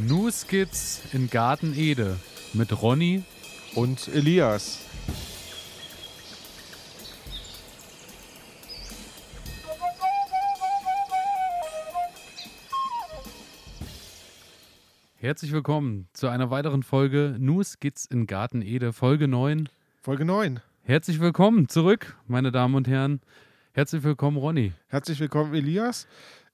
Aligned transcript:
New 0.00 0.30
Skits 0.30 1.02
in 1.12 1.28
Garten 1.28 1.74
Ede 1.74 2.18
mit 2.52 2.82
Ronny 2.82 3.24
und 3.74 4.06
Elias. 4.06 4.78
Herzlich 15.16 15.50
willkommen 15.50 16.06
zu 16.12 16.28
einer 16.28 16.50
weiteren 16.50 16.84
Folge 16.84 17.34
New 17.40 17.64
Skits 17.64 18.04
in 18.04 18.28
Garten 18.28 18.62
Ede, 18.62 18.92
Folge 18.92 19.26
9. 19.26 19.68
Folge 20.00 20.24
9. 20.24 20.60
Herzlich 20.84 21.18
willkommen 21.18 21.68
zurück, 21.68 22.16
meine 22.28 22.52
Damen 22.52 22.76
und 22.76 22.86
Herren. 22.86 23.20
Herzlich 23.72 24.04
willkommen, 24.04 24.36
Ronny. 24.36 24.72
Herzlich 24.86 25.18
willkommen, 25.18 25.54
Elias. 25.54 26.06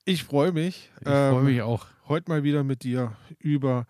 Ich 0.05 0.25
freue 0.25 0.53
mich. 0.53 0.91
Ich 1.01 1.07
freue 1.09 1.43
mich 1.43 1.63
auch. 1.63 1.87
Heute 2.09 2.31
mal 2.31 2.43
wieder 2.43 2.63
mit 2.65 2.83
dir 2.85 3.17
über 3.39 3.87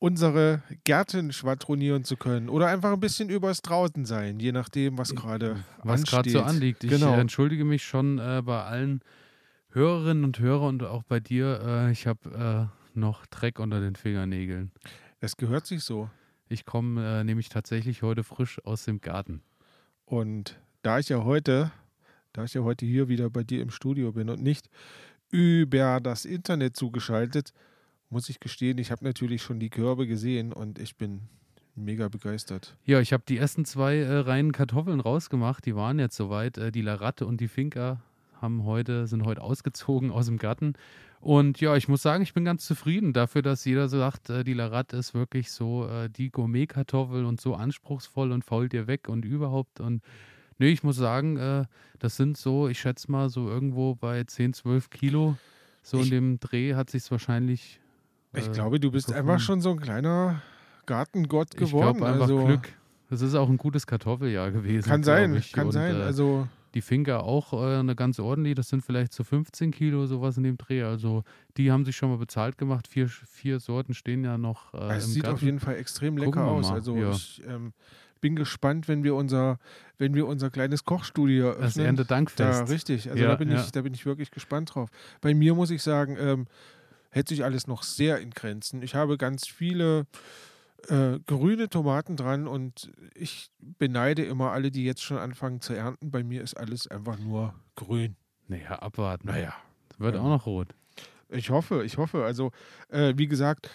unsere 0.00 0.62
Gärten 0.82 1.32
schwadronieren 1.32 2.04
zu 2.04 2.16
können 2.16 2.48
oder 2.48 2.66
einfach 2.66 2.92
ein 2.92 3.00
bisschen 3.00 3.30
übers 3.30 3.62
Draußen 3.62 4.04
sein, 4.04 4.40
je 4.40 4.52
nachdem, 4.52 4.98
was 4.98 5.14
gerade 5.14 5.64
Was 5.82 6.02
gerade 6.02 6.28
so 6.28 6.42
anliegt. 6.42 6.84
Ich 6.84 6.90
Genau. 6.90 7.14
entschuldige 7.14 7.64
mich 7.64 7.84
schon 7.84 8.18
äh, 8.18 8.42
bei 8.44 8.62
allen 8.64 9.00
Hörerinnen 9.70 10.24
und 10.24 10.38
Hörern 10.40 10.74
und 10.80 10.82
auch 10.84 11.04
bei 11.04 11.20
dir. 11.20 11.60
Äh, 11.64 11.92
ich 11.92 12.06
habe 12.06 12.70
äh, 12.94 12.98
noch 12.98 13.24
Dreck 13.26 13.60
unter 13.60 13.80
den 13.80 13.94
Fingernägeln. 13.96 14.72
Es 15.20 15.36
gehört 15.36 15.66
sich 15.66 15.84
so. 15.84 16.10
Ich 16.48 16.66
komme 16.66 17.20
äh, 17.20 17.24
nämlich 17.24 17.48
tatsächlich 17.48 18.02
heute 18.02 18.24
frisch 18.24 18.60
aus 18.64 18.84
dem 18.84 19.00
Garten. 19.00 19.42
Und 20.04 20.60
da 20.82 20.98
ich 20.98 21.08
ja 21.08 21.24
heute, 21.24 21.70
da 22.34 22.44
ich 22.44 22.52
ja 22.52 22.62
heute 22.62 22.84
hier 22.84 23.08
wieder 23.08 23.30
bei 23.30 23.42
dir 23.42 23.62
im 23.62 23.70
Studio 23.70 24.12
bin 24.12 24.28
und 24.28 24.42
nicht 24.42 24.68
über 25.34 25.98
das 26.00 26.24
Internet 26.24 26.76
zugeschaltet, 26.76 27.52
muss 28.08 28.28
ich 28.28 28.38
gestehen, 28.38 28.78
ich 28.78 28.92
habe 28.92 29.04
natürlich 29.04 29.42
schon 29.42 29.58
die 29.58 29.68
Körbe 29.68 30.06
gesehen 30.06 30.52
und 30.52 30.78
ich 30.78 30.96
bin 30.96 31.22
mega 31.74 32.06
begeistert. 32.06 32.76
Ja, 32.84 33.00
ich 33.00 33.12
habe 33.12 33.24
die 33.28 33.36
ersten 33.36 33.64
zwei 33.64 33.96
äh, 33.96 34.18
Reihen 34.18 34.52
Kartoffeln 34.52 35.00
rausgemacht. 35.00 35.66
Die 35.66 35.74
waren 35.74 35.98
jetzt 35.98 36.14
soweit. 36.14 36.56
Äh, 36.56 36.70
die 36.70 36.82
Laratte 36.82 37.26
und 37.26 37.40
die 37.40 37.48
Finca 37.48 38.00
haben 38.40 38.64
heute, 38.64 39.08
sind 39.08 39.24
heute 39.24 39.42
ausgezogen 39.42 40.12
aus 40.12 40.26
dem 40.26 40.38
Garten. 40.38 40.74
Und 41.20 41.60
ja, 41.60 41.74
ich 41.74 41.88
muss 41.88 42.02
sagen, 42.02 42.22
ich 42.22 42.32
bin 42.32 42.44
ganz 42.44 42.64
zufrieden 42.64 43.12
dafür, 43.12 43.42
dass 43.42 43.64
jeder 43.64 43.88
sagt, 43.88 44.30
äh, 44.30 44.44
die 44.44 44.54
Laratte 44.54 44.96
ist 44.96 45.14
wirklich 45.14 45.50
so 45.50 45.88
äh, 45.88 46.08
die 46.08 46.30
Gourmet-Kartoffel 46.30 47.24
und 47.24 47.40
so 47.40 47.56
anspruchsvoll 47.56 48.30
und 48.30 48.44
fault 48.44 48.72
dir 48.72 48.86
weg 48.86 49.08
und 49.08 49.24
überhaupt. 49.24 49.80
Und 49.80 50.00
nee, 50.64 50.72
ich 50.72 50.82
muss 50.82 50.96
sagen, 50.96 51.36
äh, 51.36 51.64
das 51.98 52.16
sind 52.16 52.36
so, 52.36 52.68
ich 52.68 52.78
schätze 52.80 53.10
mal, 53.10 53.28
so 53.28 53.48
irgendwo 53.48 53.94
bei 53.94 54.24
10, 54.24 54.52
12 54.54 54.90
Kilo. 54.90 55.36
So 55.82 55.98
Ich- 55.98 56.04
in 56.06 56.10
dem 56.10 56.40
Dreh 56.40 56.74
hat 56.74 56.90
sich 56.90 57.10
wahrscheinlich. 57.10 57.80
Ich 58.34 58.48
äh, 58.48 58.50
glaube, 58.50 58.80
du 58.80 58.90
bist 58.90 59.08
gefunden. 59.08 59.28
einfach 59.30 59.44
schon 59.44 59.60
so 59.60 59.70
ein 59.70 59.80
kleiner 59.80 60.40
Gartengott 60.86 61.48
Ich 61.54 61.60
geworden. 61.60 61.98
glaube 61.98 62.06
einfach 62.12 62.22
also, 62.22 62.44
Glück. 62.46 62.68
Das 63.10 63.20
ist 63.20 63.34
auch 63.34 63.48
ein 63.48 63.58
gutes 63.58 63.86
Kartoffeljahr 63.86 64.50
gewesen. 64.50 64.88
Kann 64.88 65.02
sein, 65.02 65.34
ich. 65.36 65.52
kann 65.52 65.66
Und, 65.66 65.72
sein. 65.72 65.94
Äh, 65.94 66.02
Also 66.02 66.48
die 66.74 66.80
Finca 66.80 67.18
auch 67.18 67.52
äh, 67.52 67.76
eine 67.78 67.94
ganz 67.94 68.18
ordentlich. 68.18 68.54
Das 68.56 68.68
sind 68.70 68.82
vielleicht 68.84 69.12
so 69.12 69.22
15 69.22 69.70
Kilo, 69.70 70.06
sowas 70.06 70.36
in 70.36 70.42
dem 70.42 70.56
Dreh. 70.56 70.82
Also 70.82 71.22
die 71.56 71.70
haben 71.70 71.84
sich 71.84 71.96
schon 71.96 72.10
mal 72.10 72.16
bezahlt 72.18 72.58
gemacht. 72.58 72.88
Vier, 72.88 73.08
vier 73.08 73.60
Sorten 73.60 73.94
stehen 73.94 74.24
ja 74.24 74.36
noch 74.38 74.74
äh, 74.74 74.94
es 74.96 75.04
im 75.06 75.10
sieht 75.12 75.22
Garten. 75.24 75.34
auf 75.36 75.42
jeden 75.42 75.60
Fall 75.60 75.76
extrem 75.76 76.16
lecker 76.16 76.44
aus. 76.44 76.68
mal, 76.68 76.74
Also 76.74 76.96
ja. 76.96 77.10
ich 77.12 77.42
ähm, 77.46 77.72
bin 78.24 78.36
gespannt, 78.36 78.88
wenn 78.88 79.04
wir 79.04 79.14
unser, 79.14 79.58
wenn 79.98 80.14
wir 80.14 80.26
unser 80.26 80.48
kleines 80.48 80.86
Kochstudio 80.86 81.52
das 81.52 81.58
öffnen. 81.76 81.84
Da, 81.84 81.88
Erntedankfest. 81.90 82.70
richtig. 82.70 83.10
Also 83.10 83.22
Ja, 83.22 83.28
da 83.28 83.34
bin 83.36 83.50
ja. 83.50 83.60
ich, 83.60 83.70
da 83.70 83.82
bin 83.82 83.92
ich 83.92 84.06
wirklich 84.06 84.30
gespannt 84.30 84.74
drauf. 84.74 84.88
Bei 85.20 85.34
mir 85.34 85.54
muss 85.54 85.70
ich 85.70 85.82
sagen, 85.82 86.16
ähm, 86.18 86.46
hält 87.10 87.28
sich 87.28 87.44
alles 87.44 87.66
noch 87.66 87.82
sehr 87.82 88.20
in 88.20 88.30
Grenzen. 88.30 88.80
Ich 88.80 88.94
habe 88.94 89.18
ganz 89.18 89.46
viele 89.46 90.06
äh, 90.88 91.18
grüne 91.26 91.68
Tomaten 91.68 92.16
dran 92.16 92.48
und 92.48 92.90
ich 93.14 93.50
beneide 93.60 94.24
immer 94.24 94.52
alle, 94.52 94.70
die 94.70 94.84
jetzt 94.86 95.02
schon 95.02 95.18
anfangen 95.18 95.60
zu 95.60 95.74
ernten. 95.74 96.10
Bei 96.10 96.24
mir 96.24 96.40
ist 96.42 96.54
alles 96.56 96.86
einfach 96.88 97.18
nur 97.18 97.52
grün. 97.76 98.16
Naja, 98.48 98.70
abwarten. 98.78 99.26
Naja. 99.26 99.52
Wird 99.98 100.14
Ja. 100.14 100.22
auch 100.22 100.28
noch 100.28 100.46
rot. 100.46 100.68
Ich 101.28 101.50
hoffe, 101.50 101.84
ich 101.84 101.98
hoffe. 101.98 102.24
Also, 102.24 102.52
äh, 102.88 103.12
wie 103.18 103.26
gesagt, 103.26 103.68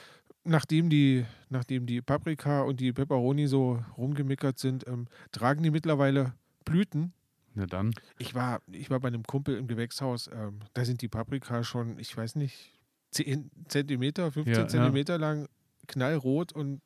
nachdem 0.49 0.89
die, 0.89 1.25
nachdem 1.49 1.85
die 1.85 2.01
Paprika 2.01 2.61
und 2.61 2.79
die 2.79 2.91
Peperoni 2.91 3.47
so 3.47 3.83
rumgemickert 3.97 4.59
sind, 4.59 4.87
ähm, 4.87 5.07
tragen 5.31 5.63
die 5.63 5.71
mittlerweile 5.71 6.33
Blüten. 6.65 7.13
Na 7.55 7.65
dann. 7.65 7.93
Ich 8.17 8.35
war, 8.35 8.61
ich 8.71 8.89
war 8.89 8.99
bei 8.99 9.07
einem 9.07 9.23
Kumpel 9.23 9.57
im 9.57 9.67
Gewächshaus, 9.67 10.29
ähm, 10.33 10.59
da 10.73 10.85
sind 10.85 11.01
die 11.01 11.07
Paprika 11.07 11.63
schon, 11.63 11.97
ich 11.99 12.15
weiß 12.15 12.35
nicht, 12.35 12.73
10 13.11 13.49
Zentimeter, 13.67 14.31
15 14.31 14.53
Ja, 14.53 14.61
ja. 14.61 14.67
Zentimeter 14.67 15.17
lang, 15.17 15.47
knallrot 15.87 16.51
und 16.51 16.81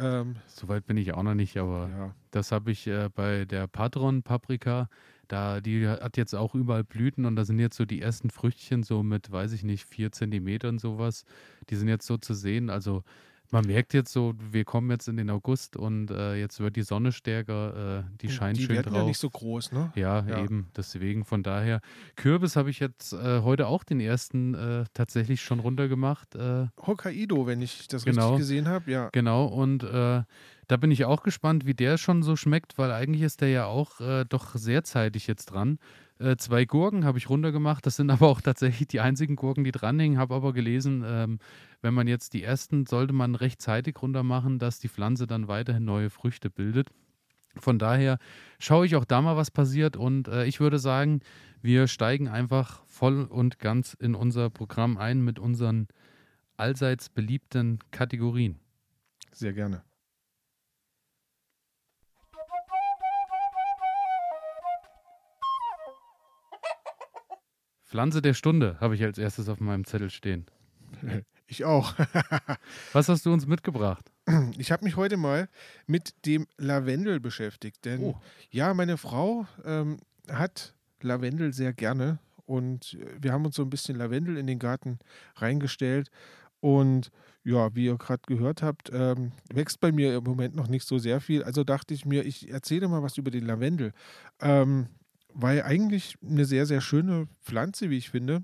ähm, 0.00 0.36
Soweit 0.46 0.86
bin 0.86 0.96
ich 0.96 1.12
auch 1.14 1.22
noch 1.22 1.34
nicht, 1.34 1.56
aber 1.56 1.88
ja. 1.88 2.14
das 2.30 2.52
habe 2.52 2.70
ich 2.70 2.86
äh, 2.86 3.08
bei 3.12 3.44
der 3.44 3.66
Patron-Paprika. 3.66 4.88
Da, 5.28 5.60
die 5.60 5.86
hat 5.86 6.16
jetzt 6.16 6.34
auch 6.34 6.54
überall 6.54 6.84
Blüten 6.84 7.26
und 7.26 7.36
da 7.36 7.44
sind 7.44 7.58
jetzt 7.58 7.76
so 7.76 7.84
die 7.84 8.00
ersten 8.00 8.30
Früchtchen 8.30 8.82
so 8.82 9.02
mit, 9.02 9.30
weiß 9.30 9.52
ich 9.52 9.62
nicht, 9.62 9.84
vier 9.86 10.10
Zentimetern 10.10 10.78
sowas. 10.78 11.24
Die 11.70 11.76
sind 11.76 11.88
jetzt 11.88 12.06
so 12.06 12.16
zu 12.16 12.34
sehen. 12.34 12.70
Also 12.70 13.04
man 13.50 13.66
merkt 13.66 13.94
jetzt 13.94 14.12
so, 14.12 14.34
wir 14.50 14.64
kommen 14.64 14.90
jetzt 14.90 15.08
in 15.08 15.16
den 15.16 15.30
August 15.30 15.76
und 15.76 16.10
äh, 16.10 16.34
jetzt 16.36 16.60
wird 16.60 16.76
die 16.76 16.82
Sonne 16.82 17.12
stärker, 17.12 18.00
äh, 18.00 18.04
die 18.20 18.30
scheint 18.30 18.58
die 18.58 18.64
schön 18.64 18.76
werden 18.76 18.92
drauf. 18.92 19.02
ja 19.02 19.08
nicht 19.08 19.18
so 19.18 19.30
groß, 19.30 19.72
ne? 19.72 19.90
Ja, 19.94 20.24
Ja. 20.26 20.44
eben. 20.44 20.68
Deswegen 20.76 21.24
von 21.24 21.42
daher. 21.42 21.80
Kürbis 22.16 22.56
habe 22.56 22.70
ich 22.70 22.78
jetzt 22.80 23.12
äh, 23.12 23.40
heute 23.42 23.66
auch 23.66 23.84
den 23.84 24.00
ersten 24.00 24.54
äh, 24.54 24.84
tatsächlich 24.94 25.40
schon 25.42 25.60
runtergemacht. 25.60 26.34
Äh, 26.34 26.66
Hokkaido, 26.86 27.46
wenn 27.46 27.62
ich 27.62 27.88
das 27.88 28.04
Genau. 28.04 28.30
richtig 28.34 28.38
gesehen 28.40 28.68
habe, 28.68 28.90
ja. 28.90 29.08
genau. 29.12 29.46
Und 29.46 29.82
äh, 29.82 30.22
da 30.66 30.76
bin 30.76 30.90
ich 30.90 31.04
auch 31.06 31.22
gespannt, 31.22 31.64
wie 31.64 31.74
der 31.74 31.96
schon 31.96 32.22
so 32.22 32.36
schmeckt, 32.36 32.76
weil 32.76 32.92
eigentlich 32.92 33.22
ist 33.22 33.40
der 33.40 33.48
ja 33.48 33.64
auch 33.64 34.00
doch 34.28 34.54
sehr 34.54 34.84
zeitig 34.84 35.26
jetzt 35.26 35.46
dran. 35.46 35.78
Äh, 36.18 36.36
zwei 36.36 36.64
Gurken 36.64 37.04
habe 37.04 37.18
ich 37.18 37.28
runtergemacht. 37.28 37.86
Das 37.86 37.96
sind 37.96 38.10
aber 38.10 38.28
auch 38.28 38.40
tatsächlich 38.40 38.88
die 38.88 39.00
einzigen 39.00 39.36
Gurken, 39.36 39.64
die 39.64 39.72
dranhängen. 39.72 40.18
Habe 40.18 40.34
aber 40.34 40.52
gelesen, 40.52 41.04
ähm, 41.06 41.38
wenn 41.80 41.94
man 41.94 42.08
jetzt 42.08 42.34
die 42.34 42.42
ersten, 42.42 42.86
sollte 42.86 43.12
man 43.12 43.34
rechtzeitig 43.34 44.00
runter 44.02 44.22
machen, 44.22 44.58
dass 44.58 44.78
die 44.78 44.88
Pflanze 44.88 45.26
dann 45.26 45.48
weiterhin 45.48 45.84
neue 45.84 46.10
Früchte 46.10 46.50
bildet. 46.50 46.88
Von 47.56 47.78
daher 47.78 48.18
schaue 48.58 48.86
ich 48.86 48.96
auch 48.96 49.04
da 49.04 49.20
mal, 49.20 49.36
was 49.36 49.50
passiert. 49.50 49.96
Und 49.96 50.28
äh, 50.28 50.44
ich 50.44 50.60
würde 50.60 50.78
sagen, 50.78 51.20
wir 51.62 51.88
steigen 51.88 52.28
einfach 52.28 52.84
voll 52.86 53.24
und 53.24 53.58
ganz 53.58 53.94
in 53.94 54.14
unser 54.14 54.50
Programm 54.50 54.96
ein 54.96 55.22
mit 55.22 55.38
unseren 55.38 55.88
allseits 56.56 57.08
beliebten 57.08 57.78
Kategorien. 57.90 58.58
Sehr 59.32 59.52
gerne. 59.52 59.82
Pflanze 67.88 68.22
der 68.22 68.34
Stunde 68.34 68.76
habe 68.80 68.94
ich 68.94 69.02
als 69.02 69.18
erstes 69.18 69.48
auf 69.48 69.60
meinem 69.60 69.84
Zettel 69.84 70.10
stehen. 70.10 70.46
Ich 71.50 71.64
auch. 71.64 71.94
Was 72.92 73.08
hast 73.08 73.24
du 73.24 73.32
uns 73.32 73.46
mitgebracht? 73.46 74.12
Ich 74.58 74.70
habe 74.70 74.84
mich 74.84 74.96
heute 74.96 75.16
mal 75.16 75.48
mit 75.86 76.26
dem 76.26 76.46
Lavendel 76.58 77.20
beschäftigt, 77.20 77.86
denn 77.86 78.02
Oh. 78.02 78.20
ja, 78.50 78.74
meine 78.74 78.98
Frau 78.98 79.46
ähm, 79.64 79.96
hat 80.30 80.74
Lavendel 81.00 81.54
sehr 81.54 81.72
gerne 81.72 82.18
und 82.44 82.98
äh, 83.00 83.06
wir 83.18 83.32
haben 83.32 83.46
uns 83.46 83.56
so 83.56 83.62
ein 83.62 83.70
bisschen 83.70 83.96
Lavendel 83.96 84.36
in 84.36 84.46
den 84.46 84.58
Garten 84.58 84.98
reingestellt 85.36 86.10
und 86.60 87.10
ja, 87.44 87.74
wie 87.74 87.86
ihr 87.86 87.96
gerade 87.96 88.20
gehört 88.26 88.60
habt, 88.62 88.90
ähm, 88.92 89.32
wächst 89.50 89.80
bei 89.80 89.90
mir 89.90 90.14
im 90.18 90.24
Moment 90.24 90.54
noch 90.54 90.68
nicht 90.68 90.86
so 90.86 90.98
sehr 90.98 91.18
viel. 91.22 91.42
Also 91.44 91.64
dachte 91.64 91.94
ich 91.94 92.04
mir, 92.04 92.26
ich 92.26 92.50
erzähle 92.50 92.88
mal 92.88 93.02
was 93.02 93.16
über 93.16 93.30
den 93.30 93.46
Lavendel, 93.46 93.92
ähm, 94.40 94.88
weil 95.40 95.62
eigentlich 95.62 96.16
eine 96.20 96.44
sehr, 96.44 96.66
sehr 96.66 96.80
schöne 96.80 97.28
Pflanze, 97.42 97.90
wie 97.90 97.96
ich 97.96 98.10
finde, 98.10 98.42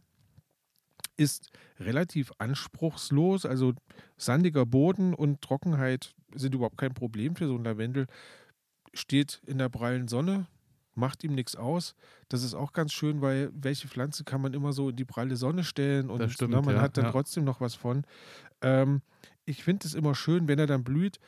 ist 1.16 1.50
relativ 1.80 2.32
anspruchslos. 2.38 3.46
Also 3.46 3.74
sandiger 4.16 4.64
Boden 4.64 5.12
und 5.12 5.42
Trockenheit 5.42 6.14
sind 6.36 6.54
überhaupt 6.54 6.78
kein 6.78 6.94
Problem 6.94 7.34
für 7.34 7.48
so 7.48 7.56
ein 7.56 7.64
Lavendel. 7.64 8.06
Steht 8.92 9.42
in 9.44 9.58
der 9.58 9.70
prallen 9.70 10.06
Sonne, 10.06 10.46
macht 10.94 11.24
ihm 11.24 11.34
nichts 11.34 11.56
aus. 11.56 11.96
Das 12.28 12.44
ist 12.44 12.54
auch 12.54 12.72
ganz 12.72 12.92
schön, 12.92 13.20
weil 13.20 13.50
welche 13.52 13.88
Pflanze 13.88 14.22
kann 14.22 14.40
man 14.40 14.54
immer 14.54 14.72
so 14.72 14.90
in 14.90 14.96
die 14.96 15.04
pralle 15.04 15.34
Sonne 15.34 15.64
stellen 15.64 16.10
und 16.10 16.30
stimmt, 16.30 16.52
na, 16.52 16.62
man 16.62 16.76
ja, 16.76 16.80
hat 16.80 16.96
dann 16.96 17.06
ja. 17.06 17.10
trotzdem 17.10 17.42
noch 17.42 17.60
was 17.60 17.74
von. 17.74 18.04
Ähm, 18.60 19.02
ich 19.46 19.64
finde 19.64 19.84
es 19.84 19.94
immer 19.94 20.14
schön, 20.14 20.46
wenn 20.46 20.60
er 20.60 20.69
dann 20.69 20.84
blüht. 20.84 21.19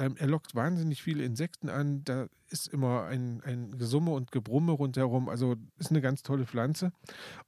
Ähm, 0.00 0.16
er 0.18 0.26
lockt 0.28 0.54
wahnsinnig 0.54 1.02
viele 1.02 1.24
Insekten 1.24 1.68
an. 1.68 2.02
Da 2.04 2.26
ist 2.48 2.68
immer 2.68 3.04
ein, 3.04 3.42
ein 3.44 3.76
Gesumme 3.76 4.12
und 4.12 4.32
Gebrumme 4.32 4.72
rundherum. 4.72 5.28
Also 5.28 5.56
ist 5.78 5.90
eine 5.90 6.00
ganz 6.00 6.22
tolle 6.22 6.46
Pflanze. 6.46 6.90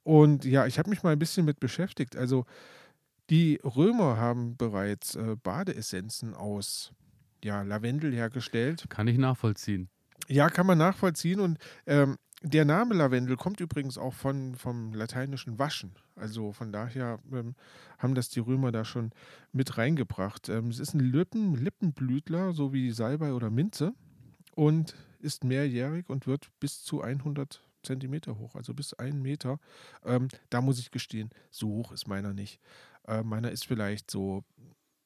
Und 0.03 0.45
ja, 0.45 0.67
ich 0.67 0.77
habe 0.77 0.91
mich 0.91 1.01
mal 1.01 1.13
ein 1.13 1.19
bisschen 1.19 1.45
mit 1.45 1.59
beschäftigt. 1.59 2.15
Also 2.15 2.45
die 3.31 3.59
Römer 3.63 4.17
haben 4.17 4.55
bereits 4.55 5.15
äh, 5.15 5.35
Badeessenzen 5.41 6.35
aus 6.35 6.91
ja, 7.43 7.63
Lavendel 7.63 8.13
hergestellt. 8.13 8.85
Kann 8.87 9.07
ich 9.07 9.17
nachvollziehen. 9.17 9.89
Ja, 10.27 10.49
kann 10.49 10.67
man 10.67 10.77
nachvollziehen. 10.77 11.39
Und 11.39 11.57
ähm, 11.87 12.17
der 12.43 12.65
Name 12.65 12.93
Lavendel 12.93 13.37
kommt 13.37 13.61
übrigens 13.61 13.97
auch 13.97 14.13
von, 14.13 14.55
vom 14.55 14.93
lateinischen 14.93 15.59
Waschen. 15.59 15.93
Also 16.15 16.51
von 16.51 16.73
daher 16.73 17.19
ähm, 17.31 17.55
haben 17.97 18.15
das 18.15 18.29
die 18.29 18.41
Römer 18.41 18.71
da 18.71 18.83
schon 18.83 19.11
mit 19.53 19.77
reingebracht. 19.77 20.49
Ähm, 20.49 20.67
es 20.67 20.79
ist 20.79 20.93
ein 20.93 20.99
Lippen, 20.99 21.55
Lippenblütler, 21.55 22.51
so 22.51 22.73
wie 22.73 22.91
Salbei 22.91 23.33
oder 23.33 23.49
Minze 23.49 23.93
und 24.55 24.95
ist 25.19 25.45
mehrjährig 25.45 26.09
und 26.09 26.27
wird 26.27 26.49
bis 26.59 26.83
zu 26.83 27.01
100 27.01 27.61
Zentimeter 27.81 28.37
hoch, 28.37 28.55
also 28.55 28.73
bis 28.73 28.93
einen 28.93 29.21
Meter. 29.21 29.59
Ähm, 30.03 30.27
da 30.49 30.61
muss 30.61 30.79
ich 30.79 30.91
gestehen, 30.91 31.29
so 31.49 31.69
hoch 31.69 31.93
ist 31.93 32.07
meiner 32.07 32.33
nicht. 32.33 32.59
Äh, 33.07 33.23
meiner 33.23 33.51
ist 33.51 33.65
vielleicht 33.65 34.11
so 34.11 34.43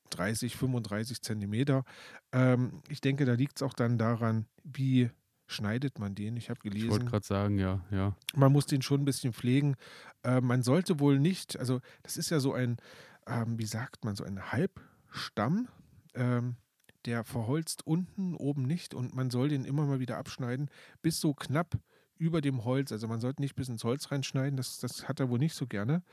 30, 0.09 0.55
35 0.55 1.21
Zentimeter. 1.21 1.83
Ähm, 2.31 2.81
ich 2.89 3.01
denke, 3.01 3.25
da 3.25 3.33
liegt 3.33 3.57
es 3.57 3.63
auch 3.63 3.73
dann 3.73 3.99
daran, 3.99 4.47
wie 4.63 5.11
schneidet 5.47 5.97
man 5.99 6.13
den? 6.13 6.37
Ich 6.37 6.49
habe 6.49 6.59
gelesen. 6.59 6.85
Ich 6.85 6.91
wollte 6.91 7.05
gerade 7.05 7.25
sagen, 7.25 7.57
ja, 7.57 7.81
ja. 7.89 8.15
Man 8.35 8.51
muss 8.51 8.65
den 8.65 8.81
schon 8.81 9.01
ein 9.01 9.05
bisschen 9.05 9.33
pflegen. 9.33 9.75
Äh, 10.23 10.41
man 10.41 10.61
sollte 10.61 10.99
wohl 10.99 11.19
nicht, 11.19 11.57
also 11.57 11.79
das 12.03 12.17
ist 12.17 12.29
ja 12.29 12.39
so 12.39 12.53
ein, 12.53 12.77
ähm, 13.25 13.57
wie 13.57 13.65
sagt 13.65 14.05
man, 14.05 14.15
so 14.15 14.23
ein 14.23 14.51
Halbstamm. 14.51 15.67
Ähm, 16.13 16.57
der 17.05 17.23
verholzt 17.23 17.87
unten, 17.87 18.35
oben 18.35 18.63
nicht 18.63 18.93
und 18.93 19.15
man 19.15 19.29
soll 19.29 19.47
den 19.47 19.63
immer 19.63 19.85
mal 19.85 20.01
wieder 20.01 20.17
abschneiden, 20.17 20.69
bis 21.01 21.21
so 21.21 21.33
knapp 21.33 21.79
über 22.17 22.41
dem 22.41 22.65
Holz. 22.65 22.91
Also 22.91 23.07
man 23.07 23.21
sollte 23.21 23.41
nicht 23.41 23.55
bis 23.55 23.69
ins 23.69 23.85
Holz 23.85 24.11
reinschneiden, 24.11 24.57
das, 24.57 24.79
das 24.79 25.07
hat 25.07 25.21
er 25.21 25.29
wohl 25.29 25.39
nicht 25.39 25.55
so 25.55 25.67
gerne. 25.67 26.03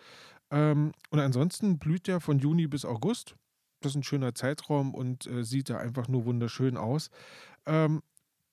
Ähm, 0.51 0.93
und 1.11 1.19
ansonsten 1.19 1.79
blüht 1.79 2.07
der 2.07 2.21
von 2.21 2.39
Juni 2.39 2.69
bis 2.69 2.85
August. 2.85 3.35
Das 3.81 3.93
ist 3.93 3.97
ein 3.97 4.03
schöner 4.05 4.35
Zeitraum 4.35 4.95
und 4.95 5.27
äh, 5.27 5.43
sieht 5.43 5.69
da 5.69 5.79
einfach 5.79 6.07
nur 6.07 6.27
wunderschön 6.27 6.77
aus. 6.77 7.11
Ähm, 7.67 8.03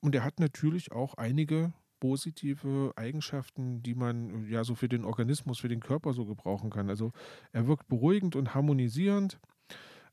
und 0.01 0.15
er 0.15 0.23
hat 0.23 0.39
natürlich 0.39 0.91
auch 0.91 1.13
einige 1.15 1.73
positive 1.99 2.91
Eigenschaften, 2.95 3.83
die 3.83 3.93
man 3.93 4.49
ja 4.49 4.63
so 4.63 4.75
für 4.75 4.89
den 4.89 5.05
Organismus, 5.05 5.59
für 5.59 5.69
den 5.69 5.79
Körper 5.79 6.13
so 6.13 6.25
gebrauchen 6.25 6.71
kann. 6.71 6.89
Also 6.89 7.13
er 7.53 7.67
wirkt 7.67 7.87
beruhigend 7.87 8.35
und 8.35 8.53
harmonisierend. 8.53 9.39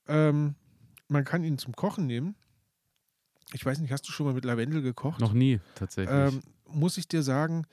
Ähm, 0.07 0.55
man 1.09 1.25
kann 1.25 1.43
ihn 1.43 1.59
zum 1.59 1.75
Kochen 1.75 2.07
nehmen. 2.07 2.37
Ich 3.55 3.65
weiß 3.65 3.79
nicht, 3.79 3.91
hast 3.91 4.07
du 4.07 4.13
schon 4.13 4.27
mal 4.27 4.35
mit 4.35 4.45
Lavendel 4.45 4.83
gekocht? 4.83 5.21
Noch 5.21 5.33
nie, 5.33 5.61
tatsächlich. 5.75 6.15
Ähm, 6.15 6.43
muss 6.67 6.99
ich 6.99 7.09
dir 7.09 7.23
sagen, 7.23 7.67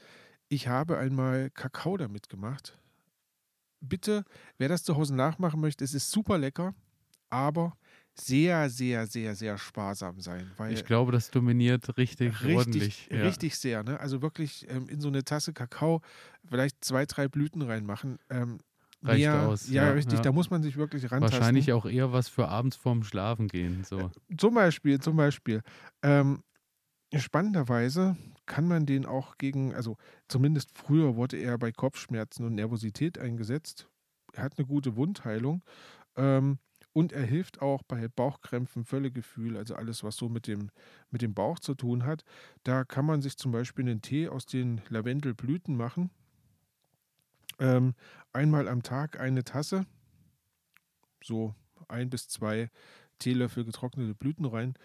ich 0.47 0.69
habe 0.69 0.97
einmal 0.97 1.49
Kakao 1.49 1.97
damit 1.97 2.29
gemacht. 2.29 2.77
Bitte, 3.81 4.23
wer 4.57 4.69
das 4.69 4.83
zu 4.83 4.95
Hause 4.95 5.13
nachmachen 5.13 5.59
möchte, 5.59 5.83
es 5.83 5.93
ist 5.93 6.09
super 6.09 6.37
lecker, 6.37 6.73
aber 7.29 7.77
sehr, 8.17 8.69
sehr, 8.69 9.07
sehr, 9.07 9.35
sehr 9.35 9.57
sparsam 9.57 10.19
sein. 10.21 10.49
ich 10.69 10.85
glaube, 10.85 11.11
das 11.11 11.31
dominiert 11.31 11.97
richtig, 11.97 12.33
richtig 12.41 12.57
ordentlich. 12.57 13.09
Ja. 13.11 13.23
Richtig 13.23 13.57
sehr. 13.57 13.83
Ne? 13.83 13.99
Also 13.99 14.21
wirklich 14.21 14.67
ähm, 14.69 14.87
in 14.87 15.01
so 15.01 15.09
eine 15.09 15.23
Tasse 15.23 15.53
Kakao 15.53 16.01
vielleicht 16.47 16.83
zwei, 16.83 17.05
drei 17.05 17.27
Blüten 17.27 17.61
reinmachen. 17.61 18.17
Ähm, 18.29 18.59
Reicht 19.01 19.19
mehr, 19.19 19.41
aus. 19.41 19.69
Ja, 19.69 19.87
ja 19.87 19.91
richtig. 19.91 20.15
Ja. 20.15 20.21
Da 20.21 20.31
muss 20.31 20.49
man 20.49 20.63
sich 20.63 20.77
wirklich 20.77 21.11
rantasten. 21.11 21.39
Wahrscheinlich 21.39 21.73
auch 21.73 21.85
eher 21.85 22.11
was 22.11 22.27
für 22.27 22.47
abends 22.47 22.75
vorm 22.75 23.03
Schlafen 23.03 23.47
gehen. 23.47 23.83
So. 23.83 23.99
Äh, 23.99 24.09
zum 24.37 24.55
Beispiel, 24.55 24.99
zum 24.99 25.15
Beispiel. 25.17 25.61
Ähm, 26.01 26.41
spannenderweise 27.13 28.17
kann 28.45 28.67
man 28.67 28.85
den 28.85 29.05
auch 29.05 29.37
gegen, 29.37 29.73
also 29.75 29.97
zumindest 30.27 30.69
früher 30.73 31.15
wurde 31.15 31.37
er 31.37 31.57
bei 31.57 31.71
Kopfschmerzen 31.71 32.45
und 32.45 32.55
Nervosität 32.55 33.17
eingesetzt. 33.17 33.87
Er 34.33 34.43
hat 34.43 34.57
eine 34.57 34.65
gute 34.65 34.95
Wundheilung. 34.95 35.63
Ähm, 36.15 36.59
und 36.95 37.11
er 37.11 37.25
hilft 37.25 37.61
auch 37.61 37.83
bei 37.83 38.07
Bauchkrämpfen, 38.07 38.85
Völlegefühl, 38.85 39.57
also 39.57 39.75
alles, 39.75 40.05
was 40.05 40.15
so 40.15 40.29
mit 40.29 40.47
dem, 40.47 40.71
mit 41.11 41.21
dem 41.21 41.33
Bauch 41.33 41.59
zu 41.59 41.75
tun 41.75 42.05
hat. 42.05 42.23
Da 42.63 42.85
kann 42.85 43.05
man 43.05 43.21
sich 43.21 43.35
zum 43.35 43.51
Beispiel 43.51 43.83
einen 43.83 44.01
Tee 44.01 44.29
aus 44.29 44.45
den 44.45 44.81
Lavendelblüten 44.87 45.75
machen. 45.75 46.09
Ähm, 47.59 47.95
einmal 48.31 48.69
am 48.69 48.81
Tag 48.81 49.19
eine 49.19 49.43
Tasse, 49.43 49.85
so 51.21 51.53
ein 51.89 52.09
bis 52.09 52.29
zwei 52.29 52.69
Teelöffel 53.19 53.65
getrocknete 53.65 54.15
Blüten 54.15 54.45
rein. 54.45 54.75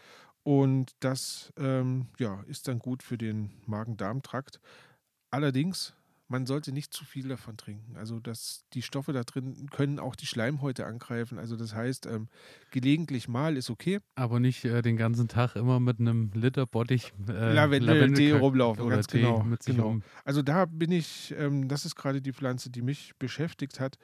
Und 0.42 0.96
das 0.98 1.52
ähm, 1.58 2.08
ja, 2.18 2.42
ist 2.48 2.66
dann 2.66 2.80
gut 2.80 3.04
für 3.04 3.18
den 3.18 3.52
Magen-Darm-Trakt. 3.66 4.60
Allerdings 5.30 5.94
man 6.31 6.47
sollte 6.47 6.73
nicht 6.73 6.94
zu 6.94 7.05
viel 7.05 7.29
davon 7.29 7.56
trinken. 7.56 7.97
Also 7.97 8.21
dass 8.21 8.65
die 8.73 8.82
Stoffe 8.82 9.12
da 9.12 9.25
drin 9.25 9.69
können 9.71 9.99
auch 9.99 10.15
die 10.15 10.27
Schleimhäute 10.27 10.87
angreifen. 10.87 11.38
Also 11.38 11.56
das 11.56 11.75
heißt, 11.75 12.06
ähm, 12.06 12.29
gelegentlich 12.71 13.29
mal 13.29 13.56
ist 13.56 13.69
okay. 13.69 13.99
Aber 14.15 14.38
nicht 14.38 14.65
äh, 14.65 14.81
den 14.81 14.97
ganzen 14.97 15.27
Tag 15.27 15.56
immer 15.56 15.81
mit 15.81 15.99
einem 15.99 16.31
Liter 16.32 16.67
Bottich 16.67 17.12
äh, 17.29 17.53
Lavendel-Tee 17.53 18.32
rumlaufen. 18.32 18.85
Oder 18.85 18.97
ganz 18.97 19.09
Tee 19.09 19.23
genau. 19.23 19.43
Mit 19.43 19.62
sich 19.65 19.75
genau. 19.75 19.88
Um. 19.88 20.03
Also 20.25 20.43
da 20.43 20.67
bin 20.67 20.93
ich, 20.93 21.35
ähm, 21.37 21.67
das 21.67 21.85
ist 21.85 21.97
gerade 21.97 22.23
die 22.23 22.32
Pflanze, 22.32 22.71
die 22.71 22.82
mich 22.82 23.15
beschäftigt 23.19 23.81
hat. 23.81 23.99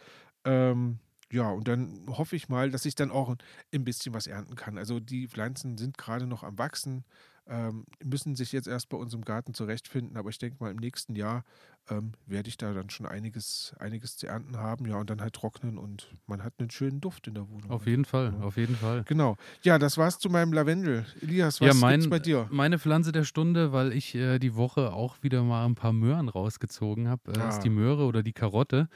Ähm, 0.44 0.99
ja, 1.31 1.50
und 1.50 1.69
dann 1.69 2.06
hoffe 2.08 2.34
ich 2.34 2.49
mal, 2.49 2.70
dass 2.70 2.84
ich 2.84 2.96
dann 2.96 3.12
auch 3.12 3.37
ein 3.73 3.84
bisschen 3.84 4.14
was 4.14 4.26
ernten 4.26 4.56
kann. 4.56 4.78
Also 4.78 4.99
die 4.99 5.28
Pflanzen 5.28 5.78
sind 5.78 5.96
gerade 5.96 6.26
noch 6.26 6.43
am 6.43 6.58
Wachsen 6.58 7.05
ähm, 7.48 7.84
müssen 8.02 8.34
sich 8.34 8.52
jetzt 8.52 8.66
erst 8.66 8.88
bei 8.88 8.96
uns 8.96 9.14
im 9.14 9.22
Garten 9.22 9.54
zurechtfinden, 9.54 10.16
aber 10.16 10.31
ich 10.31 10.38
denke 10.38 10.56
mal, 10.60 10.70
im 10.70 10.78
nächsten 10.78 11.14
Jahr 11.14 11.44
ähm, 11.88 12.12
werde 12.26 12.48
ich 12.48 12.56
da 12.56 12.72
dann 12.72 12.90
schon 12.90 13.06
einiges, 13.06 13.75
einiges 13.78 14.16
zu 14.16 14.26
ernten 14.26 14.56
haben, 14.56 14.87
ja, 14.87 14.96
und 14.96 15.08
dann 15.08 15.20
halt 15.20 15.34
trocknen 15.34 15.78
und 15.78 16.08
man 16.26 16.43
hat 16.43 16.54
einen 16.58 16.70
schönen 16.70 17.00
Duft 17.00 17.28
in 17.28 17.34
der 17.34 17.48
Wohnung. 17.48 17.70
Auf 17.70 17.87
jeden 17.87 18.04
Fall, 18.04 18.34
ja. 18.38 18.44
auf 18.44 18.56
jeden 18.56 18.75
Fall. 18.75 19.04
Genau. 19.04 19.37
Ja, 19.62 19.78
das 19.78 19.96
war's 19.96 20.19
zu 20.19 20.28
meinem 20.28 20.52
Lavendel. 20.52 21.06
Elias, 21.20 21.60
was 21.60 21.69
ja, 21.69 21.75
mein, 21.75 22.00
gibt's 22.00 22.10
bei 22.10 22.19
dir? 22.19 22.48
Meine 22.50 22.78
Pflanze 22.78 23.12
der 23.12 23.25
Stunde, 23.25 23.72
weil 23.72 23.92
ich 23.92 24.14
äh, 24.14 24.38
die 24.38 24.56
Woche 24.56 24.92
auch 24.92 25.22
wieder 25.22 25.42
mal 25.42 25.64
ein 25.64 25.76
paar 25.76 25.92
Möhren 25.92 26.28
rausgezogen 26.28 27.08
habe, 27.08 27.32
äh, 27.32 27.38
ah. 27.38 27.49
ist 27.49 27.60
die 27.60 27.70
Möhre 27.70 28.04
oder 28.04 28.22
die 28.22 28.32
Karotte. 28.32 28.88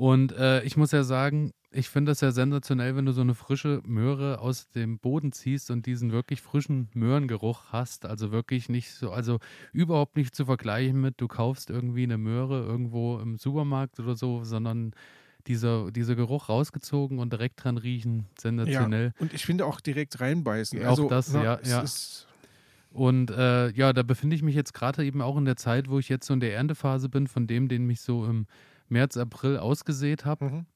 Und 0.00 0.32
äh, 0.32 0.62
ich 0.62 0.78
muss 0.78 0.92
ja 0.92 1.04
sagen, 1.04 1.52
ich 1.70 1.90
finde 1.90 2.12
das 2.12 2.22
ja 2.22 2.30
sensationell, 2.30 2.96
wenn 2.96 3.04
du 3.04 3.12
so 3.12 3.20
eine 3.20 3.34
frische 3.34 3.82
Möhre 3.84 4.38
aus 4.38 4.70
dem 4.70 4.98
Boden 4.98 5.30
ziehst 5.30 5.70
und 5.70 5.84
diesen 5.84 6.10
wirklich 6.10 6.40
frischen 6.40 6.88
Möhrengeruch 6.94 7.64
hast. 7.68 8.06
Also 8.06 8.32
wirklich 8.32 8.70
nicht 8.70 8.94
so, 8.94 9.10
also 9.10 9.40
überhaupt 9.74 10.16
nicht 10.16 10.34
zu 10.34 10.46
vergleichen 10.46 11.02
mit, 11.02 11.20
du 11.20 11.28
kaufst 11.28 11.68
irgendwie 11.68 12.04
eine 12.04 12.16
Möhre 12.16 12.64
irgendwo 12.64 13.18
im 13.18 13.36
Supermarkt 13.36 14.00
oder 14.00 14.16
so, 14.16 14.42
sondern 14.42 14.92
dieser, 15.46 15.90
dieser 15.90 16.14
Geruch 16.14 16.48
rausgezogen 16.48 17.18
und 17.18 17.34
direkt 17.34 17.62
dran 17.62 17.76
riechen, 17.76 18.24
sensationell. 18.38 19.12
Ja, 19.14 19.20
und 19.20 19.34
ich 19.34 19.44
finde 19.44 19.66
auch 19.66 19.82
direkt 19.82 20.18
reinbeißen. 20.18 20.82
Auch 20.82 20.88
also, 20.88 21.08
das, 21.10 21.30
na, 21.34 21.44
ja, 21.44 21.60
ja. 21.62 21.84
Und 22.90 23.30
äh, 23.32 23.70
ja, 23.72 23.92
da 23.92 24.02
befinde 24.02 24.34
ich 24.34 24.42
mich 24.42 24.54
jetzt 24.54 24.72
gerade 24.72 25.04
eben 25.04 25.20
auch 25.20 25.36
in 25.36 25.44
der 25.44 25.56
Zeit, 25.56 25.90
wo 25.90 25.98
ich 25.98 26.08
jetzt 26.08 26.26
so 26.26 26.32
in 26.32 26.40
der 26.40 26.54
Erntephase 26.54 27.10
bin, 27.10 27.26
von 27.26 27.46
dem, 27.46 27.68
den 27.68 27.84
mich 27.84 28.00
so 28.00 28.24
im 28.24 28.46
März, 28.90 29.16
April 29.16 29.58
ausgesät 29.58 30.24
habe. 30.24 30.44
Mhm. 30.44 30.66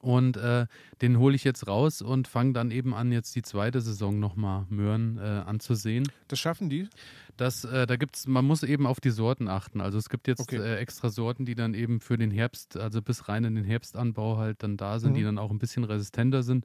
Und 0.00 0.36
äh, 0.36 0.66
den 1.02 1.18
hole 1.18 1.34
ich 1.34 1.42
jetzt 1.42 1.66
raus 1.66 2.02
und 2.02 2.28
fange 2.28 2.52
dann 2.52 2.70
eben 2.70 2.94
an, 2.94 3.10
jetzt 3.10 3.34
die 3.34 3.42
zweite 3.42 3.80
Saison 3.80 4.20
nochmal 4.20 4.64
Möhren 4.68 5.18
äh, 5.18 5.22
anzusehen. 5.22 6.08
Das 6.28 6.38
schaffen 6.38 6.70
die? 6.70 6.88
Das, 7.36 7.64
äh, 7.64 7.84
da 7.84 7.96
gibt's, 7.96 8.28
man 8.28 8.44
muss 8.44 8.62
eben 8.62 8.86
auf 8.86 9.00
die 9.00 9.10
Sorten 9.10 9.48
achten. 9.48 9.80
Also 9.80 9.98
es 9.98 10.08
gibt 10.08 10.28
jetzt 10.28 10.40
okay. 10.40 10.58
Äh, 10.58 10.76
extra 10.76 11.08
Sorten, 11.08 11.46
die 11.46 11.56
dann 11.56 11.74
eben 11.74 12.00
für 12.00 12.16
den 12.16 12.30
Herbst, 12.30 12.76
also 12.76 13.02
bis 13.02 13.28
rein 13.28 13.42
in 13.42 13.56
den 13.56 13.64
Herbstanbau 13.64 14.36
halt 14.36 14.62
dann 14.62 14.76
da 14.76 15.00
sind, 15.00 15.12
mhm. 15.12 15.14
die 15.16 15.22
dann 15.24 15.38
auch 15.38 15.50
ein 15.50 15.58
bisschen 15.58 15.82
resistenter 15.82 16.44
sind. 16.44 16.64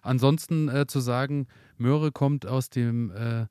Ansonsten 0.00 0.70
äh, 0.70 0.86
zu 0.86 1.00
sagen, 1.00 1.48
Möhre 1.76 2.12
kommt 2.12 2.46
aus 2.46 2.70
dem 2.70 3.10
äh, 3.10 3.46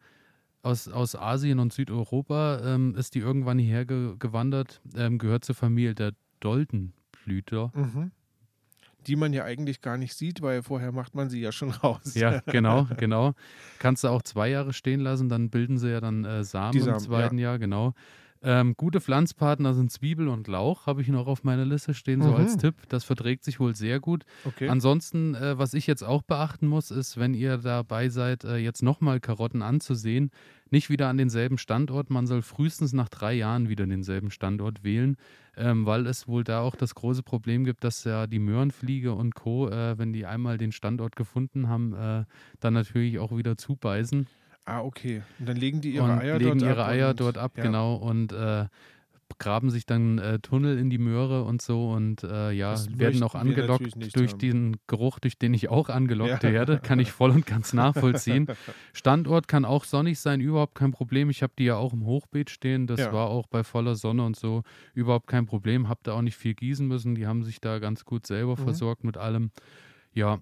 aus, 0.61 0.87
aus 0.87 1.15
Asien 1.15 1.59
und 1.59 1.71
Südeuropa, 1.71 2.61
ähm, 2.63 2.95
ist 2.95 3.15
die 3.15 3.19
irgendwann 3.19 3.59
hierher 3.59 3.85
ge 3.85 4.15
gewandert, 4.19 4.81
ähm, 4.95 5.17
gehört 5.17 5.45
zur 5.45 5.55
Familie 5.55 5.95
der 5.95 6.13
Doldenblüter. 6.39 7.71
Mhm 7.73 8.11
die 9.07 9.15
man 9.15 9.33
ja 9.33 9.43
eigentlich 9.43 9.81
gar 9.81 9.97
nicht 9.97 10.13
sieht, 10.13 10.41
weil 10.41 10.61
vorher 10.61 10.91
macht 10.91 11.15
man 11.15 11.29
sie 11.29 11.39
ja 11.39 11.51
schon 11.51 11.71
raus. 11.71 12.15
Ja, 12.15 12.41
genau, 12.45 12.87
genau. 12.97 13.33
Kannst 13.79 14.03
du 14.03 14.09
auch 14.09 14.21
zwei 14.21 14.49
Jahre 14.49 14.73
stehen 14.73 14.99
lassen, 14.99 15.29
dann 15.29 15.49
bilden 15.49 15.77
sie 15.77 15.89
ja 15.89 16.01
dann 16.01 16.25
äh, 16.25 16.43
Samen, 16.43 16.79
Samen, 16.79 16.93
im 16.93 16.99
zweiten 16.99 17.37
ja. 17.37 17.51
Jahr, 17.51 17.59
genau. 17.59 17.93
Ähm, 18.41 18.75
gute 18.77 19.01
Pflanzpartner 19.01 19.73
sind 19.73 19.91
Zwiebel 19.91 20.29
und 20.29 20.47
Lauch, 20.47 20.87
habe 20.87 21.01
ich 21.01 21.09
noch 21.09 21.27
auf 21.27 21.43
meiner 21.43 21.65
Liste 21.65 21.93
stehen, 21.93 22.21
so 22.21 22.29
mhm. 22.29 22.35
als 22.35 22.55
Tipp. 22.55 22.75
Das 22.87 23.03
verträgt 23.03 23.43
sich 23.43 23.59
wohl 23.59 23.75
sehr 23.75 23.99
gut. 23.99 24.23
Okay. 24.45 24.69
Ansonsten, 24.69 25.35
äh, 25.35 25.57
was 25.57 25.73
ich 25.73 25.87
jetzt 25.87 26.03
auch 26.03 26.21
beachten 26.21 26.65
muss, 26.65 26.89
ist, 26.89 27.17
wenn 27.17 27.33
ihr 27.33 27.57
dabei 27.57 28.07
seid, 28.07 28.45
äh, 28.45 28.55
jetzt 28.55 28.81
nochmal 28.81 29.19
Karotten 29.19 29.61
anzusehen, 29.61 30.31
nicht 30.71 30.89
wieder 30.89 31.07
an 31.07 31.17
denselben 31.17 31.57
Standort. 31.57 32.09
Man 32.09 32.27
soll 32.27 32.41
frühestens 32.41 32.93
nach 32.93 33.09
drei 33.09 33.33
Jahren 33.33 33.69
wieder 33.69 33.85
denselben 33.87 34.31
Standort 34.31 34.83
wählen, 34.83 35.17
ähm, 35.57 35.85
weil 35.85 36.07
es 36.07 36.27
wohl 36.27 36.43
da 36.43 36.61
auch 36.61 36.75
das 36.75 36.95
große 36.95 37.23
Problem 37.23 37.63
gibt, 37.65 37.83
dass 37.83 38.03
ja 38.03 38.27
die 38.27 38.39
Möhrenfliege 38.39 39.13
und 39.13 39.35
Co., 39.35 39.69
äh, 39.69 39.97
wenn 39.97 40.13
die 40.13 40.25
einmal 40.25 40.57
den 40.57 40.71
Standort 40.71 41.15
gefunden 41.15 41.69
haben, 41.69 41.93
äh, 41.93 42.25
dann 42.59 42.73
natürlich 42.73 43.19
auch 43.19 43.35
wieder 43.35 43.57
zubeißen. 43.57 44.27
Ah, 44.65 44.81
okay. 44.81 45.23
Und 45.39 45.49
dann 45.49 45.57
legen 45.57 45.81
die 45.81 45.95
ihre 45.95 46.19
Eier 46.19 46.37
legen 46.37 46.59
dort 46.59 46.71
ihre 46.71 46.83
ab. 46.83 46.89
Eier 46.89 47.13
dort 47.13 47.37
ab, 47.37 47.53
ja. 47.57 47.63
genau. 47.63 47.95
Und 47.95 48.33
äh, 48.33 48.65
graben 49.37 49.69
sich 49.69 49.85
dann 49.85 50.17
äh, 50.17 50.39
Tunnel 50.39 50.77
in 50.79 50.89
die 50.89 50.97
Möhre 50.97 51.43
und 51.43 51.61
so 51.61 51.91
und 51.91 52.23
äh, 52.23 52.51
ja, 52.51 52.71
Das 52.71 52.97
werden 52.97 53.21
auch 53.23 53.35
angelockt 53.35 53.93
durch 54.15 54.31
haben. 54.31 54.39
den 54.39 54.77
Geruch, 54.87 55.19
durch 55.19 55.37
den 55.37 55.53
ich 55.53 55.69
auch 55.69 55.89
angelockt 55.89 56.43
Ja. 56.43 56.51
werde. 56.51 56.79
Kann 56.79 56.99
ich 56.99 57.11
voll 57.11 57.31
und 57.31 57.45
ganz 57.45 57.73
nachvollziehen. 57.73 58.47
Standort 58.93 59.47
kann 59.47 59.65
auch 59.65 59.83
sonnig 59.83 60.19
sein, 60.19 60.41
überhaupt 60.41 60.75
kein 60.75 60.91
Problem. 60.91 61.29
Ich 61.29 61.43
habe 61.43 61.53
die 61.57 61.65
ja 61.65 61.75
auch 61.75 61.93
im 61.93 62.05
Hochbeet 62.05 62.49
stehen. 62.49 62.87
Das 62.87 62.99
Ja. 62.99 63.13
war 63.13 63.27
auch 63.29 63.47
bei 63.47 63.63
voller 63.63 63.95
Sonne 63.95 64.25
und 64.25 64.35
so 64.35 64.63
überhaupt 64.93 65.27
kein 65.27 65.45
Problem. 65.45 65.87
Hab 65.89 66.03
da 66.03 66.13
auch 66.13 66.21
nicht 66.21 66.35
viel 66.37 66.53
gießen 66.55 66.87
müssen. 66.87 67.15
Die 67.15 67.27
haben 67.27 67.43
sich 67.43 67.61
da 67.61 67.79
ganz 67.79 68.05
gut 68.05 68.25
selber 68.25 68.53
Mhm. 68.53 68.63
versorgt 68.63 69.03
mit 69.03 69.17
allem. 69.17 69.51
Ja. 70.13 70.39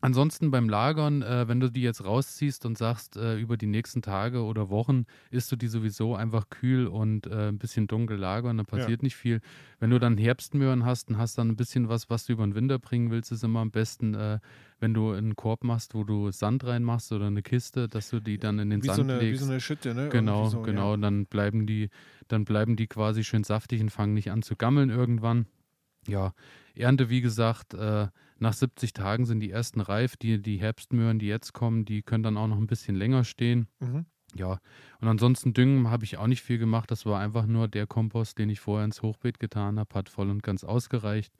Ansonsten 0.00 0.52
beim 0.52 0.68
Lagern, 0.68 1.22
äh, 1.22 1.48
wenn 1.48 1.58
du 1.58 1.70
die 1.70 1.82
jetzt 1.82 2.04
rausziehst 2.04 2.64
und 2.66 2.78
sagst, 2.78 3.16
äh, 3.16 3.36
über 3.36 3.56
die 3.56 3.66
nächsten 3.66 4.00
Tage 4.00 4.44
oder 4.44 4.70
Wochen 4.70 5.06
isst 5.30 5.50
du 5.50 5.56
die 5.56 5.66
sowieso 5.66 6.14
einfach 6.14 6.48
kühl 6.50 6.86
und 6.86 7.26
äh, 7.26 7.48
ein 7.48 7.58
bisschen 7.58 7.88
dunkel 7.88 8.16
lagern, 8.16 8.58
dann 8.58 8.66
passiert 8.66 9.02
nicht 9.02 9.16
viel. 9.16 9.40
Wenn 9.80 9.90
du 9.90 9.98
dann 9.98 10.16
Herbstmöhren 10.16 10.84
hast 10.84 11.08
und 11.08 11.18
hast 11.18 11.36
dann 11.36 11.48
ein 11.48 11.56
bisschen 11.56 11.88
was, 11.88 12.10
was 12.10 12.26
du 12.26 12.34
über 12.34 12.46
den 12.46 12.54
Winter 12.54 12.78
bringen 12.78 13.10
willst, 13.10 13.32
ist 13.32 13.42
immer 13.42 13.58
am 13.60 13.72
besten, 13.72 14.14
äh, 14.14 14.38
wenn 14.78 14.94
du 14.94 15.10
einen 15.10 15.34
Korb 15.34 15.64
machst, 15.64 15.94
wo 15.94 16.04
du 16.04 16.30
Sand 16.30 16.64
reinmachst 16.64 17.10
oder 17.10 17.26
eine 17.26 17.42
Kiste, 17.42 17.88
dass 17.88 18.10
du 18.10 18.20
die 18.20 18.38
dann 18.38 18.60
in 18.60 18.70
den 18.70 18.84
Wie 18.84 18.86
so, 18.88 18.94
Sand 18.94 19.10
eine, 19.10 19.20
wie 19.20 19.26
legst. 19.30 19.42
so 19.42 19.50
eine 19.50 19.60
Schütte, 19.60 19.94
ne? 19.94 20.10
Genau, 20.10 20.48
so, 20.48 20.62
genau. 20.62 20.92
Ja. 20.92 20.96
Dann 20.98 21.26
bleiben 21.26 21.66
die, 21.66 21.90
dann 22.28 22.44
bleiben 22.44 22.76
die 22.76 22.86
quasi 22.86 23.24
schön 23.24 23.42
saftig 23.42 23.80
und 23.80 23.90
fangen 23.90 24.14
nicht 24.14 24.30
an 24.30 24.42
zu 24.42 24.54
gammeln 24.54 24.90
irgendwann. 24.90 25.46
Ja, 26.06 26.34
Ernte, 26.76 27.10
wie 27.10 27.20
gesagt, 27.20 27.74
äh, 27.74 28.06
nach 28.38 28.52
70 28.52 28.92
Tagen 28.92 29.26
sind 29.26 29.40
die 29.40 29.50
ersten 29.50 29.80
reif. 29.80 30.16
Die, 30.16 30.40
die 30.40 30.58
Herbstmöhren, 30.58 31.18
die 31.18 31.26
jetzt 31.26 31.52
kommen, 31.52 31.84
die 31.84 32.02
können 32.02 32.22
dann 32.22 32.36
auch 32.36 32.46
noch 32.46 32.58
ein 32.58 32.66
bisschen 32.66 32.96
länger 32.96 33.24
stehen. 33.24 33.68
Mhm. 33.80 34.06
Ja, 34.34 34.60
und 35.00 35.08
ansonsten 35.08 35.54
Düngen 35.54 35.90
habe 35.90 36.04
ich 36.04 36.18
auch 36.18 36.26
nicht 36.26 36.42
viel 36.42 36.58
gemacht. 36.58 36.90
Das 36.90 37.06
war 37.06 37.18
einfach 37.18 37.46
nur 37.46 37.66
der 37.66 37.86
Kompost, 37.86 38.38
den 38.38 38.50
ich 38.50 38.60
vorher 38.60 38.84
ins 38.84 39.02
Hochbeet 39.02 39.40
getan 39.40 39.78
habe, 39.78 39.94
hat 39.94 40.08
voll 40.08 40.28
und 40.28 40.42
ganz 40.42 40.64
ausgereicht. 40.64 41.32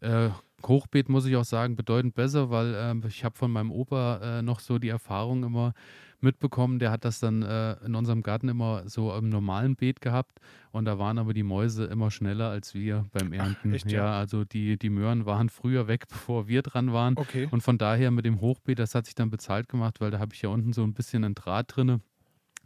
Äh, 0.00 0.30
Hochbeet 0.66 1.08
muss 1.08 1.26
ich 1.26 1.36
auch 1.36 1.44
sagen, 1.44 1.76
bedeutend 1.76 2.14
besser, 2.14 2.50
weil 2.50 2.74
ähm, 2.76 3.02
ich 3.06 3.24
habe 3.24 3.36
von 3.36 3.50
meinem 3.50 3.70
Opa 3.70 4.38
äh, 4.38 4.42
noch 4.42 4.60
so 4.60 4.78
die 4.78 4.88
Erfahrung 4.88 5.44
immer 5.44 5.72
mitbekommen. 6.20 6.78
Der 6.78 6.90
hat 6.90 7.04
das 7.04 7.20
dann 7.20 7.42
äh, 7.42 7.74
in 7.84 7.94
unserem 7.94 8.22
Garten 8.22 8.48
immer 8.48 8.88
so 8.88 9.14
im 9.14 9.28
normalen 9.28 9.76
Beet 9.76 10.00
gehabt 10.00 10.38
und 10.72 10.86
da 10.86 10.98
waren 10.98 11.18
aber 11.18 11.34
die 11.34 11.42
Mäuse 11.42 11.84
immer 11.84 12.10
schneller 12.10 12.48
als 12.48 12.74
wir 12.74 13.06
beim 13.12 13.32
Ernten. 13.32 13.72
echt, 13.72 13.90
ja? 13.90 14.04
ja, 14.04 14.18
also 14.18 14.44
die, 14.44 14.78
die 14.78 14.90
Möhren 14.90 15.26
waren 15.26 15.48
früher 15.48 15.88
weg, 15.88 16.06
bevor 16.08 16.48
wir 16.48 16.62
dran 16.62 16.92
waren. 16.92 17.16
Okay. 17.16 17.48
Und 17.50 17.62
von 17.62 17.78
daher 17.78 18.10
mit 18.10 18.24
dem 18.24 18.40
Hochbeet, 18.40 18.78
das 18.78 18.94
hat 18.94 19.06
sich 19.06 19.14
dann 19.14 19.30
bezahlt 19.30 19.68
gemacht, 19.68 20.00
weil 20.00 20.10
da 20.10 20.18
habe 20.18 20.34
ich 20.34 20.42
ja 20.42 20.48
unten 20.48 20.72
so 20.72 20.82
ein 20.82 20.94
bisschen 20.94 21.22
ein 21.24 21.34
Draht 21.34 21.76
drinne, 21.76 22.00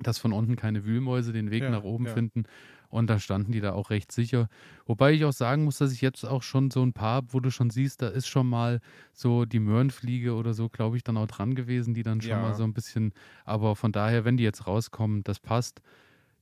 dass 0.02 0.18
von 0.18 0.32
unten 0.32 0.56
keine 0.56 0.84
Wühlmäuse 0.84 1.32
den 1.32 1.50
Weg 1.50 1.62
Ja, 1.62 1.70
nach 1.70 1.82
oben 1.82 2.06
ja. 2.06 2.14
finden. 2.14 2.44
Und 2.88 3.08
da 3.08 3.20
standen 3.20 3.52
die 3.52 3.60
da 3.60 3.72
auch 3.72 3.90
recht 3.90 4.10
sicher. 4.10 4.48
Wobei 4.84 5.12
ich 5.12 5.24
auch 5.24 5.32
sagen 5.32 5.64
muss, 5.64 5.78
dass 5.78 5.92
ich 5.92 6.00
jetzt 6.00 6.24
auch 6.24 6.42
schon 6.42 6.70
so 6.70 6.82
ein 6.82 6.92
paar, 6.92 7.22
wo 7.32 7.38
du 7.40 7.50
schon 7.50 7.70
siehst, 7.70 8.02
da 8.02 8.08
ist 8.08 8.26
schon 8.26 8.48
mal 8.48 8.80
so 9.12 9.44
die 9.44 9.60
Möhrenfliege 9.60 10.34
oder 10.34 10.54
so, 10.54 10.68
glaube 10.68 10.96
ich, 10.96 11.04
dann 11.04 11.16
auch 11.16 11.28
dran 11.28 11.54
gewesen, 11.54 11.94
die 11.94 12.02
dann 12.02 12.20
schon 12.20 12.30
Ja. 12.30 12.40
mal 12.40 12.54
so 12.54 12.64
ein 12.64 12.72
bisschen, 12.74 13.12
aber 13.44 13.76
von 13.76 13.92
daher, 13.92 14.24
wenn 14.24 14.36
die 14.36 14.42
jetzt 14.44 14.66
rauskommen, 14.66 15.22
das 15.22 15.38
passt. 15.38 15.80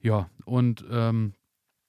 Ja, 0.01 0.31
und 0.47 0.85
ähm, 0.91 1.35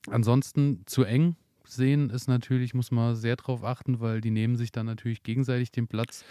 ansonsten 0.10 0.84
zu 0.86 1.04
eng 1.04 1.36
sehen 1.66 2.10
ist 2.10 2.28
natürlich, 2.28 2.74
muss 2.74 2.92
man 2.92 3.16
sehr 3.16 3.36
drauf 3.36 3.64
achten, 3.64 4.00
weil 4.00 4.22
die 4.22 4.32
nehmen 4.32 4.56
sich 4.58 4.72
dann 4.72 4.88
natürlich 4.88 5.24
gegenseitig 5.24 5.72
den 5.72 5.88
Platz. 5.88 6.26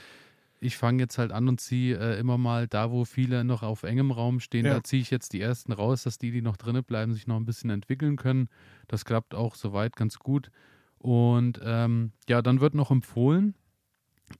Ich 0.61 0.77
fange 0.77 1.03
jetzt 1.03 1.19
halt 1.19 1.31
an 1.33 1.49
und 1.49 1.61
ziehe 1.61 1.97
äh, 1.99 2.19
immer 2.19 2.37
mal 2.38 2.67
da, 2.67 2.91
wo 2.91 3.05
viele 3.05 3.45
noch 3.45 3.62
auf 3.62 3.83
engem 3.85 4.11
Raum 4.11 4.41
stehen, 4.41 4.67
Ja. 4.67 4.75
da 4.75 4.85
ziehe 4.85 5.00
ich 5.03 5.11
jetzt 5.11 5.33
die 5.33 5.41
ersten 5.41 5.73
raus, 5.73 6.03
dass 6.03 6.19
die, 6.19 6.31
die 6.31 6.43
noch 6.43 6.57
drinnen 6.57 6.83
bleiben, 6.85 7.15
sich 7.15 7.27
noch 7.27 7.37
ein 7.37 7.45
bisschen 7.45 7.71
entwickeln 7.71 8.17
können. 8.17 8.49
Das 8.88 9.05
klappt 9.05 9.35
auch 9.35 9.55
soweit 9.55 9.95
ganz 9.97 10.19
gut. 10.19 10.50
Und 10.99 11.61
ähm, 11.62 12.12
ja, 12.29 12.43
dann 12.43 12.61
wird 12.61 12.75
noch 12.75 12.91
empfohlen, 12.91 13.55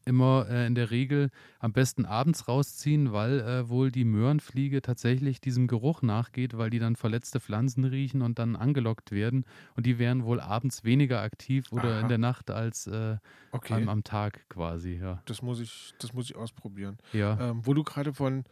immer 0.05 0.47
äh, 0.49 0.67
in 0.67 0.75
der 0.75 0.91
Regel 0.91 1.31
am 1.59 1.73
besten 1.73 2.05
abends 2.07 2.49
rausziehen, 2.49 3.13
weil 3.13 3.41
äh, 3.41 3.69
wohl 3.69 3.91
die 3.91 4.05
Möhrenfliege 4.05 4.83
tatsächlich 4.83 5.41
diesem 5.41 5.67
Geruch 5.67 6.03
nachgeht, 6.03 6.57
weil 6.57 6.71
die 6.71 6.79
dann 6.79 6.97
verletzte 6.97 7.41
Pflanzen 7.41 7.85
riechen 7.85 8.23
und 8.23 8.39
dann 8.39 8.57
angelockt 8.57 9.13
werden. 9.13 9.45
Und 9.77 9.87
die 9.87 9.99
wären 9.99 10.25
wohl 10.25 10.41
abends 10.41 10.85
weniger 10.85 11.21
aktiv 11.21 11.73
oder 11.73 11.91
Aha. 11.95 12.01
in 12.01 12.09
der 12.09 12.19
Nacht 12.19 12.51
als 12.51 12.87
äh, 12.87 13.17
Okay. 13.51 13.75
am, 13.75 13.89
am 13.89 14.05
Tag 14.05 14.47
quasi, 14.51 14.99
ja. 15.01 15.23
Das 15.25 15.41
muss 15.43 15.61
ich, 15.61 15.95
das 15.99 16.13
muss 16.13 16.27
ich 16.31 16.37
ausprobieren. 16.37 16.99
Ja, 17.13 17.39
Ähm, 17.41 17.61
wo 17.65 17.73
du 17.75 17.83
gerade 17.83 18.13
von, 18.13 18.45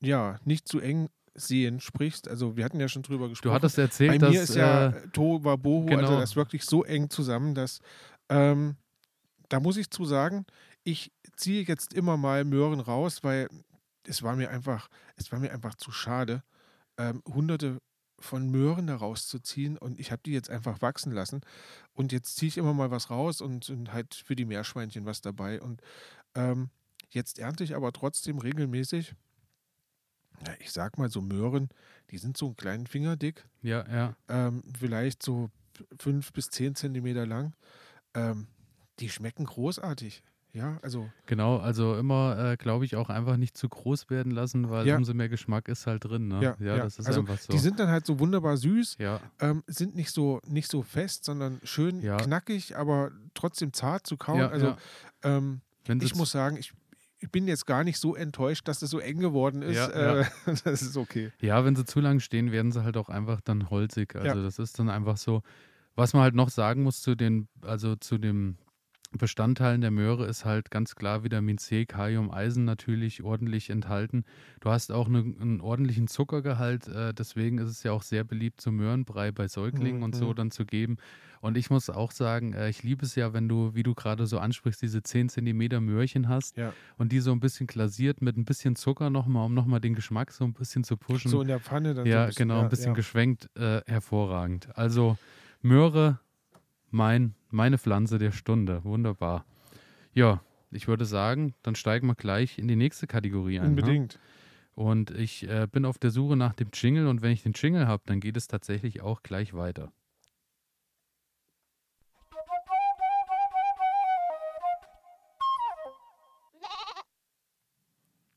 ja, 0.00 0.38
nicht 0.44 0.66
zu 0.66 0.80
eng 0.80 1.08
sehen 1.34 1.80
sprichst, 1.80 2.28
also 2.28 2.56
wir 2.56 2.64
hatten 2.64 2.80
ja 2.80 2.88
schon 2.88 3.02
drüber 3.02 3.28
gesprochen. 3.28 3.50
du 3.50 3.54
hattest 3.54 3.78
erzählt, 3.78 4.20
Bei 4.20 4.28
mir 4.30 4.40
dass 4.40 4.50
ist 4.50 4.56
ja 4.56 4.88
äh, 4.88 5.08
Tohuwa 5.08 5.56
Bohu, 5.56 5.84
also 5.88 5.96
genau. 5.96 6.20
das 6.20 6.30
ist 6.30 6.36
wirklich 6.36 6.64
so 6.64 6.84
eng 6.84 7.08
zusammen, 7.10 7.54
dass 7.54 7.80
ähm, 8.28 8.76
da 9.48 9.60
muss 9.60 9.76
ich 9.76 9.90
zu 9.90 10.04
sagen, 10.04 10.46
ich 10.84 11.12
ziehe 11.36 11.62
jetzt 11.64 11.94
immer 11.94 12.16
mal 12.16 12.44
Möhren 12.44 12.80
raus, 12.80 13.22
weil 13.22 13.48
es 14.06 14.22
war 14.22 14.36
mir 14.36 14.50
einfach, 14.50 14.88
es 15.16 15.30
war 15.32 15.38
mir 15.38 15.52
einfach 15.52 15.74
zu 15.74 15.90
schade, 15.90 16.42
ähm, 16.96 17.22
hunderte 17.26 17.78
von 18.18 18.50
Möhren 18.50 18.86
da 18.86 18.96
rauszuziehen 18.96 19.78
und 19.78 19.98
ich 19.98 20.12
habe 20.12 20.22
die 20.24 20.32
jetzt 20.32 20.50
einfach 20.50 20.82
wachsen 20.82 21.12
lassen 21.12 21.40
und 21.94 22.12
jetzt 22.12 22.36
ziehe 22.36 22.48
ich 22.48 22.58
immer 22.58 22.74
mal 22.74 22.90
was 22.90 23.08
raus 23.10 23.40
und, 23.40 23.70
und 23.70 23.92
halt 23.92 24.14
für 24.14 24.36
die 24.36 24.44
Meerschweinchen 24.44 25.06
was 25.06 25.22
dabei 25.22 25.60
und 25.60 25.80
ähm, 26.34 26.68
jetzt 27.08 27.38
ernte 27.38 27.64
ich 27.64 27.74
aber 27.74 27.92
trotzdem 27.92 28.38
regelmäßig, 28.38 29.14
ja, 30.46 30.52
ich 30.58 30.70
sag 30.70 30.98
mal 30.98 31.10
so 31.10 31.22
Möhren, 31.22 31.70
die 32.10 32.18
sind 32.18 32.36
so 32.36 32.46
einen 32.46 32.56
kleinen 32.56 32.86
Finger 32.86 33.16
dick, 33.16 33.46
ja, 33.62 33.86
ja, 33.88 34.16
ähm, 34.28 34.62
vielleicht 34.78 35.22
so 35.22 35.50
fünf 35.98 36.32
bis 36.32 36.50
zehn 36.50 36.74
Zentimeter 36.74 37.26
lang. 37.26 37.54
Ähm, 38.14 38.48
die 38.98 39.08
schmecken 39.08 39.44
großartig. 39.44 40.22
Ja, 40.52 40.78
also 40.82 41.08
genau. 41.26 41.58
Also 41.58 41.96
immer, 41.96 42.52
äh, 42.52 42.56
glaube 42.56 42.84
ich, 42.84 42.96
auch 42.96 43.08
einfach 43.08 43.36
nicht 43.36 43.56
zu 43.56 43.68
groß 43.68 44.10
werden 44.10 44.32
lassen, 44.32 44.68
weil 44.70 44.86
Ja. 44.86 44.96
umso 44.96 45.14
mehr 45.14 45.28
Geschmack 45.28 45.68
ist 45.68 45.86
halt 45.86 46.04
drin. 46.04 46.28
Ne? 46.28 46.40
Ja, 46.42 46.56
ja. 46.58 46.76
das 46.78 46.98
ist 46.98 47.06
Also, 47.06 47.20
einfach 47.20 47.38
so. 47.38 47.52
die 47.52 47.58
sind 47.58 47.78
dann 47.78 47.88
halt 47.88 48.04
so 48.06 48.18
wunderbar 48.18 48.56
süß, 48.56 48.96
ja, 48.98 49.20
ähm, 49.38 49.62
sind 49.66 49.94
nicht 49.94 50.10
so, 50.12 50.40
nicht 50.46 50.70
so 50.70 50.82
fest, 50.82 51.24
sondern 51.24 51.60
schön 51.62 52.00
Ja. 52.02 52.16
knackig, 52.16 52.76
aber 52.76 53.10
trotzdem 53.34 53.72
zart 53.72 54.06
zu 54.06 54.16
kauen. 54.16 54.38
ja, 54.40 54.48
also 54.48 54.66
ja. 54.66 54.76
Ähm, 55.22 55.60
ich 56.00 56.14
muss 56.14 56.30
sagen, 56.32 56.56
ich, 56.56 56.72
ich 57.20 57.30
bin 57.30 57.46
jetzt 57.46 57.66
gar 57.66 57.84
nicht 57.84 57.98
so 57.98 58.14
enttäuscht, 58.16 58.66
dass 58.66 58.82
es 58.82 58.90
so 58.90 58.98
eng 58.98 59.18
geworden 59.20 59.62
ist. 59.62 59.76
Ja, 59.76 60.20
äh, 60.20 60.24
das 60.64 60.82
ist 60.82 60.96
okay. 60.96 61.30
Ja, 61.40 61.64
wenn 61.64 61.76
sie 61.76 61.84
zu 61.84 62.00
lang 62.00 62.20
stehen, 62.20 62.50
werden 62.50 62.72
sie 62.72 62.82
halt 62.82 62.96
auch 62.96 63.08
einfach 63.08 63.40
dann 63.40 63.70
holzig. 63.70 64.14
Also 64.16 64.38
Ja. 64.38 64.42
das 64.42 64.58
ist 64.58 64.78
dann 64.78 64.88
einfach 64.88 65.16
so. 65.16 65.42
Was 65.96 66.12
man 66.12 66.22
halt 66.22 66.34
noch 66.34 66.48
sagen 66.48 66.82
muss 66.82 67.02
zu 67.02 67.14
den, 67.14 67.48
also 67.62 67.94
zu 67.96 68.16
dem 68.18 68.56
Bestandteilen 69.18 69.80
der 69.80 69.90
Möhre 69.90 70.26
ist 70.26 70.44
halt 70.44 70.70
ganz 70.70 70.94
klar 70.94 71.24
Vitamin 71.24 71.58
C, 71.58 71.84
Kalium, 71.84 72.30
Eisen 72.30 72.64
natürlich 72.64 73.22
ordentlich 73.24 73.68
enthalten. 73.68 74.24
Du 74.60 74.70
hast 74.70 74.92
auch 74.92 75.08
eine, 75.08 75.18
einen 75.18 75.60
ordentlichen 75.60 76.06
Zuckergehalt, 76.06 76.86
äh, 76.86 77.12
deswegen 77.12 77.58
ist 77.58 77.70
es 77.70 77.82
ja 77.82 77.90
auch 77.90 78.02
sehr 78.02 78.22
beliebt, 78.22 78.60
so 78.60 78.70
Möhrenbrei 78.70 79.32
bei 79.32 79.48
Säuglingen 79.48 79.98
Mhm, 79.98 80.02
und 80.04 80.14
so 80.14 80.28
mhm. 80.30 80.34
dann 80.36 80.50
zu 80.52 80.64
geben. 80.64 80.96
Und 81.40 81.56
ich 81.56 81.70
muss 81.70 81.90
auch 81.90 82.12
sagen, 82.12 82.52
äh, 82.52 82.68
ich 82.70 82.82
liebe 82.84 83.04
es 83.04 83.14
ja, 83.16 83.32
wenn 83.32 83.48
du, 83.48 83.74
wie 83.74 83.82
du 83.82 83.94
gerade 83.94 84.26
so 84.26 84.38
ansprichst, 84.38 84.80
diese 84.80 85.02
10 85.02 85.28
Zentimeter 85.28 85.80
Möhrchen 85.80 86.28
hast 86.28 86.56
Ja. 86.56 86.72
und 86.96 87.10
die 87.10 87.18
so 87.20 87.32
ein 87.32 87.40
bisschen 87.40 87.66
glasiert 87.66 88.22
mit 88.22 88.36
ein 88.36 88.44
bisschen 88.44 88.76
Zucker 88.76 89.10
nochmal, 89.10 89.46
um 89.46 89.54
nochmal 89.54 89.80
den 89.80 89.94
Geschmack 89.94 90.30
so 90.30 90.44
ein 90.44 90.52
bisschen 90.52 90.84
zu 90.84 90.96
pushen. 90.96 91.30
So 91.30 91.40
in 91.40 91.48
der 91.48 91.58
Pfanne 91.60 91.94
dann 91.94 92.04
so 92.04 92.10
Ja, 92.12 92.22
ein 92.22 92.26
bisschen. 92.28 92.48
genau, 92.48 92.58
ja, 92.58 92.62
ein 92.62 92.68
bisschen 92.68 92.86
ja. 92.88 92.92
geschwenkt, 92.94 93.48
äh, 93.56 93.80
hervorragend. 93.86 94.68
Also 94.76 95.16
Möhre, 95.62 96.20
mein, 96.90 97.34
meine 97.50 97.78
Pflanze 97.78 98.18
der 98.18 98.32
Stunde, 98.32 98.84
wunderbar. 98.84 99.44
Ja, 100.12 100.42
ich 100.70 100.88
würde 100.88 101.04
sagen, 101.04 101.54
dann 101.62 101.74
steigen 101.74 102.06
wir 102.06 102.14
gleich 102.14 102.58
in 102.58 102.68
die 102.68 102.76
nächste 102.76 103.06
Kategorie 103.06 103.60
ein. 103.60 103.68
Unbedingt. 103.68 104.18
Und 104.74 105.10
ich 105.10 105.48
äh, 105.48 105.66
bin 105.70 105.84
auf 105.84 105.98
der 105.98 106.10
Suche 106.10 106.36
nach 106.36 106.54
dem 106.54 106.68
Jingle 106.72 107.06
und 107.08 107.22
wenn 107.22 107.32
ich 107.32 107.42
den 107.42 107.52
Jingle 107.52 107.86
habe, 107.86 108.02
dann 108.06 108.20
geht 108.20 108.36
es 108.36 108.46
tatsächlich 108.48 109.02
auch 109.02 109.22
gleich 109.22 109.52
weiter. 109.54 109.92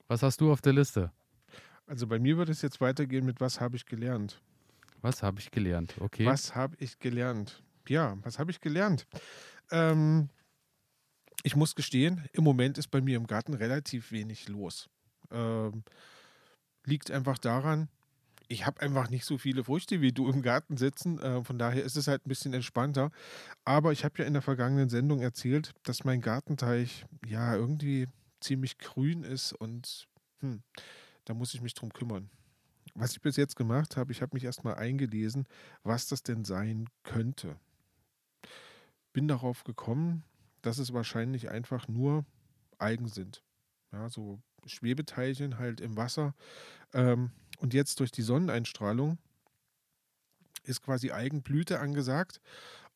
Was 0.08 0.22
hast 0.22 0.42
du 0.42 0.52
auf 0.52 0.62
der 0.62 0.74
Liste? 0.74 1.12
Also 1.88 2.08
bei 2.08 2.20
mir 2.20 2.38
wird 2.38 2.50
es 2.50 2.62
jetzt 2.62 2.82
weitergehen 2.82 3.26
mit 3.26 3.42
Was 3.42 3.60
habe 3.60 3.76
ich 3.76 3.86
gelernt? 3.86 4.42
Was 5.02 5.24
habe 5.24 5.40
ich 5.40 5.52
gelernt? 5.52 5.96
Okay. 6.00 6.26
Was 6.26 6.56
habe 6.56 6.76
ich 6.80 7.00
gelernt? 7.00 7.64
Ja, 7.88 8.18
was 8.22 8.40
habe 8.40 8.52
ich 8.52 8.62
gelernt? 8.62 9.08
Ähm, 9.72 10.30
ich 11.44 11.56
muss 11.56 11.76
gestehen, 11.76 12.28
im 12.32 12.44
Moment 12.44 12.78
ist 12.78 12.88
bei 12.90 13.02
mir 13.02 13.18
im 13.18 13.28
Garten 13.28 13.54
relativ 13.54 14.12
wenig 14.12 14.48
los. 14.48 14.90
Ähm, 15.32 15.84
liegt 16.86 17.12
einfach 17.12 17.38
daran, 17.38 17.90
ich 18.48 18.66
habe 18.66 18.82
einfach 18.82 19.10
nicht 19.10 19.26
so 19.26 19.38
viele 19.38 19.64
Früchte 19.64 20.02
wie 20.02 20.12
du 20.12 20.30
im 20.30 20.42
Garten 20.42 20.78
sitzen. 20.78 21.20
Äh, 21.20 21.44
von 21.44 21.58
daher 21.58 21.84
ist 21.84 21.98
es 21.98 22.08
halt 22.08 22.26
ein 22.26 22.30
bisschen 22.30 22.54
entspannter. 22.54 23.12
Aber 23.66 23.92
ich 23.92 24.06
habe 24.06 24.20
ja 24.20 24.26
in 24.26 24.34
der 24.34 24.42
vergangenen 24.42 24.90
Sendung 24.90 25.22
erzählt, 25.22 25.74
dass 25.84 26.04
mein 26.04 26.22
Gartenteich 26.22 27.06
ja 27.26 27.56
irgendwie 27.56 28.08
ziemlich 28.40 28.78
grün 28.78 29.24
ist 29.24 29.54
und 29.54 30.08
hm, 30.42 30.62
da 31.26 31.34
muss 31.34 31.54
ich 31.54 31.62
mich 31.62 31.74
drum 31.74 31.92
kümmern. 31.94 32.30
was 32.96 33.14
ich 33.14 33.22
bis 33.22 33.38
jetzt 33.38 33.56
gemacht 33.56 33.98
habe, 33.98 34.12
ich 34.12 34.22
habe 34.22 34.36
mich 34.36 34.44
erstmal 34.44 34.76
eingelesen, 34.76 35.48
was 35.84 36.08
das 36.08 36.24
denn 36.24 36.46
sein 36.46 36.88
könnte. 37.04 37.58
Bin 39.14 39.28
darauf 39.28 39.64
gekommen, 39.64 40.24
dass 40.62 40.78
es 40.78 40.94
wahrscheinlich 40.94 41.50
einfach 41.50 41.88
nur 41.88 42.26
Algen 42.78 43.08
sind. 43.08 43.44
Ja, 43.92 44.10
so 44.10 44.42
Schwebeteilchen 44.66 45.58
halt 45.60 45.82
im 45.82 45.96
Wasser. 45.98 46.34
Ähm, 46.94 47.32
und 47.60 47.74
jetzt 47.74 48.00
durch 48.00 48.12
die 48.12 48.22
Sonneneinstrahlung 48.24 49.18
ist 50.64 50.82
quasi 50.82 51.12
Algenblüte 51.12 51.80
angesagt. 51.80 52.42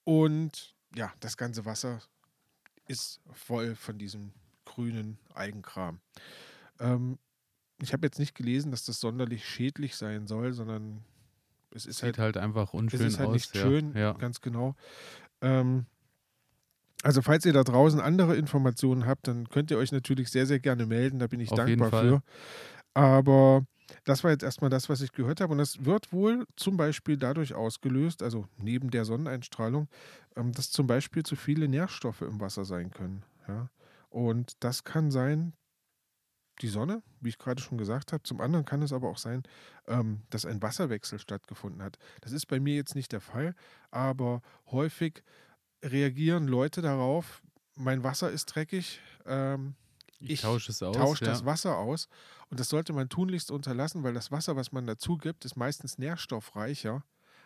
Und 0.04 0.74
ja, 0.96 1.14
das 1.20 1.38
ganze 1.38 1.66
Wasser 1.66 2.02
ist 2.88 3.20
voll 3.32 3.76
von 3.76 3.98
diesem 3.98 4.34
grünen 4.66 5.20
Algenkram. 5.34 6.00
Ähm, 6.80 7.20
ich 7.82 7.94
habe 7.94 8.08
jetzt 8.08 8.18
nicht 8.18 8.34
gelesen, 8.34 8.72
dass 8.72 8.86
das 8.86 9.00
sonderlich 9.00 9.48
schädlich 9.48 9.96
sein 9.96 10.26
soll, 10.28 10.54
sondern 10.54 11.04
es 11.72 11.86
ist 11.86 11.98
Sieht 11.98 12.18
halt, 12.18 12.20
halt 12.20 12.38
einfach 12.38 12.74
unschön 12.74 13.02
es 13.02 13.14
ist 13.14 13.20
halt 13.20 13.30
aus. 13.30 13.34
nicht 13.34 13.56
ja. 13.56 13.62
schön, 13.62 13.96
Ja. 13.96 14.14
ganz 14.14 14.42
genau. 14.42 14.76
Ähm, 15.42 15.86
also 17.04 17.22
falls 17.22 17.46
ihr 17.46 17.54
da 17.54 17.64
draußen 17.64 18.00
andere 18.00 18.36
Informationen 18.36 19.06
habt, 19.06 19.28
dann 19.28 19.50
könnt 19.50 19.72
ihr 19.72 19.78
euch 19.78 19.92
natürlich 19.92 20.30
sehr, 20.30 20.46
sehr 20.46 20.60
gerne 20.60 20.86
melden. 20.86 21.20
Da 21.20 21.28
bin 21.28 21.40
ich 21.40 21.52
Auf 21.52 21.58
dankbar 21.58 21.92
für. 21.92 22.22
Aber 22.94 23.66
das 24.04 24.24
war 24.24 24.32
jetzt 24.32 24.44
erstmal 24.44 24.70
das, 24.70 24.90
was 24.90 25.02
ich 25.02 25.12
gehört 25.12 25.40
habe. 25.40 25.52
Und 25.52 25.60
das 25.60 25.86
wird 25.86 26.12
wohl 26.12 26.46
zum 26.56 26.78
Beispiel 26.78 27.18
dadurch 27.18 27.54
ausgelöst, 27.54 28.24
also 28.24 28.48
neben 28.58 28.90
der 28.90 29.06
Sonneneinstrahlung, 29.06 29.88
ähm, 30.36 30.52
dass 30.52 30.72
zum 30.72 30.88
Beispiel 30.88 31.24
zu 31.24 31.36
viele 31.36 31.68
Nährstoffe 31.68 32.22
im 32.22 32.42
Wasser 32.42 32.66
sein 32.66 32.92
können. 32.92 33.24
Ja? 33.48 33.70
Und 34.10 34.54
das 34.62 34.84
kann 34.84 35.12
sein, 35.12 35.54
die 36.62 36.68
Sonne, 36.68 37.04
wie 37.22 37.30
ich 37.30 37.38
gerade 37.38 37.62
schon 37.62 37.78
gesagt 37.78 38.14
habe. 38.14 38.24
Zum 38.24 38.42
anderen 38.42 38.66
kann 38.66 38.82
es 38.82 38.92
aber 38.92 39.10
auch 39.10 39.20
sein, 39.20 39.44
ähm, 39.88 40.24
dass 40.30 40.46
ein 40.46 40.62
Wasserwechsel 40.62 41.20
stattgefunden 41.20 41.84
hat. 41.84 41.98
Das 42.22 42.32
ist 42.32 42.48
bei 42.48 42.60
mir 42.60 42.76
jetzt 42.76 42.96
nicht 42.96 43.12
der 43.12 43.22
Fall, 43.22 43.54
aber 43.92 44.42
häufig 44.72 45.24
reagieren 45.84 46.48
Leute 46.48 46.82
darauf, 46.82 47.42
mein 47.76 48.04
Wasser 48.04 48.30
ist 48.32 48.46
dreckig, 48.48 49.00
ähm, 49.26 49.76
Ich, 50.20 50.30
Ich 50.32 50.42
tausche 50.42 50.72
es 50.72 50.82
aus. 50.82 50.96
tauscht 50.98 51.22
ja. 51.22 51.28
das 51.28 51.46
Wasser 51.46 51.78
aus. 51.78 52.08
Und 52.50 52.60
das 52.60 52.70
sollte 52.70 52.94
man 52.94 53.08
tunlichst 53.10 53.52
unterlassen, 53.52 54.04
weil 54.04 54.14
das 54.14 54.32
Wasser, 54.32 54.56
was 54.56 54.72
man 54.72 54.88
dazu 54.88 55.18
gibt, 55.18 55.46
ist 55.46 55.56
meistens 55.58 55.98
nährstoffreicher 56.00 57.04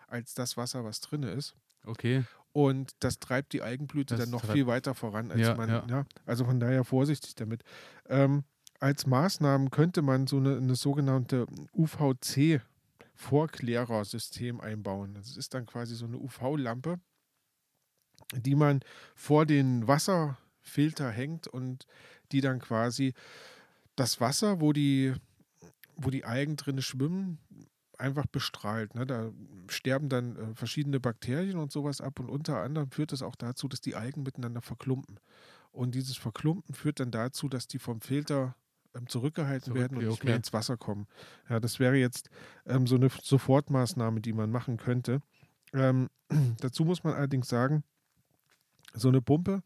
als 0.08 0.34
das 0.36 0.56
Wasser, 0.58 0.84
was 0.86 1.00
drin 1.02 1.24
ist. 1.24 1.56
Okay. 1.86 2.24
Und 2.54 2.92
das 3.00 3.20
treibt 3.20 3.54
die 3.54 3.62
Algenblüte 3.62 4.16
Das 4.16 4.24
dann 4.26 4.32
noch 4.32 4.46
viel 4.52 4.68
weiter 4.68 4.94
voran, 4.94 5.32
als 5.32 5.40
Ja, 5.42 5.56
man. 5.56 5.70
ja. 5.70 5.86
Ja. 5.90 6.06
also 6.26 6.46
von 6.46 6.60
daher 6.60 6.84
vorsichtig 6.84 7.36
damit. 7.36 7.64
Ähm, 8.08 8.44
als 8.80 9.06
Maßnahmen 9.06 9.70
könnte 9.72 10.02
man 10.02 10.28
so 10.28 10.38
eine, 10.38 10.58
eine 10.58 10.76
sogenannte 10.76 11.46
UVC-Vorklärersystem 13.22 14.60
einbauen. 14.60 15.14
Das 15.14 15.38
ist 15.38 15.54
dann 15.54 15.66
quasi 15.66 15.96
so 15.96 16.06
eine 16.06 16.18
UV-Lampe, 16.18 17.00
die 18.34 18.56
man 18.56 18.82
vor 19.16 19.46
den 19.46 19.88
Wasserfilter 19.88 21.10
hängt 21.10 21.48
und 21.48 21.86
die 22.32 22.42
dann 22.42 22.60
quasi 22.60 23.14
das 23.96 24.22
Wasser, 24.22 24.62
wo 24.62 24.74
die, 24.74 25.14
wo 25.96 26.10
die 26.10 26.26
Algen 26.26 26.56
drin 26.56 26.82
schwimmen, 26.82 27.40
einfach 27.98 28.26
bestrahlt. 28.26 28.96
Ne? 28.96 29.06
Da 29.06 29.32
sterben 29.70 30.10
dann 30.10 30.36
äh, 30.36 30.56
verschiedene 30.56 31.00
Bakterien 31.00 31.58
und 31.58 31.72
sowas 31.72 32.02
ab 32.02 32.20
und 32.20 32.30
unter 32.30 32.58
anderem 32.58 32.90
führt 32.90 33.12
das 33.12 33.22
auch 33.22 33.36
dazu, 33.36 33.68
dass 33.68 33.80
die 33.80 33.96
Algen 33.96 34.24
miteinander 34.24 34.62
verklumpen. 34.62 35.20
Und 35.72 35.96
dieses 35.96 36.18
Verklumpen 36.18 36.76
führt 36.76 37.00
dann 37.00 37.12
dazu, 37.12 37.48
dass 37.48 37.68
die 37.68 37.80
vom 37.80 38.02
Filter 38.02 38.56
ähm, 38.94 39.08
zurückgehalten 39.08 39.74
Zurück- 39.74 39.80
werden 39.80 39.98
und 39.98 40.04
nicht 40.04 40.14
okay. 40.14 40.28
mehr 40.28 40.36
ins 40.36 40.52
Wasser 40.52 40.76
kommen. 40.76 41.08
Ja, 41.50 41.60
das 41.60 41.80
wäre 41.80 41.96
jetzt 41.96 42.30
ähm, 42.66 42.88
so 42.88 42.96
eine 42.96 43.10
Sofortmaßnahme, 43.10 44.20
die 44.20 44.34
man 44.34 44.52
machen 44.52 44.78
könnte. 44.78 45.22
Ähm, 45.74 46.10
dazu 46.60 46.84
muss 46.84 47.04
man 47.04 47.14
allerdings 47.14 47.48
sagen, 47.48 47.84
so 48.94 49.08
eine 49.10 49.22
Pumpe 49.22 49.64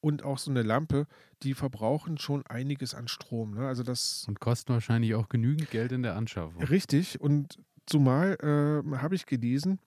und 0.00 0.22
auch 0.22 0.38
so 0.38 0.50
eine 0.50 0.62
Lampe, 0.62 1.06
die 1.42 1.54
verbrauchen 1.54 2.18
schon 2.18 2.46
einiges 2.46 2.94
an 2.94 3.08
Strom. 3.08 3.54
Ne? 3.54 3.66
Also 3.66 3.82
das 3.82 4.24
Und 4.28 4.40
kosten 4.40 4.72
wahrscheinlich 4.72 5.14
auch 5.14 5.28
genügend 5.28 5.70
Geld 5.70 5.92
in 5.92 6.02
der 6.02 6.14
Anschaffung. 6.16 6.62
Richtig. 6.62 7.20
Und 7.20 7.58
zumal 7.86 8.36
äh, 8.42 8.96
habe 8.98 9.14
ich 9.14 9.26
gelesen, 9.26 9.78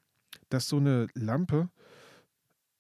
dass 0.49 0.67
so 0.67 0.77
eine 0.77 1.07
Lampe 1.13 1.69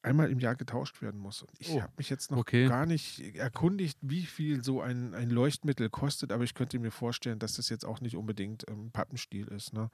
einmal 0.03 0.31
im 0.31 0.39
Jahr 0.39 0.55
getauscht 0.55 1.01
werden 1.01 1.19
muss. 1.19 1.41
Und 1.41 1.51
ich 1.59 1.71
Oh, 1.71 1.81
habe 1.81 1.93
mich 1.97 2.09
jetzt 2.09 2.31
noch 2.31 2.37
okay. 2.37 2.67
gar 2.67 2.85
nicht 2.85 3.35
erkundigt, 3.35 3.97
wie 4.01 4.23
viel 4.25 4.63
so 4.63 4.81
ein, 4.81 5.13
ein 5.13 5.29
Leuchtmittel 5.29 5.89
kostet, 5.89 6.31
aber 6.31 6.43
ich 6.43 6.53
könnte 6.53 6.79
mir 6.79 6.91
vorstellen, 6.91 7.39
dass 7.39 7.53
das 7.53 7.69
jetzt 7.69 7.85
auch 7.85 7.99
nicht 7.99 8.15
unbedingt 8.15 8.63
ähm, 8.69 8.91
Pappenstiel 8.91 9.47
ist. 9.49 9.73
Ne? 9.73 9.89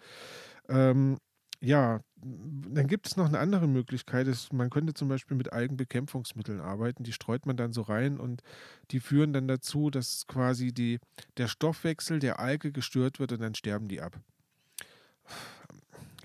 Ähm, 0.70 1.18
ja, 1.64 2.02
dann 2.18 2.88
gibt 2.88 3.08
es 3.08 3.16
noch 3.16 3.26
eine 3.26 3.40
andere 3.40 3.68
Möglichkeit. 3.68 4.28
Es, 4.28 4.52
man 4.52 4.70
könnte 4.70 4.94
zum 4.94 5.08
Beispiel 5.08 5.38
mit 5.38 5.54
Algenbekämpfungsmitteln 5.54 6.60
arbeiten. 6.60 7.04
Die 7.04 7.14
streut 7.14 7.46
man 7.46 7.56
dann 7.56 7.72
so 7.72 7.84
rein 7.84 8.20
und 8.20 8.44
die 8.92 9.00
führen 9.00 9.32
dann 9.32 9.48
dazu, 9.48 9.90
dass 9.90 10.28
quasi 10.28 10.74
die, 10.74 11.00
der 11.38 11.48
Stoffwechsel 11.48 12.20
der 12.20 12.40
Alge 12.40 12.74
gestört 12.74 13.20
wird 13.20 13.32
und 13.32 13.42
dann 13.42 13.56
sterben 13.56 13.88
die 13.88 14.02
ab. 14.02 14.20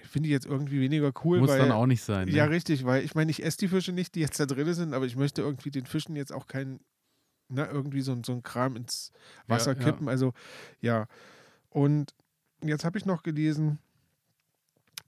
Finde 0.03 0.29
ich 0.29 0.33
jetzt 0.33 0.46
irgendwie 0.46 0.81
weniger 0.81 1.12
cool, 1.24 1.38
Muss 1.38 1.51
weil. 1.51 1.61
dann 1.61 1.70
auch 1.70 1.87
nicht 1.87 2.03
sein. 2.03 2.27
Ne? 2.27 2.35
Ja, 2.35 2.46
richtig, 2.46 2.85
weil 2.85 3.05
ich 3.05 3.14
meine, 3.14 3.31
ich 3.31 3.44
esse 3.44 3.59
die 3.59 3.68
Fische 3.68 3.92
nicht, 3.92 4.16
die 4.16 4.20
jetzt 4.20 4.40
da 4.40 4.46
drin 4.46 4.74
sind, 4.74 4.92
aber 4.92 5.07
ich 5.07 5.14
möchte 5.14 5.42
irgendwie 5.42 5.70
den 5.70 5.87
Fischen 5.87 6.16
jetzt 6.16 6.33
auch 6.33 6.48
keinen, 6.48 6.81
na, 7.48 7.70
irgendwie 7.70 8.01
so, 8.01 8.16
so 8.27 8.33
ein 8.33 8.42
Kram 8.42 8.74
ins 8.74 9.12
Wasser 9.46 9.74
Ja, 9.74 9.79
ja. 9.79 9.85
kippen. 9.85 10.09
Also, 10.09 10.33
ja. 10.81 11.07
Und 11.70 12.14
jetzt 12.62 12.85
habe 12.85 12.98
ich 12.98 13.05
noch 13.05 13.22
gelesen, 13.22 13.79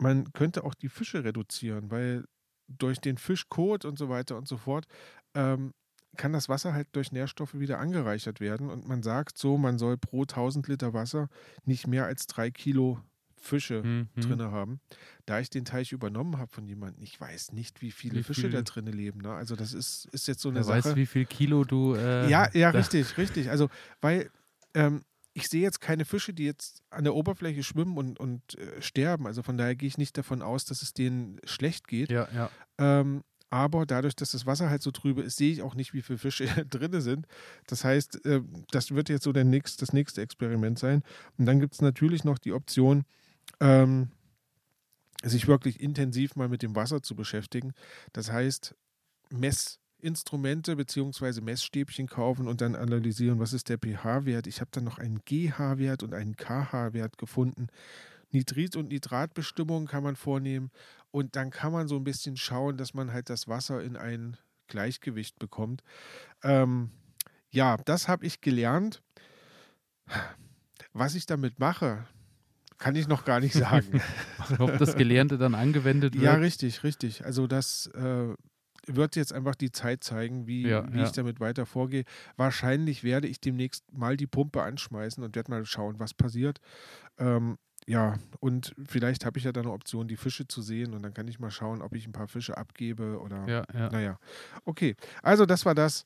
man 0.01 0.33
könnte 0.33 0.65
auch 0.65 0.75
die 0.75 0.89
Fische 0.89 1.25
reduzieren, 1.25 1.91
weil 1.91 2.25
durch 2.69 2.99
den 3.01 3.19
Fischkot 3.19 3.85
und 3.85 3.99
so 3.99 4.09
weiter 4.09 4.37
und 4.37 4.47
so 4.49 4.57
fort 4.57 4.87
ähm, 5.35 5.73
kann 6.17 6.33
das 6.33 6.49
Wasser 6.49 6.73
halt 6.75 6.89
durch 6.93 7.13
Nährstoffe 7.13 7.55
wieder 7.55 7.79
angereichert 7.79 8.41
werden. 8.41 8.69
Und 8.71 8.87
man 8.89 9.03
sagt 9.03 9.39
so, 9.39 9.59
man 9.59 9.79
soll 9.79 9.97
pro 9.97 10.23
1000 10.23 10.67
Liter 10.69 10.93
Wasser 10.93 11.29
nicht 11.65 11.87
mehr 11.87 12.05
als 12.07 12.27
drei 12.27 12.51
Kilo 12.51 13.01
Fische 13.43 13.83
Mhm. 13.83 14.09
drin 14.21 14.43
haben. 14.43 14.81
Da 15.25 15.41
ich 15.41 15.49
den 15.49 15.65
Teich 15.65 15.93
übernommen 15.93 16.37
habe 16.37 16.51
von 16.53 16.67
jemandem, 16.67 17.03
ich 17.03 17.19
weiß 17.19 17.53
nicht, 17.53 17.81
wie 17.81 17.91
viele 17.91 18.19
Wie 18.19 18.23
Fische 18.23 18.43
viel? 18.43 18.51
da 18.51 18.61
drin 18.63 18.87
leben. 18.87 19.21
Ne? 19.23 19.33
Also 19.33 19.57
das 19.57 19.73
ist, 19.73 20.05
ist 20.13 20.29
jetzt 20.29 20.43
so 20.43 20.51
eine 20.51 20.59
Wer 20.67 20.83
Sache. 20.83 20.95
wie 20.97 21.07
viel 21.07 21.25
Kilo 21.25 21.65
du. 21.65 21.95
Äh, 21.95 22.29
ja, 22.29 22.51
ja, 22.53 22.69
richtig, 22.71 23.17
richtig. 23.17 23.49
Also, 23.49 23.71
weil 24.03 24.31
ähm, 24.75 25.03
ich 25.41 25.49
sehe 25.49 25.63
jetzt 25.63 25.81
keine 25.81 26.05
Fische, 26.05 26.35
die 26.35 26.45
jetzt 26.45 26.83
an 26.91 27.05
der 27.05 27.15
Oberfläche 27.15 27.63
schwimmen 27.63 27.97
und, 27.97 28.21
und 28.21 28.59
äh, 28.59 28.83
sterben. 28.83 29.27
Also 29.27 29.43
von 29.43 29.57
daher 29.57 29.75
gehe 29.75 29.89
ich 29.89 29.99
nicht 29.99 30.17
davon 30.17 30.43
aus, 30.43 30.65
dass 30.65 30.83
es 30.83 30.93
denen 30.93 31.41
schlecht 31.45 31.89
geht. 31.89 32.11
Ja, 32.11 32.29
ja. 32.35 32.51
Ähm, 32.79 33.23
aber 33.51 33.85
dadurch, 33.85 34.15
dass 34.15 34.31
das 34.31 34.47
Wasser 34.47 34.71
halt 34.71 34.83
so 34.83 34.93
trübe 34.93 35.23
ist, 35.23 35.37
sehe 35.37 35.53
ich 35.53 35.63
auch 35.63 35.75
nicht, 35.75 35.93
wie 35.93 36.03
viele 36.03 36.19
Fische 36.19 36.47
drin 36.71 37.01
sind. 37.01 37.27
Das 37.67 37.85
heißt, 37.85 38.25
äh, 38.25 38.43
das 38.71 38.93
wird 38.93 39.09
jetzt 39.09 39.25
so 39.25 39.33
der 39.33 39.45
nächst, 39.45 39.83
das 39.83 39.93
nächste 39.93 40.23
Experiment 40.23 40.79
sein. 40.79 41.03
Und 41.37 41.47
dann 41.47 41.59
gibt 41.59 41.75
es 41.75 41.83
natürlich 41.83 42.23
noch 42.23 42.39
die 42.39 42.53
Option, 42.53 43.05
ähm, 43.59 44.11
sich 45.23 45.49
wirklich 45.49 45.81
intensiv 45.81 46.37
mal 46.37 46.49
mit 46.49 46.63
dem 46.63 46.77
Wasser 46.77 47.03
zu 47.03 47.15
beschäftigen. 47.15 47.73
Das 48.13 48.31
heißt, 48.31 48.75
Messinstrumente 50.01 50.77
bzw. 50.77 51.41
Messstäbchen 51.41 52.07
kaufen 52.07 52.49
und 52.49 52.61
dann 52.61 52.75
analysieren, 52.75 53.39
was 53.39 53.53
ist 53.53 53.69
der 53.69 53.79
pH-Wert. 53.79 54.47
Ich 54.47 54.61
habe 54.61 54.71
dann 54.73 54.85
noch 54.85 54.99
einen 54.99 55.21
GH-Wert 55.25 56.03
und 56.03 56.15
einen 56.15 56.37
KH-Wert 56.37 57.19
gefunden. 57.19 57.69
Nitrit- 58.33 58.77
und 58.77 58.89
Nitratbestimmungen 58.89 59.89
kann 59.89 60.03
man 60.03 60.17
vornehmen 60.17 60.71
und 61.11 61.37
dann 61.37 61.51
kann 61.51 61.73
man 61.73 61.89
so 61.89 61.97
ein 61.97 62.05
bisschen 62.05 62.37
schauen, 62.37 62.77
dass 62.77 62.95
man 62.95 63.13
halt 63.13 63.29
das 63.29 63.49
Wasser 63.49 63.83
in 63.83 63.97
ein 63.97 64.37
Gleichgewicht 64.69 65.39
bekommt. 65.39 65.83
Ähm, 66.43 66.91
ja, 67.51 67.77
das 67.85 68.09
habe 68.09 68.25
ich 68.25 68.41
gelernt. 68.41 69.03
Was 70.93 71.15
ich 71.15 71.27
damit 71.27 71.59
mache, 71.59 72.07
kann 72.79 72.95
ich 72.95 73.09
noch 73.09 73.25
gar 73.25 73.41
nicht 73.41 73.55
sagen. 73.55 74.01
Ob 74.59 74.79
das 74.79 74.97
Gelernte 74.97 75.37
dann 75.37 75.55
angewendet 75.55 76.15
wird. 76.15 76.25
ja, 76.25 76.35
richtig, 76.35 76.85
richtig. 76.85 77.25
Also 77.25 77.47
das 77.49 77.89
äh, 77.89 78.35
wird 78.97 79.17
jetzt 79.17 79.33
einfach 79.33 79.55
die 79.55 79.73
Zeit 79.73 80.05
zeigen, 80.05 80.47
wie, 80.47 80.67
Ja, 80.69 80.91
wie 80.93 80.99
ja. 80.99 81.05
ich 81.05 81.13
damit 81.13 81.41
weiter 81.41 81.67
vorgehe. 81.67 82.05
Wahrscheinlich 82.37 83.03
werde 83.05 83.29
ich 83.29 83.41
demnächst 83.41 83.85
mal 83.93 84.17
die 84.17 84.27
Pumpe 84.27 84.63
anschmeißen 84.63 85.23
und 85.25 85.35
werde 85.37 85.51
mal 85.51 85.65
schauen, 85.65 85.99
was 85.99 86.15
passiert. 86.15 86.61
Ähm, 87.19 87.59
ja, 87.87 88.19
und 88.41 88.75
vielleicht 88.87 89.25
habe 89.25 89.39
ich 89.39 89.45
ja 89.45 89.53
dann 89.53 89.65
eine 89.65 89.73
Option, 89.73 90.07
die 90.07 90.17
Fische 90.17 90.47
zu 90.47 90.61
sehen 90.63 90.93
und 90.95 91.03
dann 91.03 91.15
kann 91.15 91.27
ich 91.29 91.39
mal 91.41 91.51
schauen, 91.51 91.81
ob 91.83 91.95
ich 91.95 92.07
ein 92.07 92.13
paar 92.13 92.29
Fische 92.29 92.57
abgebe 92.57 93.19
oder. 93.21 93.47
Ja, 93.49 93.65
ja. 93.73 93.91
Naja, 93.91 94.19
okay. 94.65 94.95
Also 95.23 95.47
das 95.47 95.65
war 95.65 95.75
das. 95.75 96.05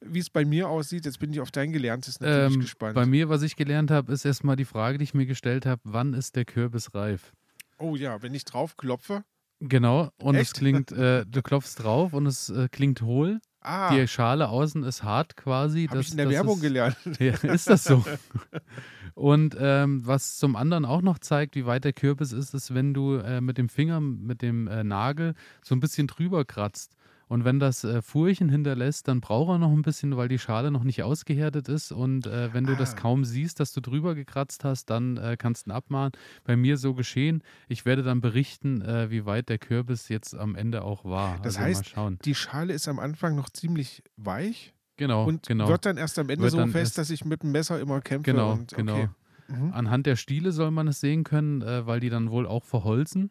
Wie 0.00 0.20
es 0.20 0.30
bei 0.30 0.44
mir 0.44 0.68
aussieht, 0.68 1.06
jetzt 1.06 1.18
bin 1.18 1.32
ich 1.32 1.40
auf 1.40 1.50
dein 1.50 1.72
Gelerntes 1.72 2.20
natürlich 2.20 2.54
Ähm, 2.54 2.60
gespannt. 2.60 2.94
bei 2.94 3.04
mir, 3.04 3.28
was 3.28 3.42
ich 3.42 3.56
gelernt 3.56 3.90
habe, 3.90 4.12
ist 4.12 4.24
erstmal 4.24 4.54
die 4.54 4.64
Frage, 4.64 4.96
die 4.98 5.04
ich 5.04 5.14
mir 5.14 5.26
gestellt 5.26 5.66
habe: 5.66 5.80
Wann 5.84 6.14
ist 6.14 6.36
der 6.36 6.44
Kürbis 6.44 6.94
reif? 6.94 7.32
oh 7.78 7.96
ja, 7.96 8.22
wenn 8.22 8.34
ich 8.34 8.44
drauf 8.44 8.76
klopfe, 8.76 9.24
Genau, 9.60 10.10
und 10.18 10.36
es 10.36 10.42
Echt? 10.48 10.54
klingt, 10.54 10.92
äh, 10.92 11.24
du 11.26 11.42
klopfst 11.42 11.76
drauf 11.82 12.12
und 12.12 12.26
es 12.26 12.48
äh, 12.48 12.68
klingt 12.70 13.02
hohl. 13.02 13.40
Ah, 13.60 13.92
Die 13.92 14.06
Schale 14.06 14.48
außen 14.48 14.84
ist 14.84 15.02
hart 15.02 15.36
quasi. 15.36 15.86
habe 15.86 15.98
das, 15.98 16.06
ich 16.06 16.12
in 16.12 16.18
der 16.18 16.30
Werbung 16.30 16.56
ist, 16.56 16.62
gelernt. 16.62 16.96
Ja, 17.18 17.32
ist 17.34 17.68
das 17.68 17.84
so? 17.84 18.04
Und 19.14 19.56
ähm, 19.58 20.06
was 20.06 20.36
zum 20.36 20.54
anderen 20.54 20.84
auch 20.84 21.02
noch 21.02 21.18
zeigt, 21.18 21.56
wie 21.56 21.66
weit 21.66 21.82
der 21.84 21.92
Kürbis 21.92 22.32
ist, 22.32 22.54
ist, 22.54 22.72
wenn 22.72 22.94
du 22.94 23.16
äh, 23.16 23.40
mit 23.40 23.58
dem 23.58 23.68
Finger, 23.68 24.00
mit 24.00 24.42
dem 24.42 24.68
äh, 24.68 24.84
Nagel 24.84 25.34
so 25.64 25.74
ein 25.74 25.80
bisschen 25.80 26.06
drüber 26.06 26.44
kratzt. 26.44 26.96
Und 27.28 27.44
wenn 27.44 27.58
das 27.60 27.84
äh, 27.84 28.00
Furchen 28.02 28.48
hinterlässt, 28.48 29.06
dann 29.06 29.20
braucht 29.20 29.50
er 29.50 29.58
noch 29.58 29.70
ein 29.72 29.82
bisschen, 29.82 30.16
weil 30.16 30.28
die 30.28 30.38
Schale 30.38 30.70
noch 30.70 30.84
nicht 30.84 31.02
ausgehärtet 31.02 31.68
ist. 31.68 31.92
Und 31.92 32.26
äh, 32.26 32.52
wenn 32.54 32.64
du 32.64 32.74
das 32.74 32.94
Ah. 32.94 32.96
kaum 32.96 33.24
siehst, 33.24 33.60
dass 33.60 33.72
du 33.72 33.80
drüber 33.80 34.14
gekratzt 34.14 34.64
hast, 34.64 34.90
dann 34.90 35.16
äh, 35.18 35.36
kannst 35.38 35.66
du 35.66 35.70
ihn 35.70 35.72
abmahnen. 35.72 36.12
Bei 36.44 36.56
mir 36.56 36.76
so 36.78 36.94
geschehen. 36.94 37.42
Ich 37.68 37.84
werde 37.84 38.02
dann 38.02 38.20
berichten, 38.20 38.80
äh, 38.80 39.10
wie 39.10 39.26
weit 39.26 39.48
der 39.50 39.58
Kürbis 39.58 40.08
jetzt 40.08 40.34
am 40.34 40.54
Ende 40.54 40.82
auch 40.82 41.04
war. 41.04 41.38
Das 41.42 41.56
also 41.58 41.80
heißt. 41.94 41.94
Die 42.24 42.34
Schale 42.34 42.72
ist 42.72 42.88
am 42.88 42.98
Anfang 42.98 43.36
noch 43.36 43.50
ziemlich 43.50 44.02
weich 44.16 44.74
Genau, 44.96 45.24
und 45.26 45.46
genau. 45.46 45.68
wird 45.68 45.86
dann 45.86 45.96
erst 45.96 46.18
am 46.18 46.28
Ende 46.28 46.42
Wird 46.42 46.52
so 46.52 46.66
fest, 46.66 46.98
dass 46.98 47.10
ich 47.10 47.24
mit 47.24 47.44
dem 47.44 47.52
Messer 47.52 47.78
immer 47.78 48.00
kämpfe. 48.00 48.32
Genau, 48.32 48.52
und, 48.52 48.74
genau. 48.74 48.94
Okay. 48.94 49.08
Mhm. 49.48 49.72
Anhand 49.72 50.06
der 50.06 50.16
Stiele 50.16 50.52
soll 50.52 50.70
man 50.70 50.88
es 50.88 51.00
sehen 51.00 51.24
können, 51.24 51.62
äh, 51.62 51.86
weil 51.86 52.00
die 52.00 52.10
dann 52.10 52.30
wohl 52.30 52.46
auch 52.46 52.64
verholzen. 52.64 53.30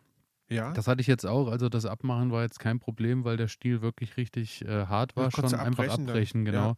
Ja. 0.49 0.71
Das 0.73 0.87
hatte 0.87 1.01
ich 1.01 1.07
jetzt 1.07 1.25
auch. 1.25 1.49
Also 1.49 1.69
das 1.69 1.85
Abmachen 1.85 2.31
war 2.31 2.43
jetzt 2.43 2.59
kein 2.59 2.79
Problem, 2.79 3.23
weil 3.25 3.37
der 3.37 3.47
Stiel 3.47 3.81
wirklich 3.81 4.17
richtig 4.17 4.63
äh, 4.65 4.85
hart 4.85 5.15
war. 5.15 5.29
Schon 5.31 5.49
du 5.49 5.59
einfach 5.59 5.65
abbrechen 5.83 6.05
dann. 6.05 6.09
abbrechen, 6.09 6.45
genau. 6.45 6.67
Ja. 6.69 6.75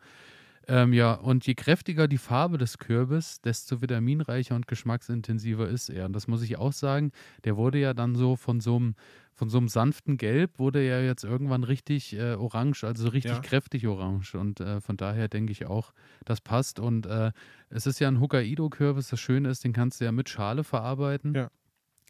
Ähm, 0.84 0.94
ja, 0.94 1.14
und 1.14 1.48
je 1.48 1.56
kräftiger 1.56 2.08
die 2.08 2.20
Farbe 2.20 2.60
des 2.60 2.78
Kürbis, 2.78 3.42
desto 3.42 3.82
vitaminreicher 3.82 4.56
und 4.56 4.68
geschmacksintensiver 4.68 5.68
ist 5.68 5.90
er. 5.90 6.06
Und 6.06 6.14
das 6.14 6.28
muss 6.28 6.44
ich 6.44 6.58
auch 6.58 6.74
sagen. 6.74 7.12
Der 7.44 7.58
wurde 7.58 7.80
ja 7.80 7.94
dann 7.96 8.14
so 8.16 8.36
von 8.36 8.60
so 8.60 8.76
einem 8.76 8.96
von 9.34 9.50
so 9.50 9.58
einem 9.58 9.70
sanften 9.70 10.18
Gelb 10.18 10.60
wurde 10.60 10.82
er 10.82 11.06
jetzt 11.06 11.24
irgendwann 11.24 11.64
richtig 11.64 12.14
äh, 12.14 12.34
orange, 12.34 12.84
also 12.84 13.04
so 13.04 13.10
richtig 13.10 13.32
Ja. 13.32 13.40
kräftig 13.40 13.88
orange. 13.88 14.36
Und 14.36 14.60
äh, 14.60 14.82
von 14.82 14.98
daher 14.98 15.30
denke 15.30 15.54
ich 15.54 15.66
auch, 15.66 15.94
das 16.26 16.42
passt. 16.42 16.78
Und 16.78 17.06
äh, 17.06 17.32
es 17.70 17.88
ist 17.88 18.00
ja 18.00 18.10
ein 18.10 18.20
Hokkaido-Kürbis. 18.20 19.08
Das 19.08 19.20
Schöne 19.22 19.50
ist, 19.50 19.64
den 19.64 19.72
kannst 19.72 20.02
du 20.02 20.06
ja 20.06 20.12
mit 20.12 20.28
Schale 20.28 20.66
verarbeiten. 20.66 21.34
Ja. 21.36 21.50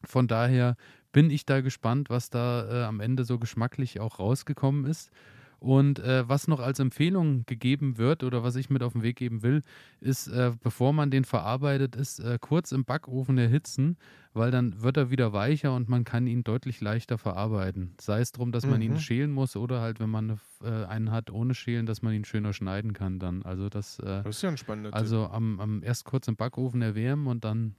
Von 0.06 0.28
daher 0.28 0.76
bin 1.12 1.30
ich 1.30 1.45
da 1.45 1.62
gespannt, 1.62 2.10
was 2.10 2.30
da 2.30 2.82
äh, 2.82 2.84
am 2.86 3.00
Ende 3.00 3.24
so 3.24 3.39
geschmacklich 3.39 4.00
auch 4.00 4.19
rausgekommen 4.19 4.86
ist. 4.86 5.12
Und 5.62 6.00
äh, 6.00 6.24
was 6.30 6.48
noch 6.48 6.62
als 6.62 6.80
Empfehlung 6.80 7.43
gegeben 7.45 7.98
wird 7.98 8.24
oder 8.24 8.43
was 8.43 8.56
ich 8.56 8.69
mit 8.69 8.82
auf 8.82 8.93
den 8.93 9.04
Weg 9.04 9.17
geben 9.17 9.43
will, 9.43 9.62
ist, 10.00 10.28
äh, 10.30 10.54
bevor 10.63 10.93
man 10.93 11.12
den 11.12 11.26
verarbeitet, 11.26 11.98
ist 11.98 12.19
äh, 12.22 12.38
kurz 12.39 12.72
im 12.72 12.86
Backofen 12.86 13.38
erhitzen, 13.38 13.98
weil 14.32 14.52
dann 14.52 14.82
wird 14.82 14.95
er 14.95 15.10
wieder 15.10 15.34
weicher 15.34 15.76
und 15.76 15.89
man 15.89 16.06
kann 16.06 16.28
ihn 16.28 16.45
deutlich 16.45 16.80
leichter 16.80 17.17
verarbeiten. 17.17 17.93
Sei 18.00 18.22
es 18.22 18.32
darum, 18.32 18.54
dass 18.54 18.65
man 18.65 18.82
ihn 18.82 18.93
Mhm. 18.93 19.00
schälen 19.00 19.32
muss 19.32 19.58
oder 19.58 19.82
halt, 19.82 20.00
wenn 20.00 20.10
man 20.10 20.39
äh, 20.63 20.86
einen 20.86 21.12
hat 21.12 21.30
ohne 21.30 21.54
Schälen, 21.54 21.86
dass 21.86 22.02
man 22.02 22.13
ihn 22.13 22.24
schöner 22.24 22.54
schneiden 22.54 22.93
kann 22.93 23.19
dann. 23.19 23.43
Also 23.43 23.67
das, 23.67 24.00
äh, 24.00 24.24
Das 24.24 24.38
ist 24.38 24.41
ja 24.43 24.50
ein 24.50 24.58
spannender 24.58 24.93
also 24.93 25.26
am, 25.28 25.60
am 25.60 25.84
erst 25.84 26.06
kurz 26.06 26.30
im 26.30 26.38
Backofen 26.38 26.82
erwärmen 26.82 27.28
und 27.28 27.43
dann 27.43 27.76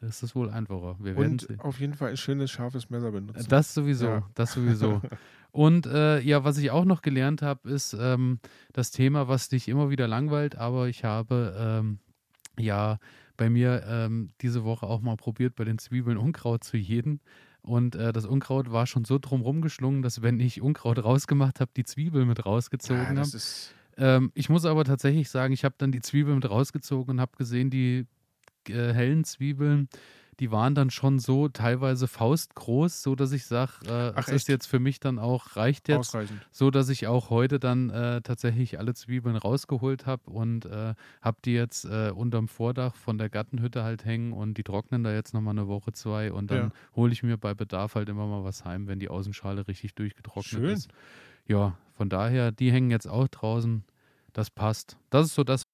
ist 0.00 0.22
es 0.22 0.34
wohl 0.34 0.50
einfacher. 0.50 0.96
Wir 0.98 1.16
werden 1.16 1.32
Und 1.32 1.40
sehen. 1.42 1.60
auf 1.60 1.80
jeden 1.80 1.94
Fall 1.94 2.10
ein 2.10 2.16
schönes, 2.16 2.50
scharfes 2.50 2.90
Messer 2.90 3.10
benutzen. 3.12 3.46
Das 3.48 3.74
sowieso, 3.74 4.06
Ja. 4.06 4.28
das 4.34 4.52
sowieso. 4.52 5.00
Und 5.52 5.86
äh, 5.86 6.20
ja, 6.20 6.44
was 6.44 6.58
ich 6.58 6.70
auch 6.70 6.84
noch 6.84 7.02
gelernt 7.02 7.42
habe, 7.42 7.68
ist 7.70 7.96
ähm, 7.98 8.38
das 8.72 8.92
Thema, 8.92 9.28
was 9.28 9.48
dich 9.48 9.68
immer 9.68 9.90
wieder 9.90 10.06
langweilt, 10.06 10.56
aber 10.56 10.88
ich 10.88 11.04
habe 11.04 11.56
ähm, 11.58 11.98
ja 12.58 12.98
bei 13.36 13.50
mir 13.50 13.82
ähm, 13.86 14.28
diese 14.42 14.64
Woche 14.64 14.86
auch 14.86 15.00
mal 15.00 15.16
probiert, 15.16 15.56
bei 15.56 15.64
den 15.64 15.78
Zwiebeln 15.78 16.18
Unkraut 16.18 16.62
zu 16.62 16.76
jeden. 16.76 17.20
Und 17.62 17.94
äh, 17.94 18.12
das 18.12 18.26
Unkraut 18.26 18.70
war 18.70 18.86
schon 18.86 19.04
so 19.04 19.18
drumrum 19.18 19.60
geschlungen, 19.60 20.02
dass 20.02 20.22
wenn 20.22 20.40
ich 20.40 20.62
Unkraut 20.62 20.98
rausgemacht 21.04 21.60
habe, 21.60 21.70
die 21.76 21.84
Zwiebel 21.84 22.24
mit 22.26 22.46
rausgezogen 22.46 23.16
ja, 23.16 23.22
habe. 23.22 23.38
Ähm, 23.96 24.30
ich 24.34 24.48
muss 24.48 24.64
aber 24.64 24.84
tatsächlich 24.84 25.28
sagen, 25.30 25.52
ich 25.52 25.64
habe 25.64 25.74
dann 25.78 25.90
die 25.92 26.00
Zwiebeln 26.00 26.36
mit 26.36 26.48
rausgezogen 26.48 27.16
und 27.16 27.20
habe 27.20 27.36
gesehen, 27.36 27.70
die 27.70 28.06
äh, 28.68 28.92
hellen 28.92 29.24
Zwiebeln, 29.24 29.88
die 30.38 30.50
waren 30.50 30.74
dann 30.74 30.88
schon 30.88 31.18
so 31.18 31.48
teilweise 31.48 32.08
faustgroß, 32.08 33.02
so 33.02 33.14
dass 33.14 33.30
ich 33.32 33.44
sage, 33.44 33.72
äh, 33.86 34.12
Ach, 34.16 34.26
es 34.26 34.28
ist 34.32 34.48
jetzt 34.48 34.66
für 34.66 34.78
mich 34.78 34.98
dann 34.98 35.18
auch, 35.18 35.54
reicht 35.56 35.88
jetzt, 35.88 35.98
ausreichend. 36.14 36.46
so 36.50 36.70
dass 36.70 36.88
ich 36.88 37.06
auch 37.08 37.28
heute 37.28 37.58
dann 37.60 37.90
äh, 37.90 38.22
tatsächlich 38.22 38.78
alle 38.78 38.94
Zwiebeln 38.94 39.36
rausgeholt 39.36 40.06
habe 40.06 40.30
und 40.30 40.64
äh, 40.64 40.94
habe 41.20 41.36
die 41.44 41.52
jetzt 41.52 41.84
äh, 41.84 42.10
unterm 42.14 42.48
Vordach 42.48 42.94
von 42.94 43.18
der 43.18 43.28
Gartenhütte 43.28 43.82
halt 43.82 44.06
hängen 44.06 44.32
und 44.32 44.54
die 44.56 44.62
trocknen 44.62 45.04
da 45.04 45.12
jetzt 45.12 45.34
nochmal 45.34 45.52
eine 45.58 45.68
Woche, 45.68 45.92
zwei 45.92 46.32
und 46.32 46.50
dann 46.50 46.58
Ja. 46.58 46.70
hole 46.96 47.12
ich 47.12 47.22
mir 47.22 47.36
bei 47.36 47.52
Bedarf 47.52 47.94
halt 47.94 48.08
immer 48.08 48.26
mal 48.26 48.42
was 48.42 48.64
heim, 48.64 48.86
wenn 48.88 48.98
die 48.98 49.10
Außenschale 49.10 49.68
richtig 49.68 49.94
durchgetrocknet 49.94 50.46
Schön. 50.62 50.70
ist. 50.72 50.88
Ja, 51.46 51.76
von 51.92 52.08
daher, 52.08 52.50
die 52.50 52.72
hängen 52.72 52.90
jetzt 52.90 53.06
auch 53.08 53.28
draußen. 53.28 53.84
Das 54.32 54.48
passt. 54.48 54.96
Das 55.10 55.26
ist 55.26 55.34
so 55.34 55.44
das. 55.44 55.64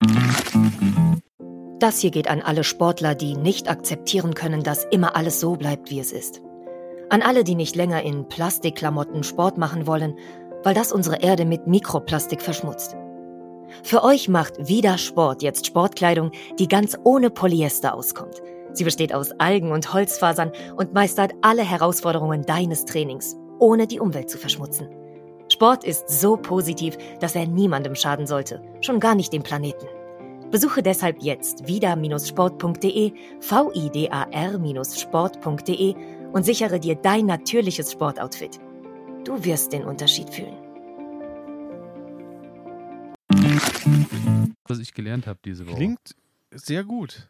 Das 1.78 1.98
hier 1.98 2.10
geht 2.10 2.28
an 2.28 2.40
alle 2.40 2.64
Sportler, 2.64 3.14
die 3.14 3.36
nicht 3.36 3.68
akzeptieren 3.68 4.32
können, 4.32 4.62
dass 4.62 4.86
immer 4.90 5.14
alles 5.14 5.40
so 5.40 5.56
bleibt, 5.56 5.90
wie 5.90 6.00
es 6.00 6.10
ist. 6.10 6.40
An 7.10 7.20
alle, 7.20 7.44
die 7.44 7.54
nicht 7.54 7.76
länger 7.76 8.02
in 8.02 8.28
Plastikklamotten 8.28 9.22
Sport 9.22 9.58
machen 9.58 9.86
wollen, 9.86 10.16
weil 10.64 10.74
das 10.74 10.90
unsere 10.90 11.16
Erde 11.16 11.44
mit 11.44 11.66
Mikroplastik 11.66 12.40
verschmutzt. 12.40 12.96
Für 13.82 14.02
euch 14.02 14.28
macht 14.28 14.54
Vida 14.58 14.96
Sport 14.96 15.42
jetzt 15.42 15.66
Sportkleidung, 15.66 16.30
die 16.58 16.68
ganz 16.68 16.96
ohne 17.04 17.30
Polyester 17.30 17.94
auskommt. 17.94 18.42
Sie 18.72 18.84
besteht 18.84 19.12
aus 19.12 19.32
Algen 19.32 19.70
und 19.70 19.92
Holzfasern 19.92 20.52
und 20.76 20.94
meistert 20.94 21.32
alle 21.42 21.62
Herausforderungen 21.62 22.42
deines 22.42 22.86
Trainings, 22.86 23.36
ohne 23.58 23.86
die 23.86 24.00
Umwelt 24.00 24.30
zu 24.30 24.38
verschmutzen. 24.38 24.88
Sport 25.48 25.84
ist 25.84 26.08
so 26.08 26.36
positiv, 26.36 26.96
dass 27.20 27.36
er 27.36 27.46
niemandem 27.46 27.94
schaden 27.94 28.26
sollte, 28.26 28.62
schon 28.80 28.98
gar 28.98 29.14
nicht 29.14 29.32
dem 29.32 29.42
Planeten. 29.42 29.86
Besuche 30.50 30.82
deshalb 30.82 31.22
jetzt 31.22 31.66
vida-sport.de, 31.66 33.12
vidar-sport.de 33.40 35.94
und 36.32 36.44
sichere 36.44 36.80
dir 36.80 36.96
dein 36.96 37.26
natürliches 37.26 37.92
Sportoutfit. 37.92 38.59
Du 39.24 39.44
wirst 39.44 39.72
den 39.72 39.85
Unterschied 39.85 40.30
fühlen. 40.30 40.56
was 44.68 44.78
ich 44.78 44.94
gelernt 44.94 45.26
habe 45.26 45.38
diese 45.44 45.66
Woche. 45.66 45.76
Klingt 45.76 46.14
sehr 46.52 46.85
gut. 46.85 47.28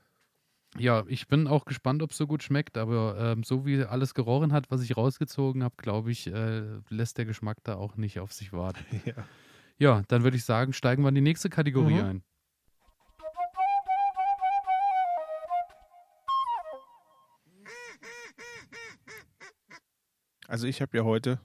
Ja, 0.78 1.04
ich 1.08 1.28
bin 1.28 1.46
auch 1.46 1.64
gespannt, 1.64 2.02
ob 2.02 2.10
es 2.10 2.18
so 2.18 2.26
gut 2.26 2.42
schmeckt, 2.42 2.76
aber 2.76 3.16
ähm, 3.18 3.44
so 3.44 3.64
wie 3.64 3.82
alles 3.82 4.12
gerochen 4.14 4.52
hat, 4.52 4.70
was 4.70 4.82
ich 4.82 4.96
rausgezogen 4.96 5.64
habe, 5.64 5.74
glaube 5.78 6.12
ich, 6.12 6.26
äh, 6.26 6.62
lässt 6.90 7.16
der 7.16 7.24
Geschmack 7.24 7.58
da 7.64 7.76
auch 7.76 7.96
nicht 7.96 8.20
auf 8.20 8.32
sich 8.32 8.52
warten. 8.52 8.84
Ja. 9.06 9.14
Ja, 9.78 10.02
dann 10.08 10.24
würde 10.24 10.38
ich 10.38 10.44
sagen, 10.44 10.72
steigen 10.72 11.02
wir 11.02 11.10
in 11.10 11.14
die 11.14 11.20
nächste 11.20 11.50
Kategorie 11.50 11.96
Mhm. 11.96 12.04
ein. 12.04 12.22
Also 20.48 20.66
ich 20.66 20.80
habe 20.80 20.96
ja 20.96 21.04
heute 21.04 21.40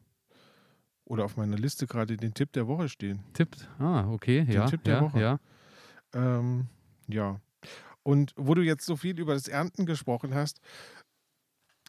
oder 1.05 1.25
auf 1.25 1.37
meiner 1.37 1.57
Liste 1.57 1.87
gerade 1.87 2.17
den 2.17 2.33
Tipp 2.33 2.53
der 2.53 2.67
Woche 2.67 2.87
stehen. 2.87 3.23
Tippt. 3.33 3.67
Ah, 3.79 4.09
okay, 4.09 4.45
ja. 4.49 4.65
Tipp 4.67 4.83
der 4.83 4.95
ja, 4.95 5.01
Woche. 5.01 5.19
ja. 5.19 5.39
Ähm, 6.13 6.67
ja. 7.07 7.39
Und 8.03 8.33
wo 8.37 8.53
du 8.55 8.61
jetzt 8.61 8.85
so 8.85 8.95
viel 8.95 9.19
über 9.19 9.33
das 9.33 9.47
Ernten 9.47 9.85
gesprochen 9.85 10.33
hast, 10.33 10.61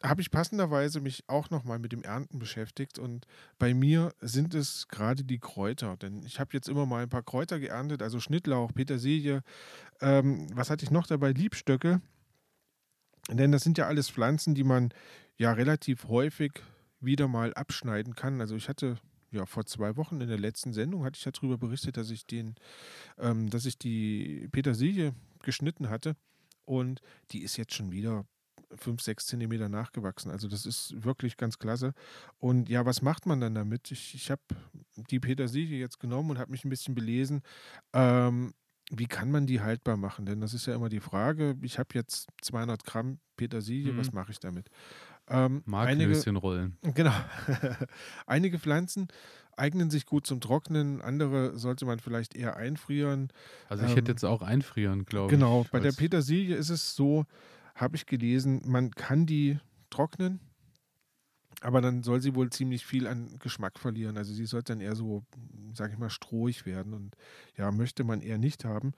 habe 0.03 0.21
ich 0.21 0.31
passenderweise 0.31 0.99
mich 0.99 1.23
auch 1.27 1.49
nochmal 1.49 1.79
mit 1.79 1.93
dem 1.93 2.03
Ernten 2.03 2.37
beschäftigt. 2.37 2.99
Und 2.99 3.25
bei 3.57 3.73
mir 3.73 4.13
sind 4.19 4.53
es 4.53 4.87
gerade 4.89 5.23
die 5.23 5.39
Kräuter. 5.39 5.95
Denn 5.95 6.23
ich 6.25 6.39
habe 6.39 6.49
jetzt 6.53 6.67
immer 6.67 6.85
mal 6.85 7.03
ein 7.03 7.09
paar 7.09 7.23
Kräuter 7.23 7.59
geerntet, 7.59 8.01
also 8.01 8.19
Schnittlauch, 8.19 8.73
Petersilie. 8.73 9.41
Ähm, 10.01 10.47
was 10.53 10.69
hatte 10.69 10.83
ich 10.83 10.91
noch 10.91 11.07
dabei? 11.07 11.31
Liebstöcke. 11.31 12.01
Denn 13.29 13.53
das 13.53 13.63
sind 13.63 13.77
ja 13.77 13.87
alles 13.87 14.09
Pflanzen, 14.09 14.53
die 14.53 14.65
man 14.65 14.93
ja 15.37 15.53
relativ 15.53 16.09
häufig 16.09 16.61
wieder 17.03 17.27
mal 17.27 17.53
abschneiden 17.53 18.15
kann. 18.15 18.41
Also 18.41 18.55
ich 18.55 18.69
hatte 18.69 18.97
ja 19.31 19.45
vor 19.45 19.65
zwei 19.65 19.95
Wochen 19.97 20.21
in 20.21 20.27
der 20.27 20.39
letzten 20.39 20.73
Sendung 20.73 21.03
hatte 21.03 21.17
ich 21.17 21.23
darüber 21.31 21.57
berichtet, 21.57 21.97
dass 21.97 22.09
ich 22.11 22.25
den, 22.25 22.55
ähm, 23.17 23.49
dass 23.49 23.65
ich 23.65 23.77
die 23.77 24.47
Petersilie 24.51 25.13
geschnitten 25.41 25.89
hatte 25.89 26.15
und 26.65 27.01
die 27.31 27.41
ist 27.41 27.57
jetzt 27.57 27.73
schon 27.73 27.91
wieder 27.91 28.25
fünf, 28.75 29.01
sechs 29.01 29.25
Zentimeter 29.27 29.69
nachgewachsen. 29.69 30.31
Also 30.31 30.47
das 30.47 30.65
ist 30.65 31.03
wirklich 31.03 31.37
ganz 31.37 31.59
klasse. 31.59 31.93
Und 32.39 32.69
ja, 32.69 32.85
was 32.85 33.01
macht 33.03 33.25
man 33.27 33.39
dann 33.39 33.53
damit? 33.53 33.91
Ich, 33.91 34.15
ich 34.15 34.31
habe 34.31 34.41
die 34.95 35.19
Petersilie 35.19 35.79
jetzt 35.79 35.99
genommen 35.99 36.31
und 36.31 36.39
habe 36.39 36.51
mich 36.51 36.65
ein 36.65 36.69
bisschen 36.69 36.95
belesen. 36.95 37.41
Ähm, 37.93 38.53
wie 38.91 39.05
kann 39.05 39.29
man 39.31 39.45
die 39.45 39.61
haltbar 39.61 39.95
machen? 39.97 40.25
Denn 40.25 40.41
das 40.41 40.53
ist 40.53 40.65
ja 40.65 40.75
immer 40.75 40.89
die 40.89 40.99
Frage. 40.99 41.55
Ich 41.61 41.77
habe 41.79 41.89
jetzt 41.93 42.27
200 42.41 42.83
Gramm 42.83 43.19
Petersilie, 43.37 43.93
Mhm. 43.93 43.97
was 43.97 44.11
mache 44.11 44.31
ich 44.31 44.39
damit? 44.39 44.69
Ähm, 45.29 45.63
einige, 45.71 46.35
rollen. 46.37 46.77
Genau. 46.81 47.13
Einige 48.27 48.59
Pflanzen 48.59 49.07
eignen 49.55 49.89
sich 49.89 50.05
gut 50.05 50.25
zum 50.27 50.41
Trocknen, 50.41 51.01
andere 51.01 51.57
sollte 51.57 51.85
man 51.85 51.99
vielleicht 51.99 52.35
eher 52.35 52.57
einfrieren. 52.57 53.29
Also 53.69 53.83
ich 53.83 53.91
Ähm, 53.91 53.97
hätte 53.97 54.11
jetzt 54.11 54.25
auch 54.25 54.41
einfrieren, 54.41 55.05
glaube 55.05 55.29
Genau, 55.29 55.61
ich. 55.61 55.69
bei 55.71 55.79
der 55.79 55.91
Petersilie 55.91 56.55
ist 56.55 56.69
es 56.69 56.95
so, 56.95 57.25
habe 57.75 57.95
ich 57.95 58.05
gelesen, 58.05 58.61
man 58.65 58.91
kann 58.91 59.25
die 59.25 59.59
trocknen, 59.89 60.39
aber 61.61 61.81
dann 61.81 62.03
soll 62.03 62.19
sie 62.21 62.35
wohl 62.35 62.49
ziemlich 62.49 62.85
viel 62.85 63.07
an 63.07 63.37
Geschmack 63.39 63.79
verlieren. 63.79 64.17
Also 64.17 64.33
sie 64.33 64.45
sollte 64.45 64.73
dann 64.73 64.81
eher 64.81 64.95
so 64.95 65.23
sage 65.73 65.93
ich 65.93 65.99
mal, 65.99 66.09
strohig 66.09 66.65
werden 66.65 66.93
und 66.93 67.15
ja, 67.57 67.71
möchte 67.71 68.03
man 68.03 68.21
eher 68.21 68.37
nicht 68.37 68.65
haben. 68.65 68.91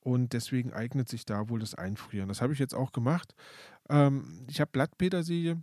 Und 0.00 0.32
deswegen 0.32 0.72
eignet 0.72 1.08
sich 1.08 1.24
da 1.26 1.48
wohl 1.48 1.60
das 1.60 1.74
Einfrieren. 1.74 2.28
Das 2.28 2.40
habe 2.42 2.52
ich 2.52 2.58
jetzt 2.58 2.74
auch 2.74 2.92
gemacht. 2.92 3.34
Ähm, 3.88 4.46
ich 4.48 4.60
habe 4.60 4.70
Blattpetersilie, 4.70 5.62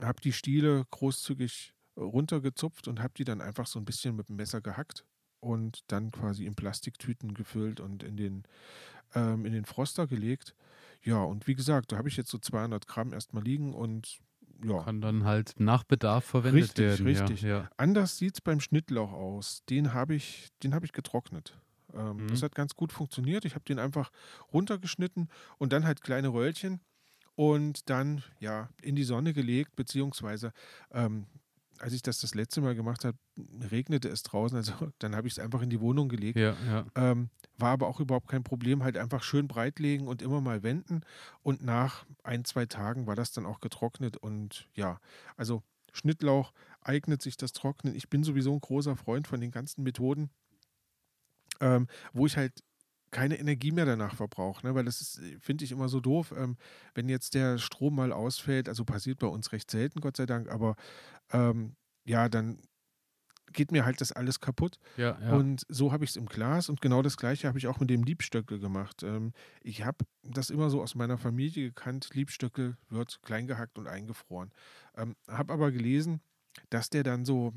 habe 0.00 0.20
die 0.20 0.32
Stiele 0.32 0.84
großzügig 0.90 1.74
runtergezupft 1.96 2.88
und 2.88 3.00
habe 3.00 3.14
die 3.16 3.24
dann 3.24 3.40
einfach 3.40 3.66
so 3.66 3.78
ein 3.78 3.84
bisschen 3.84 4.16
mit 4.16 4.28
dem 4.28 4.36
Messer 4.36 4.60
gehackt 4.60 5.04
und 5.40 5.80
dann 5.88 6.10
quasi 6.10 6.46
in 6.46 6.54
Plastiktüten 6.54 7.34
gefüllt 7.34 7.80
und 7.80 8.02
in 8.02 8.16
den, 8.16 8.44
ähm, 9.14 9.44
in 9.44 9.52
den 9.52 9.64
Froster 9.64 10.06
gelegt. 10.06 10.54
Ja, 11.02 11.22
und 11.22 11.46
wie 11.46 11.54
gesagt, 11.54 11.92
da 11.92 11.96
habe 11.96 12.08
ich 12.08 12.16
jetzt 12.16 12.30
so 12.30 12.38
200 12.38 12.86
Gramm 12.86 13.12
erstmal 13.12 13.42
liegen 13.42 13.74
und 13.74 14.20
ja. 14.64 14.84
Kann 14.84 15.00
dann 15.00 15.24
halt 15.24 15.54
nach 15.58 15.82
Bedarf 15.82 16.24
verwendet 16.24 16.62
richtig, 16.62 16.84
werden. 16.84 17.06
Richtig, 17.06 17.42
ja, 17.42 17.48
ja. 17.48 17.70
Anders 17.76 18.18
sieht 18.18 18.34
es 18.34 18.40
beim 18.40 18.60
Schnittlauch 18.60 19.12
aus. 19.12 19.64
Den 19.68 19.92
habe 19.92 20.14
ich, 20.14 20.50
hab 20.70 20.84
ich 20.84 20.92
getrocknet. 20.92 21.58
Ähm, 21.94 22.16
mhm. 22.16 22.28
Das 22.28 22.42
hat 22.42 22.54
ganz 22.54 22.74
gut 22.74 22.92
funktioniert. 22.92 23.44
Ich 23.44 23.54
habe 23.54 23.64
den 23.64 23.78
einfach 23.78 24.10
runtergeschnitten 24.52 25.28
und 25.58 25.72
dann 25.72 25.84
halt 25.84 26.02
kleine 26.02 26.28
Röllchen 26.28 26.80
und 27.34 27.88
dann 27.90 28.22
ja 28.40 28.68
in 28.82 28.96
die 28.96 29.04
Sonne 29.04 29.32
gelegt, 29.32 29.76
beziehungsweise 29.76 30.52
ähm, 30.90 31.26
als 31.82 31.92
ich 31.92 32.02
das 32.02 32.20
das 32.20 32.34
letzte 32.34 32.60
Mal 32.60 32.74
gemacht 32.76 33.04
habe, 33.04 33.18
regnete 33.70 34.08
es 34.08 34.22
draußen, 34.22 34.56
also 34.56 34.72
dann 35.00 35.16
habe 35.16 35.26
ich 35.26 35.34
es 35.34 35.38
einfach 35.38 35.62
in 35.62 35.70
die 35.70 35.80
Wohnung 35.80 36.08
gelegt. 36.08 36.38
Ja, 36.38 36.54
ja. 36.66 36.86
Ähm, 36.94 37.28
war 37.58 37.70
aber 37.70 37.88
auch 37.88 38.00
überhaupt 38.00 38.28
kein 38.28 38.44
Problem, 38.44 38.84
halt 38.84 38.96
einfach 38.96 39.22
schön 39.22 39.48
breitlegen 39.48 40.06
und 40.06 40.22
immer 40.22 40.40
mal 40.40 40.62
wenden. 40.62 41.00
Und 41.42 41.62
nach 41.62 42.06
ein, 42.22 42.44
zwei 42.44 42.66
Tagen 42.66 43.06
war 43.06 43.16
das 43.16 43.32
dann 43.32 43.46
auch 43.46 43.60
getrocknet 43.60 44.16
und 44.16 44.68
ja, 44.74 45.00
also 45.36 45.62
Schnittlauch 45.92 46.52
eignet 46.80 47.20
sich 47.20 47.36
das 47.36 47.52
Trocknen. 47.52 47.94
Ich 47.94 48.08
bin 48.08 48.24
sowieso 48.24 48.52
ein 48.52 48.60
großer 48.60 48.96
Freund 48.96 49.26
von 49.26 49.40
den 49.40 49.50
ganzen 49.50 49.82
Methoden, 49.82 50.30
ähm, 51.62 51.86
wo 52.12 52.26
ich 52.26 52.36
halt 52.36 52.52
keine 53.10 53.38
Energie 53.38 53.72
mehr 53.72 53.84
danach 53.84 54.16
verbraucht, 54.16 54.64
ne? 54.64 54.74
weil 54.74 54.84
das 54.84 55.18
äh, 55.18 55.38
finde 55.38 55.64
ich 55.64 55.72
immer 55.72 55.88
so 55.88 56.00
doof, 56.00 56.34
ähm, 56.36 56.56
wenn 56.94 57.08
jetzt 57.08 57.34
der 57.34 57.58
Strom 57.58 57.94
mal 57.94 58.12
ausfällt, 58.12 58.68
also 58.68 58.84
passiert 58.84 59.18
bei 59.18 59.26
uns 59.26 59.52
recht 59.52 59.70
selten, 59.70 60.00
Gott 60.00 60.16
sei 60.16 60.26
Dank, 60.26 60.50
aber 60.50 60.76
ähm, 61.30 61.76
ja, 62.04 62.28
dann 62.28 62.58
geht 63.52 63.70
mir 63.70 63.84
halt 63.84 64.00
das 64.00 64.12
alles 64.12 64.40
kaputt. 64.40 64.78
Ja, 64.96 65.18
ja. 65.20 65.34
Und 65.34 65.66
so 65.68 65.92
habe 65.92 66.04
ich 66.04 66.10
es 66.10 66.16
im 66.16 66.24
Glas 66.24 66.70
und 66.70 66.80
genau 66.80 67.02
das 67.02 67.18
gleiche 67.18 67.48
habe 67.48 67.58
ich 67.58 67.66
auch 67.66 67.80
mit 67.80 67.90
dem 67.90 68.02
Liebstöckel 68.02 68.58
gemacht. 68.58 69.02
Ähm, 69.02 69.32
ich 69.60 69.84
habe 69.84 70.06
das 70.22 70.48
immer 70.48 70.70
so 70.70 70.82
aus 70.82 70.94
meiner 70.94 71.18
Familie 71.18 71.68
gekannt, 71.68 72.08
Liebstöckel 72.14 72.78
wird 72.88 73.20
klein 73.22 73.46
gehackt 73.46 73.78
und 73.78 73.86
eingefroren. 73.86 74.50
Ähm, 74.96 75.16
habe 75.28 75.52
aber 75.52 75.70
gelesen, 75.70 76.22
dass 76.70 76.88
der 76.88 77.02
dann 77.02 77.26
so 77.26 77.52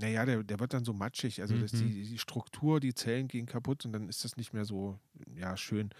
naja, 0.00 0.24
der, 0.24 0.42
der 0.42 0.58
wird 0.60 0.72
dann 0.72 0.84
so 0.84 0.92
matschig. 0.92 1.40
Also 1.40 1.54
mhm. 1.54 1.60
das, 1.60 1.72
die, 1.72 2.04
die 2.04 2.18
Struktur, 2.18 2.80
die 2.80 2.94
Zellen 2.94 3.28
gehen 3.28 3.46
kaputt 3.46 3.84
und 3.84 3.92
dann 3.92 4.08
ist 4.08 4.24
das 4.24 4.36
nicht 4.36 4.52
mehr 4.52 4.64
so 4.64 4.98
ja, 5.34 5.56
schön. 5.56 5.90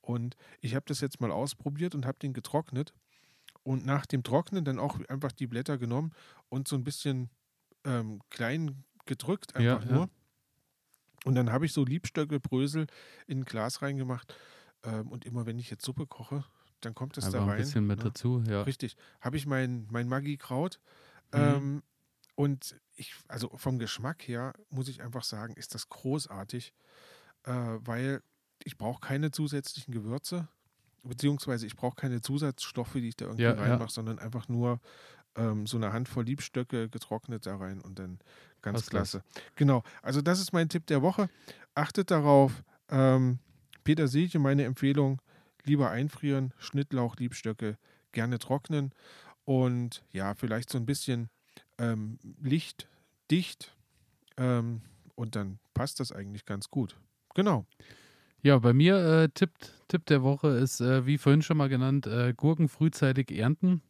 Und 0.00 0.36
ich 0.60 0.74
habe 0.74 0.84
das 0.88 1.00
jetzt 1.00 1.20
mal 1.20 1.30
ausprobiert 1.30 1.94
und 1.94 2.06
habe 2.06 2.18
den 2.18 2.32
getrocknet. 2.32 2.92
Und 3.62 3.86
nach 3.86 4.06
dem 4.06 4.24
Trocknen 4.24 4.64
dann 4.64 4.80
auch 4.80 4.98
einfach 5.08 5.30
die 5.30 5.46
Blätter 5.46 5.78
genommen 5.78 6.12
und 6.48 6.66
so 6.66 6.74
ein 6.74 6.82
bisschen 6.82 7.30
ähm, 7.84 8.20
klein 8.30 8.82
gedrückt, 9.06 9.54
einfach 9.54 9.84
ja, 9.84 9.92
nur. 9.92 10.04
Ja. 10.04 10.10
Und 11.24 11.36
dann 11.36 11.52
habe 11.52 11.66
ich 11.66 11.72
so 11.72 11.84
Liebstöckelbrösel 11.84 12.86
in 13.28 13.40
ein 13.40 13.44
Glas 13.44 13.82
reingemacht. 13.82 14.34
Ähm, 14.82 15.12
und 15.12 15.24
immer 15.24 15.46
wenn 15.46 15.58
ich 15.58 15.70
jetzt 15.70 15.84
Suppe 15.84 16.06
koche, 16.06 16.44
dann 16.80 16.94
kommt 16.94 17.16
es 17.18 17.30
da 17.30 17.40
rein. 17.40 17.50
ein 17.50 17.56
bisschen 17.58 17.86
mit 17.86 17.98
ne? 17.98 18.04
dazu, 18.06 18.42
ja. 18.48 18.62
Richtig. 18.62 18.96
Habe 19.20 19.36
ich 19.36 19.46
mein, 19.46 19.86
mein 19.90 20.08
Maggi-Kraut. 20.08 20.80
Mhm. 21.32 21.40
Ähm, 21.40 21.82
und 22.34 22.76
ich, 23.02 23.14
also 23.28 23.50
vom 23.56 23.78
Geschmack 23.78 24.26
her 24.26 24.54
muss 24.70 24.88
ich 24.88 25.02
einfach 25.02 25.24
sagen, 25.24 25.54
ist 25.54 25.74
das 25.74 25.88
großartig, 25.88 26.72
äh, 27.44 27.52
weil 27.52 28.22
ich 28.64 28.78
brauche 28.78 29.00
keine 29.00 29.30
zusätzlichen 29.30 29.92
Gewürze, 29.92 30.48
beziehungsweise 31.02 31.66
ich 31.66 31.76
brauche 31.76 31.96
keine 31.96 32.20
Zusatzstoffe, 32.20 32.94
die 32.94 33.08
ich 33.08 33.16
da 33.16 33.26
irgendwie 33.26 33.44
ja, 33.44 33.52
reinmache, 33.52 33.82
ja. 33.82 33.88
sondern 33.88 34.18
einfach 34.18 34.48
nur 34.48 34.80
ähm, 35.34 35.66
so 35.66 35.76
eine 35.76 35.92
Handvoll 35.92 36.24
Liebstöcke 36.24 36.88
getrocknet 36.88 37.46
da 37.46 37.56
rein 37.56 37.80
und 37.80 37.98
dann 37.98 38.18
ganz 38.60 38.78
Was 38.78 38.90
klasse. 38.90 39.24
Das? 39.34 39.42
Genau, 39.56 39.82
also 40.02 40.22
das 40.22 40.40
ist 40.40 40.52
mein 40.52 40.68
Tipp 40.68 40.86
der 40.86 41.02
Woche. 41.02 41.28
Achtet 41.74 42.10
darauf, 42.10 42.62
ähm, 42.88 43.38
Petersilie, 43.84 44.38
meine 44.38 44.64
Empfehlung, 44.64 45.20
lieber 45.64 45.90
einfrieren, 45.90 46.52
Schnittlauch, 46.58 47.16
Liebstöcke 47.16 47.78
gerne 48.12 48.38
trocknen 48.38 48.92
und 49.44 50.04
ja, 50.12 50.34
vielleicht 50.34 50.70
so 50.70 50.78
ein 50.78 50.86
bisschen 50.86 51.28
ähm, 51.78 52.18
lichtdicht 53.32 53.74
ähm, 54.36 54.82
und 55.14 55.36
dann 55.36 55.58
passt 55.74 56.00
das 56.00 56.12
eigentlich 56.12 56.44
ganz 56.44 56.70
gut. 56.70 56.96
Genau. 57.34 57.66
Ja, 58.42 58.58
bei 58.58 58.72
mir 58.72 58.96
äh, 58.96 59.28
Tipp, 59.28 59.50
Tipp 59.88 60.06
der 60.06 60.22
Woche 60.22 60.48
ist, 60.48 60.80
äh, 60.80 61.06
wie 61.06 61.16
vorhin 61.16 61.42
schon 61.42 61.56
mal 61.56 61.68
genannt, 61.68 62.06
äh, 62.06 62.34
Gurken 62.36 62.68
frühzeitig 62.68 63.30
ernten. 63.30 63.82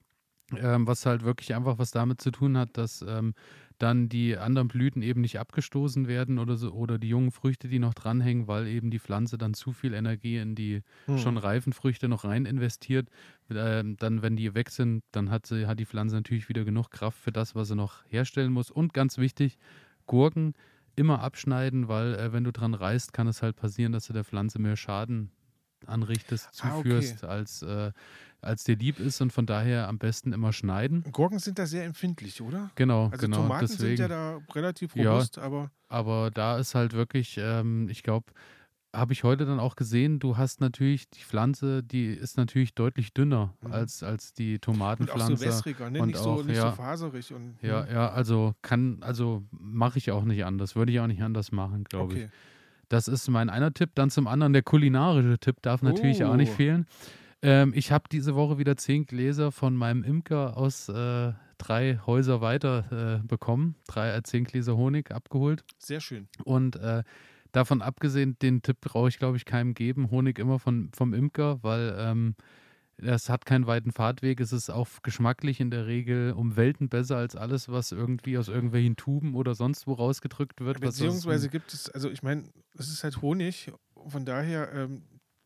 Ähm, 0.55 0.87
was 0.87 1.07
halt 1.07 1.23
wirklich 1.25 1.55
einfach 1.55 1.79
was 1.79 1.93
damit 1.93 2.21
zu 2.21 2.31
tun 2.31 2.59
hat, 2.59 2.77
dass 2.77 3.01
ähm, 3.01 3.33
dann 3.79 4.11
die 4.11 4.37
anderen 4.37 4.69
Blüten 4.69 5.01
eben 5.01 5.23
nicht 5.23 5.39
abgestoßen 5.39 6.07
werden 6.09 6.39
oder 6.39 6.57
so 6.57 6.73
oder 6.73 6.99
die 6.99 7.09
jungen 7.09 7.31
Früchte, 7.31 7.69
die 7.69 7.79
noch 7.79 7.95
dranhängen, 7.95 8.49
weil 8.49 8.67
eben 8.67 8.91
die 8.91 8.99
Pflanze 8.99 9.39
dann 9.39 9.55
zu 9.55 9.73
viel 9.73 9.95
Energie 9.95 10.37
in 10.37 10.55
die 10.55 10.83
hm. 11.07 11.17
schon 11.17 11.39
reifen 11.39 11.73
Früchte 11.73 12.07
noch 12.07 12.25
rein 12.25 12.45
investiert. 12.45 13.09
Ähm, 13.57 13.97
dann, 13.97 14.23
wenn 14.23 14.37
die 14.37 14.55
weg 14.55 14.71
sind, 14.71 15.03
dann 15.13 15.31
hat, 15.31 15.47
sie, 15.47 15.67
hat 15.67 15.79
die 15.79 15.87
Pflanze 15.87 16.17
natürlich 16.17 16.49
wieder 16.49 16.65
genug 16.65 16.91
Kraft 16.91 17.19
für 17.19 17.33
das, 17.33 17.55
was 17.55 17.69
sie 17.69 17.77
noch 17.77 18.05
herstellen 18.09 18.53
muss. 18.53 18.71
Und 18.71 18.95
ganz 18.95 19.19
wichtig, 19.19 19.59
Gurken 20.07 20.55
immer 20.97 21.21
abschneiden, 21.21 21.89
weil 21.89 22.15
äh, 22.15 22.33
wenn 22.33 22.45
du 22.45 22.53
dran 22.53 22.75
reißt, 22.75 23.13
kann 23.13 23.27
es 23.27 23.43
halt 23.43 23.57
passieren, 23.57 23.93
dass 23.93 24.07
du 24.07 24.13
der 24.13 24.25
Pflanze 24.25 24.59
mehr 24.59 24.77
Schaden 24.77 25.31
anrichtest, 25.87 26.55
zuführst, 26.55 27.25
ah, 27.25 27.27
okay. 27.27 27.35
als, 27.35 27.63
äh, 27.63 27.93
als 28.41 28.65
dir 28.65 28.77
lieb 28.77 29.01
ist 29.01 29.21
und 29.21 29.33
von 29.33 29.47
daher 29.47 29.89
am 29.89 29.99
besten 29.99 30.33
immer 30.33 30.53
schneiden. 30.53 31.05
Gurken 31.13 31.39
sind 31.39 31.59
da 31.59 31.67
sehr 31.67 31.85
empfindlich, 31.85 32.41
oder? 32.41 32.71
Genau, 32.75 33.07
also 33.07 33.19
genau. 33.19 33.39
Tomaten 33.39 33.67
deswegen, 33.67 33.97
sind 33.97 33.99
ja 33.99 34.09
da 34.09 34.41
relativ 34.55 34.97
robust, 34.97 35.37
ja, 35.37 35.43
aber. 35.43 35.71
Aber 35.89 36.31
da 36.31 36.59
ist 36.59 36.75
halt 36.75 36.93
wirklich, 36.93 37.39
ähm, 37.39 37.89
ich 37.89 38.03
glaube, 38.03 38.33
habe 38.93 39.13
ich 39.13 39.25
heute 39.25 39.47
dann 39.47 39.59
auch 39.59 39.77
gesehen, 39.77 40.19
du 40.19 40.37
hast 40.37 40.61
natürlich 40.61 41.09
die 41.09 41.23
Pflanze, 41.23 41.83
die 41.83 42.07
ist 42.07 42.37
natürlich 42.37 42.75
deutlich 42.75 43.15
dünner 43.15 43.55
mhm. 43.63 43.73
als, 43.73 44.03
als 44.03 44.35
die 44.35 44.59
Tomatenpflanze. 44.59 45.27
Und 45.27 45.33
auch 45.33 45.39
so 45.39 45.47
wässriger, 45.47 45.91
ne? 45.91 46.01
Und 46.03 46.09
nicht, 46.09 46.19
auch, 46.19 46.39
so, 46.39 46.43
nicht 46.43 46.57
ja, 46.57 46.71
so 46.71 46.77
faserig. 46.77 47.33
Und, 47.33 47.57
ja, 47.63 47.87
ja, 47.91 48.11
also 48.11 48.55
kann, 48.63 48.99
also 49.01 49.45
mache 49.51 49.99
ich 49.99 50.11
auch 50.11 50.25
nicht 50.25 50.45
anders, 50.45 50.77
würde 50.77 50.93
ich 50.93 51.01
auch 51.01 51.07
nicht 51.07 51.23
anders 51.23 51.53
machen, 51.53 51.85
glaube 51.85 52.15
okay. 52.15 52.25
ich. 52.25 52.31
Das 52.89 53.09
ist 53.09 53.29
mein 53.29 53.49
einer 53.49 53.73
Tipp. 53.73 53.91
Dann 53.95 54.11
zum 54.11 54.27
anderen 54.27 54.53
der 54.53 54.63
kulinarische 54.63 55.39
Tipp 55.39 55.63
darf 55.63 55.81
natürlich 55.81 56.23
oh. 56.23 56.27
auch 56.27 56.37
nicht 56.37 56.53
oh. 56.53 56.57
fehlen. 56.57 56.87
Ähm, 57.41 57.73
ich 57.75 57.91
habe 57.91 58.05
diese 58.13 58.35
Woche 58.35 58.59
wieder 58.59 58.77
zehn 58.77 59.07
Gläser 59.07 59.51
von 59.51 59.75
meinem 59.75 60.05
Imker 60.05 60.59
aus 60.59 60.91
äh, 60.91 61.33
drei 61.57 61.99
Häuser 62.07 62.43
weiter 62.43 63.21
äh, 63.23 63.27
bekommen. 63.27 63.77
Drei, 63.89 64.15
äh, 64.15 64.23
zehn 64.23 64.45
Gläser 64.45 64.77
Honig 64.77 65.11
abgeholt. 65.11 65.65
Sehr 65.79 66.01
schön. 66.01 66.29
Und 66.45 66.77
äh, 66.77 67.03
davon 67.53 67.83
abgesehen, 67.83 68.37
den 68.41 68.63
Tipp 68.63 68.79
brauche 68.81 69.09
ich, 69.09 69.19
glaube 69.19 69.37
ich, 69.37 69.45
keinem 69.45 69.75
geben. 69.75 70.11
Honig 70.11 70.39
immer 70.39 70.59
von, 70.59 70.91
vom 70.95 71.15
Imker, 71.15 71.63
weil 71.63 71.95
ähm, 71.99 72.35
es 72.97 73.29
hat 73.29 73.47
keinen 73.47 73.67
weiten 73.67 73.93
Fahrtweg. 73.93 74.41
Es 74.41 74.53
ist 74.53 74.71
auch 74.71 74.89
geschmacklich 75.03 75.61
in 75.61 75.71
der 75.71 75.87
Regel 75.87 76.33
um 76.33 76.57
Welten 76.57 76.89
besser 76.89 77.17
als 77.17 77.37
alles, 77.37 77.69
was 77.69 77.93
irgendwie 77.93 78.39
aus 78.39 78.49
irgendwelchen 78.49 78.97
Tuben 78.97 79.35
oder 79.35 79.55
sonst 79.55 79.87
wo 79.87 79.93
rausgedrückt 79.95 80.61
wird. 80.61 80.81
Beziehungsweise 80.81 81.49
gibt 81.49 81.73
es, 81.73 81.89
also 81.91 82.11
ich 82.11 82.23
meine, 82.23 82.45
es 82.77 82.89
ist 82.89 83.05
halt 83.05 83.21
Honig. 83.23 83.73
Von 84.07 84.25
daher, 84.25 84.73
ähm, 84.73 85.03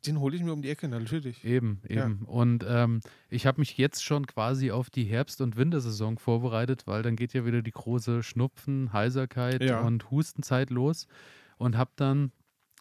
den 0.07 0.21
hole 0.21 0.37
ich 0.37 0.42
mir 0.42 0.53
um 0.53 0.62
die 0.62 0.71
Ecke, 0.71 0.88
natürlich. 0.88 1.45
Eben, 1.45 1.81
eben. 1.88 2.21
Ja. 2.23 2.29
Und 2.29 2.64
ähm, 2.69 3.01
ich 3.29 3.47
habe 3.47 3.61
mich 3.61 3.77
jetzt 3.77 4.05
schon 4.05 4.27
quasi 4.27 4.71
auf 4.71 4.90
die 4.90 5.05
Herbst- 5.05 5.40
und 5.40 5.57
Wintersaison 5.57 6.19
vorbereitet, 6.19 6.87
weil 6.87 7.03
dann 7.03 7.16
geht 7.16 7.33
ja 7.33 7.45
wieder 7.45 7.62
die 7.62 7.73
große 7.73 8.23
Schnupfen, 8.23 8.92
Heiserkeit 8.92 9.62
ja. 9.62 9.81
und 9.81 10.11
Hustenzeit 10.11 10.71
los. 10.71 11.07
Und 11.59 11.77
habe 11.77 11.90
dann 11.97 12.33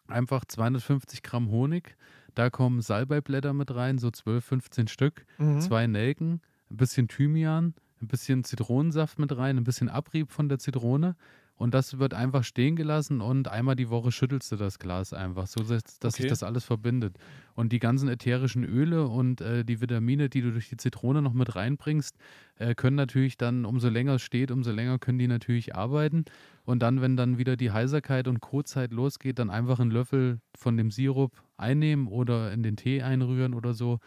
einfach 0.08 0.46
250 0.46 1.24
Gramm 1.24 1.50
Honig 1.50 1.96
da 2.36 2.50
kommen 2.50 2.82
Salbeiblätter 2.82 3.54
mit 3.54 3.74
rein, 3.74 3.98
so 3.98 4.12
12, 4.12 4.46
15 4.46 4.88
Stück, 4.88 5.26
mhm. 5.38 5.62
zwei 5.62 5.88
Nelken, 5.88 6.42
ein 6.70 6.78
bisschen 6.78 7.08
Thymian, 7.08 7.74
ein 8.02 8.08
bisschen 8.08 8.44
Zitronensaft 8.44 9.18
mit 9.18 9.36
rein, 9.36 9.58
ein 9.58 9.64
bisschen 9.64 9.90
Abrieb 9.90 10.32
von 10.32 10.50
der 10.50 10.60
Zitrone. 10.60 11.16
Und 11.58 11.74
das 11.74 12.00
wird 12.00 12.13
einfach 12.13 12.44
stehen 12.44 12.76
gelassen 12.76 13.22
und 13.22 13.48
einmal 13.48 13.78
die 13.78 13.89
Woche 13.89 14.12
schüttelst 14.12 14.52
du 14.52 14.58
das 14.58 14.78
Glas 14.78 15.13
einfach, 15.13 15.48
so 15.48 15.63
dass, 15.63 16.00
dass 16.00 16.15
okay. 16.15 16.24
sich 16.24 16.30
das 16.30 16.44
alles 16.44 16.65
verbindet. 16.65 17.18
Und 17.54 17.72
die 17.72 17.80
ganzen 17.80 18.10
ätherischen 18.10 18.65
Öle 18.65 19.08
und 19.08 19.39
äh, 19.39 19.63
die 19.63 19.80
Vitamine, 19.80 20.28
die 20.28 20.41
du 20.41 20.52
durch 20.52 20.68
die 20.68 20.76
Zitrone 20.76 21.22
noch 21.22 21.32
mit 21.32 21.56
reinbringst, 21.56 22.18
äh, 22.58 22.76
können 22.76 22.98
natürlich 22.98 23.38
dann, 23.38 23.63
umso 23.63 23.88
länger 23.88 24.15
es 24.15 24.22
steht, 24.22 24.52
umso 24.52 24.72
länger 24.72 25.00
können 25.00 25.18
die 25.18 25.28
natürlich 25.28 25.76
arbeiten. 25.76 26.26
Und 26.65 26.80
dann, 26.84 27.00
wenn 27.00 27.15
dann 27.15 27.38
wieder 27.38 27.56
die 27.56 27.72
Heiserkeit 27.72 28.28
und 28.28 28.41
Kotzeit 28.41 28.91
losgeht, 28.91 29.39
dann 29.39 29.50
einfach 29.50 29.80
einen 29.80 29.91
Löffel 29.91 30.41
von 30.58 30.76
dem 30.76 30.91
Sirup 30.91 31.32
einnehmen 31.56 32.08
oder 32.08 32.52
in 32.52 32.63
den 32.63 32.76
Tee 32.76 33.02
einrühren 33.02 33.54
oder 33.54 33.74
so 33.74 34.00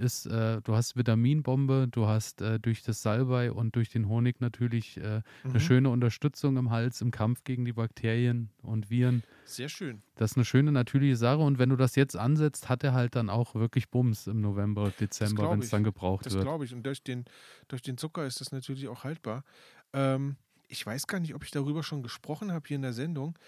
ist, 0.00 0.26
äh, 0.26 0.60
du 0.62 0.74
hast 0.74 0.96
Vitaminbombe, 0.96 1.86
du 1.90 2.06
hast 2.06 2.40
äh, 2.40 2.58
durch 2.58 2.82
das 2.82 3.02
Salbei 3.02 3.52
und 3.52 3.76
durch 3.76 3.88
den 3.90 4.08
Honig 4.08 4.40
natürlich 4.40 4.96
äh, 4.96 5.22
Mhm. 5.44 5.50
eine 5.50 5.60
schöne 5.60 5.90
Unterstützung 5.90 6.56
im 6.56 6.70
Hals 6.70 7.00
im 7.00 7.10
Kampf 7.10 7.44
gegen 7.44 7.64
die 7.64 7.72
Bakterien 7.72 8.50
und 8.62 8.90
Viren. 8.90 9.22
Sehr 9.44 9.68
schön. 9.68 10.02
Das 10.16 10.32
ist 10.32 10.36
eine 10.36 10.44
schöne 10.44 10.72
natürliche 10.72 11.16
Sache 11.16 11.38
und 11.40 11.58
wenn 11.58 11.68
du 11.68 11.76
das 11.76 11.94
jetzt 11.96 12.16
ansetzt, 12.16 12.68
hat 12.68 12.82
er 12.84 12.92
halt 12.94 13.14
dann 13.14 13.28
auch 13.30 13.54
wirklich 13.54 13.88
Bums 13.90 14.26
im 14.26 14.40
November, 14.40 14.92
Dezember, 14.98 15.50
wenn 15.50 15.60
es 15.60 15.70
dann 15.70 15.84
gebraucht 15.84 16.26
Das 16.26 16.32
wird. 16.34 16.44
glaube 16.44 16.64
ich. 16.64 16.74
Und 16.74 16.84
durch 16.84 17.02
den, 17.02 17.24
durch 17.68 17.82
den 17.82 17.96
Zucker 17.98 18.26
ist 18.26 18.40
das 18.40 18.52
natürlich 18.52 18.88
auch 18.88 19.04
haltbar. 19.04 19.44
Ähm, 19.92 20.36
ich 20.68 20.84
weiß 20.86 21.06
gar 21.06 21.20
nicht, 21.20 21.34
ob 21.34 21.44
ich 21.44 21.50
darüber 21.50 21.82
schon 21.82 22.02
gesprochen 22.02 22.52
habe 22.52 22.66
hier 22.68 22.76
in 22.76 22.82
der 22.82 22.92
Sendung. 22.92 23.38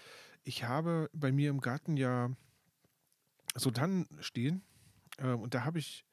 Ich 0.43 0.65
habe 0.65 1.09
bei 1.13 1.31
mir 1.31 1.49
im 1.49 1.61
Garten 1.61 1.95
ja 1.97 2.29
so 3.55 3.71
Tannen 3.71 4.07
stehen. 4.19 4.61
Ähm, 5.19 5.39
und 5.39 5.53
da 5.53 5.63
habe 5.63 5.79
ich 5.79 6.05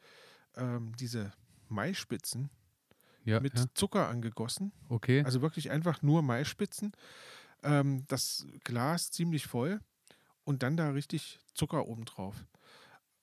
ähm, 0.56 0.94
diese 0.96 1.32
Maispitzen 1.68 2.50
Ja, 3.24 3.40
mit 3.40 3.58
ja, 3.58 3.64
Zucker 3.74 4.08
angegossen. 4.08 4.72
okay. 4.88 5.22
Also 5.24 5.42
wirklich 5.42 5.70
einfach 5.70 6.02
nur 6.02 6.22
Maispitzen. 6.22 6.92
Ähm, 7.62 8.04
das 8.08 8.46
Glas 8.64 9.10
ziemlich 9.10 9.46
voll 9.46 9.80
und 10.44 10.62
dann 10.62 10.76
da 10.76 10.90
richtig 10.90 11.38
Zucker 11.54 11.86
obendrauf. 11.86 12.46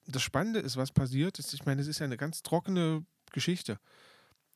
Das 0.05 0.21
Spannende 0.21 0.59
ist, 0.59 0.77
was 0.77 0.91
passiert 0.91 1.39
ist, 1.39 1.53
ich 1.53 1.65
meine, 1.65 1.81
es 1.81 1.87
ist 1.87 1.99
ja 1.99 2.05
eine 2.05 2.17
ganz 2.17 2.41
trockene 2.43 3.05
Geschichte. 3.33 3.79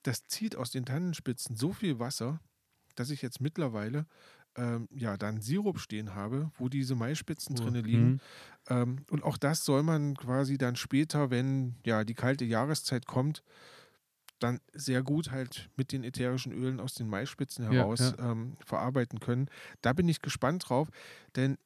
Das 0.03 0.27
zieht 0.27 0.55
aus 0.55 0.71
den 0.71 0.85
Tannenspitzen 0.85 1.55
so 1.55 1.73
viel 1.73 1.99
Wasser, 1.99 2.39
dass 2.95 3.09
ich 3.09 3.21
jetzt 3.21 3.41
mittlerweile 3.41 4.05
ähm, 4.55 4.87
ja 4.93 5.17
dann 5.17 5.41
Sirup 5.41 5.79
stehen 5.79 6.15
habe, 6.15 6.51
wo 6.57 6.69
diese 6.69 6.95
Maispitzen 6.95 7.55
Oh, 7.55 7.55
drinne 7.55 7.81
liegen. 7.81 8.13
mhm. 8.13 8.19
Ähm, 8.69 9.05
und 9.09 9.23
auch 9.23 9.37
das 9.37 9.65
soll 9.65 9.83
man 9.83 10.15
quasi 10.15 10.57
dann 10.57 10.75
später, 10.75 11.29
wenn 11.31 11.75
ja 11.85 12.03
die 12.03 12.13
kalte 12.15 12.45
Jahreszeit 12.45 13.05
kommt, 13.07 13.43
dann 14.39 14.59
sehr 14.73 15.03
gut 15.03 15.31
halt 15.31 15.69
mit 15.77 15.91
den 15.91 16.03
ätherischen 16.03 16.51
Ölen 16.51 16.79
aus 16.79 16.95
den 16.95 17.07
Maispitzen 17.07 17.63
Ja, 17.67 17.83
heraus 17.83 18.13
Ähm, 18.19 18.57
verarbeiten 18.65 19.19
können. 19.19 19.49
Da 19.81 19.93
bin 19.93 20.07
ich 20.09 20.21
gespannt 20.21 20.69
drauf, 20.69 20.89
denn 21.35 21.57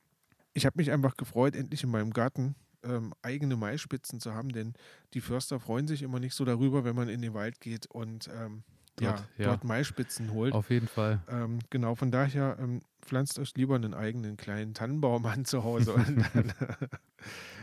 ich 0.54 0.66
habe 0.66 0.78
mich 0.78 0.92
einfach 0.92 1.18
gefreut, 1.18 1.56
endlich 1.56 1.84
in 1.84 1.90
meinem 1.92 2.12
Garten 2.12 2.56
ähm, 2.84 3.14
eigene 3.22 3.56
Maispitzen 3.58 4.20
zu 4.20 4.34
haben, 4.34 4.50
denn 4.52 4.74
die 5.14 5.22
Förster 5.22 5.60
freuen 5.60 5.88
sich 5.88 6.02
immer 6.04 6.20
nicht 6.20 6.36
so 6.36 6.46
darüber, 6.46 6.84
wenn 6.86 6.96
man 6.96 7.10
in 7.10 7.22
den 7.22 7.34
Wald 7.34 7.62
geht 7.62 7.88
und 7.88 8.30
ähm, 8.34 8.64
ja, 8.68 8.75
Dort, 8.98 9.28
ja. 9.38 9.46
dort 9.48 9.64
Maispitzen 9.66 10.32
holt. 10.32 10.54
Auf 10.54 10.70
jeden 10.70 10.88
Fall. 10.88 11.20
Ähm, 11.30 11.60
genau, 11.70 11.96
von 11.96 12.12
daher 12.12 12.58
ähm, 12.60 12.82
pflanzt 13.02 13.38
euch 13.40 13.54
lieber 13.56 13.76
einen 13.76 13.94
eigenen 13.94 14.38
kleinen 14.38 14.74
Tannenbaum 14.74 15.26
an 15.26 15.46
zu 15.46 15.64
Hause. 15.64 15.96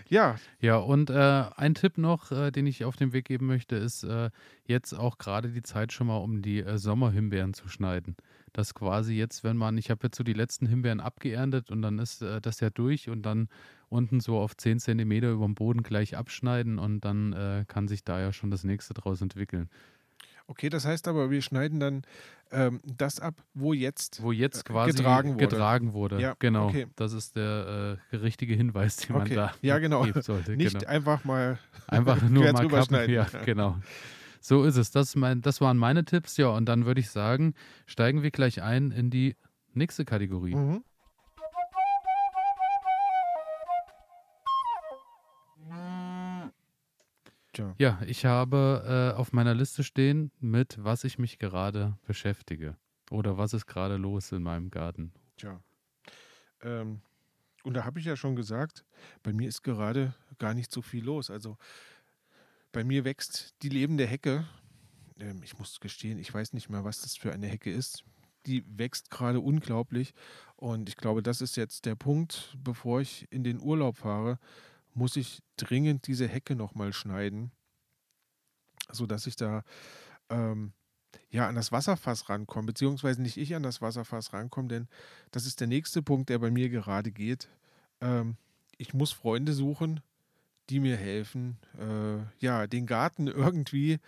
Ja, 0.09 0.37
Ja, 0.61 0.77
und 0.77 1.09
äh, 1.09 1.45
ein 1.57 1.75
Tipp 1.75 1.97
noch, 1.97 2.33
äh, 2.33 2.51
den 2.51 2.67
ich 2.67 2.85
auf 2.85 2.97
den 2.97 3.15
Weg 3.15 3.25
geben 3.25 3.47
möchte, 3.47 3.77
ist 3.77 4.05
äh, 4.05 4.29
jetzt 4.67 4.93
auch 4.93 5.17
gerade 5.17 5.49
die 5.49 5.63
Zeit 5.63 5.91
schon 5.91 6.09
mal, 6.09 6.19
um 6.19 6.43
die 6.43 6.61
äh, 6.61 6.77
Sommerhimbeeren 6.77 7.55
zu 7.55 7.69
schneiden. 7.69 8.17
Das 8.53 8.75
quasi 8.75 9.15
jetzt, 9.15 9.43
wenn 9.43 9.57
man, 9.57 9.79
ich 9.79 9.91
habe 9.91 10.01
jetzt 10.03 10.19
so 10.19 10.23
die 10.23 10.35
letzten 10.35 10.67
Himbeeren 10.67 11.01
abgeerntet 11.01 11.71
und 11.71 11.81
dann 11.81 11.99
ist 11.99 12.21
äh, 12.21 12.43
das 12.43 12.61
ja 12.61 12.69
durch 12.69 13.09
und 13.09 13.23
dann 13.23 13.49
unten 13.89 14.21
so 14.21 14.39
auf 14.39 14.55
10 14.55 14.81
Zentimeter 14.81 15.31
über 15.31 15.47
dem 15.47 15.55
Boden 15.55 15.83
gleich 15.83 16.15
abschneiden 16.15 16.79
und 16.79 17.01
dann 17.07 17.33
äh, 17.33 17.65
kann 17.67 17.89
sich 17.89 18.05
da 18.05 18.21
ja 18.21 18.35
schon 18.35 18.51
das 18.51 18.65
nächste 18.65 18.93
draus 18.93 19.23
entwickeln. 19.23 19.71
Okay, 20.53 20.69
das 20.69 20.85
heißt 20.85 21.09
aber, 21.09 21.31
wir 21.31 21.41
schneiden 21.41 21.81
dann 21.81 22.03
ähm, 22.51 22.81
das 22.85 23.19
ab, 23.21 23.35
wo 23.55 23.73
jetzt. 23.73 24.23
Wo 24.23 24.31
jetzt 24.33 24.61
Äh, 24.61 24.73
quasi 24.73 24.93
getragen 24.99 25.35
wurde. 25.35 25.47
getragen 25.49 25.93
wurde. 25.95 26.21
Ja, 26.21 26.35
genau. 26.39 26.69
okay. 26.69 26.87
Das 26.97 27.15
ist 27.15 27.35
der 27.37 27.99
äh, 28.13 28.17
richtige 28.17 28.55
Hinweis, 28.55 28.97
den 28.99 29.15
man 29.15 29.23
Okay, 29.23 29.35
da 29.35 29.53
ja, 29.63 29.79
genau. 29.79 30.03
geben 30.03 30.21
sollte. 30.21 30.55
Nicht 30.55 30.79
genau. 30.79 30.87
einfach 30.91 31.25
mal. 31.25 31.59
Einfach 31.87 32.21
nur 32.29 32.45
mal 32.53 32.53
drüber 32.53 32.83
schneiden. 32.83 33.15
Ja, 33.15 33.27
genau. 33.47 33.79
So 34.43 34.65
ist 34.65 34.77
es. 34.77 34.91
Das, 34.91 35.17
mein, 35.17 35.41
das 35.41 35.63
waren 35.63 35.79
meine 35.79 36.05
Tipps. 36.05 36.37
Ja, 36.37 36.49
und 36.49 36.67
dann 36.67 36.85
würde 36.85 37.01
ich 37.01 37.11
sagen, 37.11 37.55
steigen 37.87 38.23
wir 38.23 38.31
gleich 38.31 38.61
ein 38.63 38.91
in 38.91 39.09
die 39.09 39.35
nächste 39.73 40.05
Kategorie. 40.05 40.55
Mhm. 40.55 40.85
Tja, 47.53 47.75
Ja, 47.79 48.01
ich 48.07 48.25
habe 48.25 49.13
äh, 49.15 49.19
auf 49.19 49.33
meiner 49.33 49.55
Liste 49.55 49.85
stehen, 49.85 50.31
mit 50.41 50.83
was 50.83 51.05
ich 51.05 51.19
mich 51.19 51.39
gerade 51.39 51.99
beschäftige. 52.07 52.77
Oder 53.11 53.37
was 53.37 53.53
ist 53.53 53.67
gerade 53.67 53.97
los 53.97 54.33
in 54.33 54.43
meinem 54.43 54.71
Garten. 54.71 55.13
tja. 55.37 55.63
Ähm, 56.63 57.03
und 57.65 57.75
da 57.75 57.85
habe 57.85 58.01
ich 58.01 58.07
ja 58.07 58.17
schon 58.17 58.37
gesagt, 58.37 58.85
bei 59.23 59.33
mir 59.33 59.49
ist 59.49 59.63
gerade 59.63 60.15
gar 60.39 60.55
nicht 60.55 60.73
so 60.73 60.83
viel 60.83 61.05
los. 61.05 61.31
Also 61.31 61.59
bei 62.73 62.85
mir 62.85 63.05
wächst 63.05 63.55
die 63.63 63.69
lebende 63.69 64.07
Hecke. 64.07 64.47
Ähm, 65.19 65.43
ich 65.43 65.59
muss 65.59 65.81
gestehen, 65.81 66.19
ich 66.19 66.33
weiß 66.33 66.55
nicht 66.55 66.71
mehr, 66.71 66.85
was 66.85 67.03
das 67.03 67.17
für 67.17 67.33
eine 67.33 67.47
Hecke 67.47 67.73
ist. 67.73 68.05
Die 68.47 68.65
wächst 68.67 69.11
gerade 69.11 69.41
unglaublich. 69.41 70.15
Und 70.57 70.89
ich 70.89 70.97
glaube, 70.97 71.23
das 71.23 71.41
ist 71.41 71.57
jetzt 71.57 71.85
der 71.87 71.95
Punkt, 71.95 72.57
bevor 72.63 73.01
ich 73.01 73.31
in 73.31 73.45
den 73.45 73.61
Urlaub 73.61 73.97
fahre, 73.99 74.39
muss 74.95 75.17
ich 75.17 75.43
dringend 75.57 76.07
diese 76.07 76.29
Hecke 76.29 76.55
nochmal 76.55 76.93
schneiden, 76.93 77.53
sodass 78.91 79.27
ich 79.27 79.37
da 79.37 79.65
ähm, 80.29 80.73
ja 81.31 81.49
an 81.49 81.55
das 81.55 81.73
Wasserfass 81.73 82.29
rankomme, 82.29 82.67
beziehungsweise 82.67 83.23
nicht 83.23 83.37
ich 83.37 83.55
an 83.55 83.63
das 83.63 83.81
Wasserfass 83.81 84.33
rankomme, 84.33 84.69
denn 84.69 84.89
das 85.31 85.47
ist 85.47 85.61
der 85.61 85.67
nächste 85.67 86.03
Punkt, 86.03 86.29
der 86.29 86.39
bei 86.39 86.51
mir 86.51 86.69
gerade 86.69 87.11
geht. 87.11 87.49
Ähm, 88.01 88.37
ich 88.77 88.95
muss 88.95 89.13
Freunde 89.13 89.53
suchen, 89.53 90.01
die 90.71 90.81
mir 90.81 90.97
helfen, 90.97 91.59
äh, 91.79 92.19
ja, 92.39 92.67
den 92.67 92.87
Garten 92.87 93.27
irgendwie 93.29 93.99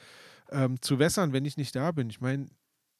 ähm, 0.51 0.81
zu 0.81 0.99
wässern, 0.99 1.33
wenn 1.33 1.45
ich 1.45 1.57
nicht 1.57 1.75
da 1.75 1.93
bin. 1.93 2.11
Ich 2.11 2.21
meine, 2.21 2.49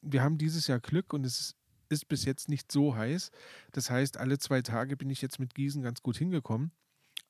wir 0.01 0.23
haben 0.23 0.37
dieses 0.37 0.67
Jahr 0.67 0.79
Glück 0.79 1.13
und 1.13 1.25
es 1.25 1.39
ist, 1.39 1.55
ist 1.87 2.07
bis 2.07 2.25
jetzt 2.25 2.49
nicht 2.49 2.71
so 2.71 2.95
heiß. 2.95 3.31
Das 3.71 3.89
heißt, 3.89 4.17
alle 4.17 4.39
zwei 4.39 4.61
Tage 4.61 4.97
bin 4.97 5.09
ich 5.09 5.21
jetzt 5.21 5.39
mit 5.39 5.53
Gießen 5.53 5.83
ganz 5.83 6.01
gut 6.01 6.17
hingekommen. 6.17 6.71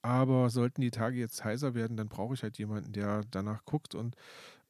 Aber 0.05 0.51
sollten 0.51 0.81
die 0.81 0.91
Tage 0.91 1.17
jetzt 1.17 1.43
heißer 1.43 1.73
werden, 1.73 1.97
dann 1.97 2.09
brauche 2.09 2.35
ich 2.35 2.43
halt 2.43 2.59
jemanden, 2.59 2.93
der 2.93 3.23
danach 3.31 3.65
guckt. 3.65 3.95
Und 3.95 4.15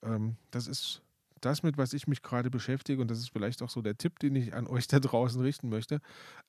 ähm, 0.01 0.37
das 0.49 0.65
ist 0.65 1.01
das, 1.41 1.61
mit 1.61 1.77
was 1.77 1.91
ich 1.91 2.07
mich 2.07 2.21
gerade 2.21 2.49
beschäftige. 2.49 3.01
Und 3.01 3.11
das 3.11 3.19
ist 3.19 3.31
vielleicht 3.31 3.61
auch 3.61 3.69
so 3.69 3.81
der 3.81 3.97
Tipp, 3.97 4.17
den 4.19 4.33
ich 4.37 4.53
an 4.53 4.65
euch 4.65 4.87
da 4.87 5.01
draußen 5.01 5.41
richten 5.41 5.67
möchte. 5.67 5.99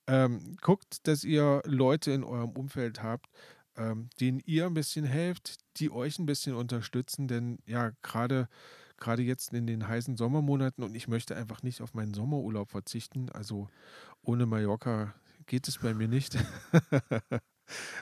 Ähm, 0.07 0.55
guckt, 0.61 1.05
dass 1.05 1.25
ihr 1.25 1.61
Leute 1.65 2.11
in 2.11 2.23
eurem 2.23 2.51
Umfeld 2.51 3.03
habt, 3.03 3.27
ähm, 3.75 4.09
denen 4.21 4.39
ihr 4.45 4.67
ein 4.67 4.73
bisschen 4.73 5.03
helft, 5.03 5.57
die 5.75 5.91
euch 5.91 6.17
ein 6.17 6.25
bisschen 6.25 6.55
unterstützen. 6.55 7.27
Denn 7.27 7.59
ja, 7.65 7.91
gerade 8.03 8.47
gerade 8.95 9.21
jetzt 9.21 9.51
in 9.53 9.67
den 9.67 9.85
heißen 9.85 10.15
Sommermonaten 10.15 10.81
und 10.81 10.95
ich 10.95 11.09
möchte 11.09 11.35
einfach 11.35 11.61
nicht 11.61 11.81
auf 11.81 11.93
meinen 11.93 12.13
Sommerurlaub 12.13 12.71
verzichten. 12.71 13.29
Also 13.33 13.67
ohne 14.21 14.45
Mallorca 14.45 15.13
geht 15.45 15.67
es 15.67 15.79
bei 15.79 15.93
mir 15.93 16.07
nicht. 16.07 16.37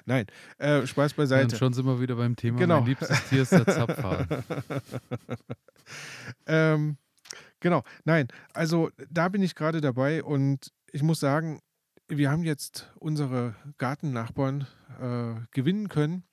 Nein, 0.06 0.26
äh, 0.58 0.86
Spaß 0.86 1.14
Und 1.14 1.18
beiseite. 1.18 1.56
schon 1.56 1.74
sind 1.74 1.86
wir 1.86 2.00
wieder 2.00 2.16
beim 2.16 2.36
Thema. 2.36 2.60
Genau. 2.60 2.80
Mein 2.80 2.90
liebstes 2.90 3.30
Tier 3.30 3.42
ist 3.42 3.52
der 3.52 3.66
Zapfhahn. 3.66 4.28
ähm, 6.48 6.98
genau, 7.60 7.84
nein, 8.04 8.28
also 8.54 8.90
da 9.10 9.30
bin 9.30 9.42
ich 9.42 9.56
gerade 9.56 9.82
dabei 9.82 10.24
und 10.24 10.72
ich 10.92 11.04
muss 11.04 11.20
sagen, 11.20 11.60
wir 12.08 12.30
haben 12.30 12.44
jetzt 12.44 12.92
unsere 13.00 13.56
Gartennachbarn 13.78 14.68
äh, 15.02 15.34
gewinnen 15.52 15.90
können. 15.90 16.24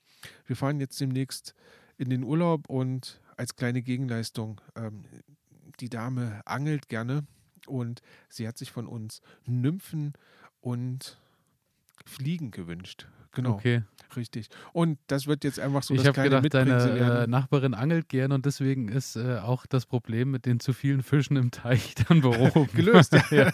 Wir 0.45 0.55
fahren 0.55 0.79
jetzt 0.79 0.99
demnächst 1.01 1.55
in 1.97 2.09
den 2.09 2.23
Urlaub 2.23 2.69
und 2.69 3.21
als 3.37 3.55
kleine 3.55 3.81
Gegenleistung, 3.81 4.61
ähm, 4.75 5.05
die 5.79 5.89
Dame 5.89 6.41
angelt 6.45 6.87
gerne 6.87 7.25
und 7.67 8.01
sie 8.29 8.47
hat 8.47 8.57
sich 8.57 8.71
von 8.71 8.87
uns 8.87 9.21
Nymphen 9.45 10.13
und 10.59 11.19
Fliegen 12.05 12.51
gewünscht. 12.51 13.07
Genau, 13.35 13.55
Okay. 13.55 13.81
richtig. 14.15 14.49
Und 14.73 14.99
das 15.07 15.25
wird 15.25 15.43
jetzt 15.43 15.59
einfach 15.59 15.81
so 15.81 15.95
ich 15.95 16.01
das 16.01 16.09
habe 16.09 16.29
kleine 16.29 16.41
gedacht, 16.41 16.53
deine 16.53 17.23
äh. 17.23 17.27
Nachbarin 17.27 17.73
angelt 17.73 18.07
gern 18.07 18.31
und 18.31 18.45
deswegen 18.45 18.89
ist 18.89 19.15
äh, 19.15 19.39
auch 19.39 19.65
das 19.65 19.87
Problem 19.87 20.29
mit 20.29 20.45
den 20.45 20.59
zu 20.59 20.71
vielen 20.71 21.01
Fischen 21.01 21.35
im 21.37 21.49
Teich 21.49 21.95
dann 22.07 22.21
behoben. 22.21 22.67
Gelöst, 22.75 23.13
ja. 23.31 23.51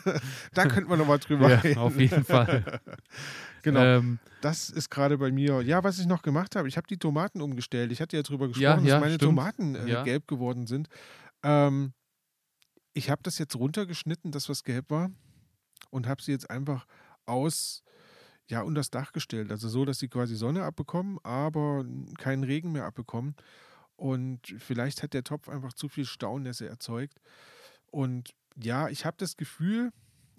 Da 0.54 0.66
könnten 0.66 0.90
wir 0.90 0.98
nochmal 0.98 1.20
drüber 1.20 1.50
ja, 1.50 1.60
reden. 1.60 1.78
auf 1.80 1.98
jeden 1.98 2.26
Fall. 2.26 2.82
Genau. 3.62 3.80
Ähm, 3.82 4.20
Das 4.42 4.70
ist 4.70 4.90
gerade 4.90 5.18
bei 5.18 5.32
mir. 5.32 5.62
Ja, 5.62 5.82
was 5.84 5.98
ich 6.00 6.08
noch 6.08 6.24
gemacht 6.24 6.58
habe, 6.58 6.68
ich 6.68 6.76
habe 6.76 6.88
die 6.88 6.98
Tomaten 6.98 7.42
umgestellt. 7.42 7.92
Ich 7.94 8.02
hatte 8.02 8.18
ja 8.18 8.24
drüber 8.24 8.48
gesprochen, 8.50 8.64
Ja, 8.64 8.76
ja, 8.80 8.94
dass 8.96 9.00
meine 9.02 9.16
stimmt. 9.16 9.30
Tomaten 9.30 9.76
äh, 9.76 10.02
gelb 10.04 10.28
geworden 10.28 10.68
sind. 10.68 10.90
Ähm, 11.44 11.94
ich 12.94 13.10
habe 13.10 13.22
das 13.24 13.38
jetzt 13.38 13.56
runtergeschnitten, 13.56 14.32
das 14.34 14.50
was 14.50 14.64
gelb 14.66 14.90
war, 14.90 15.10
und 15.90 16.06
habe 16.08 16.22
sie 16.22 16.32
jetzt 16.34 16.50
einfach 16.50 16.86
aus, 17.26 17.84
ja, 18.50 18.62
unter 18.62 18.80
das 18.80 18.90
Dach 18.90 19.12
gestellt. 19.12 19.52
Also 19.52 19.70
so, 19.70 19.86
dass 19.86 20.00
sie 20.00 20.08
quasi 20.08 20.36
Sonne 20.36 20.64
abbekommen, 20.64 21.20
aber 21.24 21.86
keinen 22.18 22.44
Regen 22.44 22.72
mehr 22.72 22.86
abbekommen. 22.86 23.36
Und 23.96 24.56
vielleicht 24.58 25.04
hat 25.04 25.14
der 25.14 25.24
Topf 25.24 25.50
einfach 25.50 25.74
zu 25.74 25.90
viel 25.90 26.06
Staunässe 26.06 26.68
erzeugt. 26.68 27.20
Und 27.92 28.34
ja, 28.56 28.90
ich 28.90 29.06
habe 29.06 29.18
das 29.18 29.38
Gefühl, 29.38 29.92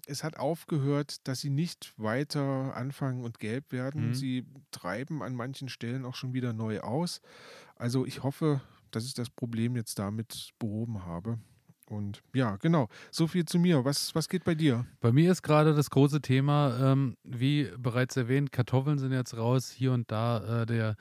es 0.07 0.23
hat 0.23 0.37
aufgehört, 0.37 1.27
dass 1.27 1.41
sie 1.41 1.49
nicht 1.49 1.93
weiter 1.97 2.75
anfangen 2.75 3.23
und 3.23 3.39
gelb 3.39 3.71
werden. 3.71 4.09
Mhm. 4.09 4.13
Sie 4.13 4.45
treiben 4.71 5.21
an 5.21 5.35
manchen 5.35 5.69
Stellen 5.69 6.05
auch 6.05 6.15
schon 6.15 6.33
wieder 6.33 6.53
neu 6.53 6.81
aus. 6.81 7.21
Also 7.75 8.05
ich 8.05 8.23
hoffe, 8.23 8.61
dass 8.89 9.05
ich 9.05 9.13
das 9.13 9.29
Problem 9.29 9.75
jetzt 9.75 9.99
damit 9.99 10.51
behoben 10.59 11.05
habe. 11.05 11.39
Und 11.91 12.21
ja, 12.33 12.55
genau. 12.55 12.87
So 13.11 13.27
viel 13.27 13.45
zu 13.45 13.59
mir. 13.59 13.83
Was, 13.83 14.15
was 14.15 14.29
geht 14.29 14.43
bei 14.43 14.55
dir? 14.55 14.85
Bei 15.01 15.11
mir 15.11 15.31
ist 15.31 15.41
gerade 15.41 15.75
das 15.75 15.89
große 15.89 16.21
Thema, 16.21 16.91
ähm, 16.91 17.17
wie 17.23 17.69
bereits 17.77 18.15
erwähnt, 18.15 18.51
Kartoffeln 18.51 18.97
sind 18.97 19.11
jetzt 19.11 19.35
raus, 19.35 19.69
hier 19.69 19.91
und 19.91 20.09
da 20.09 20.61
äh, 20.61 20.65
der 20.65 20.95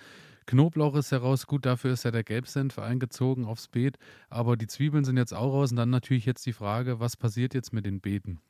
Knoblauch 0.47 0.97
ist 0.97 1.13
heraus, 1.13 1.47
gut, 1.47 1.65
dafür 1.65 1.93
ist 1.93 2.05
ja 2.05 2.11
der 2.11 2.25
Gelbsenf 2.25 2.79
eingezogen 2.81 3.45
aufs 3.45 3.69
Beet, 3.69 3.99
aber 4.29 4.57
die 4.57 4.67
Zwiebeln 4.67 5.05
sind 5.05 5.17
jetzt 5.17 5.33
auch 5.33 5.53
raus 5.53 5.71
und 5.71 5.77
dann 5.77 5.91
natürlich 5.91 6.27
jetzt 6.27 6.45
die 6.45 6.53
Frage, 6.53 6.99
was 6.99 7.17
passiert 7.17 7.55
jetzt 7.55 7.73
mit 7.73 7.87
den 7.87 8.01
Beeten? 8.01 8.41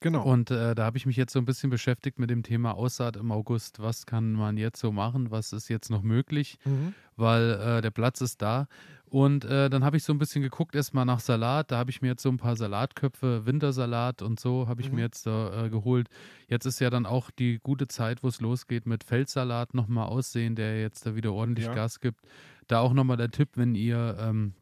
Genau. 0.00 0.22
Und 0.24 0.50
äh, 0.52 0.74
da 0.76 0.84
habe 0.84 0.96
ich 0.96 1.06
mich 1.06 1.16
jetzt 1.16 1.32
so 1.32 1.38
ein 1.40 1.44
bisschen 1.44 1.70
beschäftigt 1.70 2.18
mit 2.20 2.30
dem 2.30 2.42
Thema 2.44 2.72
Aussaat 2.74 3.16
im 3.16 3.32
August. 3.32 3.80
Was 3.80 4.06
kann 4.06 4.32
man 4.34 4.56
jetzt 4.56 4.78
so 4.80 4.92
machen? 4.92 5.30
Was 5.32 5.52
ist 5.52 5.68
jetzt 5.68 5.90
noch 5.90 6.02
möglich? 6.02 6.58
Mhm. 6.64 6.94
Weil 7.16 7.50
äh, 7.52 7.80
der 7.82 7.90
Platz 7.90 8.20
ist 8.20 8.40
da. 8.40 8.68
Und 9.06 9.44
äh, 9.46 9.70
dann 9.70 9.84
habe 9.84 9.96
ich 9.96 10.04
so 10.04 10.12
ein 10.12 10.18
bisschen 10.18 10.42
geguckt, 10.42 10.74
erstmal 10.76 11.04
nach 11.06 11.18
Salat. 11.20 11.72
Da 11.72 11.78
habe 11.78 11.90
ich 11.90 12.00
mir 12.02 12.08
jetzt 12.08 12.22
so 12.22 12.28
ein 12.28 12.36
paar 12.36 12.54
Salatköpfe, 12.56 13.44
Wintersalat 13.46 14.22
und 14.22 14.38
so 14.38 14.68
habe 14.68 14.82
ich 14.82 14.90
Mhm. 14.90 14.96
mir 14.96 15.00
jetzt 15.02 15.26
äh, 15.26 15.68
geholt. 15.70 16.08
Jetzt 16.46 16.66
ist 16.66 16.78
ja 16.78 16.90
dann 16.90 17.06
auch 17.06 17.30
die 17.30 17.58
gute 17.62 17.88
Zeit, 17.88 18.22
wo 18.22 18.28
es 18.28 18.40
losgeht 18.40 18.86
mit 18.86 19.02
Feldsalat 19.04 19.74
nochmal 19.74 20.06
aussehen, 20.08 20.54
der 20.54 20.80
jetzt 20.80 21.06
da 21.06 21.16
wieder 21.16 21.32
ordentlich 21.32 21.66
Ja. 21.66 21.74
Gas 21.74 22.00
gibt. 22.00 22.20
Da 22.68 22.80
auch 22.80 22.92
nochmal 22.92 23.16
der 23.16 23.30
Tipp, 23.30 23.48
wenn 23.54 23.74
ihr 23.74 24.16
ähm, 24.20 24.52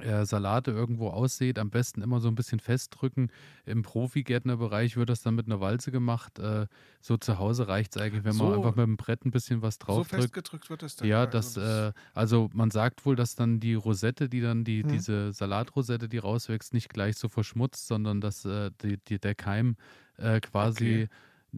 äh, 0.00 0.24
Salate 0.24 0.70
irgendwo 0.70 1.08
aussieht, 1.08 1.58
am 1.58 1.68
besten 1.70 2.00
immer 2.02 2.20
so 2.20 2.28
ein 2.28 2.34
bisschen 2.34 2.60
festdrücken. 2.60 3.30
Im 3.66 3.82
Profigärtnerbereich 3.82 4.96
wird 4.96 5.10
das 5.10 5.22
dann 5.22 5.34
mit 5.34 5.46
einer 5.46 5.60
Walze 5.60 5.90
gemacht. 5.92 6.38
Äh, 6.38 6.66
so 7.00 7.16
zu 7.16 7.38
Hause 7.38 7.68
reicht 7.68 7.94
es 7.96 8.00
eigentlich, 8.02 8.24
wenn 8.24 8.36
man 8.36 8.48
So- 8.48 8.54
einfach 8.54 8.74
mit 8.76 8.86
dem 8.86 8.96
Brett 8.96 9.24
ein 9.26 9.30
bisschen 9.30 9.60
was 9.62 9.74
so 9.74 9.86
draufdrückt. 9.86 10.22
festgedrückt 10.22 10.70
wird 10.70 10.82
das 10.82 10.96
dann. 10.96 11.08
Ja, 11.08 11.24
also 11.24 11.30
das, 11.30 11.56
äh, 11.56 11.92
also 12.14 12.48
man 12.54 12.70
sagt 12.70 13.04
wohl, 13.04 13.16
dass 13.16 13.34
dann 13.34 13.60
die 13.60 13.74
Rosette, 13.74 14.28
die 14.28 14.40
dann, 14.40 14.64
die, 14.64 14.82
Mhm. 14.82 14.88
diese 14.88 15.32
Salatrosette, 15.32 16.08
die 16.08 16.18
rauswächst, 16.18 16.72
nicht 16.72 16.88
gleich 16.88 17.16
so 17.16 17.28
verschmutzt, 17.28 17.86
sondern 17.86 18.20
dass 18.20 18.44
äh, 18.44 18.70
die, 18.82 18.96
die, 19.08 19.18
der 19.18 19.34
Keim 19.34 19.76
äh, 20.16 20.40
quasi 20.40 21.08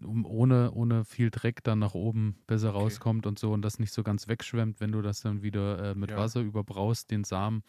um, 0.03 0.25
ohne, 0.27 0.73
ohne 0.73 1.05
viel 1.05 1.31
Dreck 1.31 1.63
dann 1.63 1.79
nach 1.79 1.95
oben 1.95 2.35
besser 2.49 2.71
Okay. 2.71 2.79
rauskommt 2.79 3.27
und 3.27 3.39
so 3.39 3.53
und 3.53 3.63
das 3.63 3.79
nicht 3.79 3.93
so 3.93 4.03
ganz 4.03 4.27
wegschwemmt, 4.27 4.81
wenn 4.81 4.91
du 4.91 5.03
das 5.03 5.21
dann 5.21 5.43
wieder 5.43 5.93
äh, 5.93 5.95
mit 5.95 6.11
Ja. 6.11 6.17
Wasser 6.17 6.41
überbraust, 6.41 7.13
den 7.13 7.23
Samen. 7.23 7.63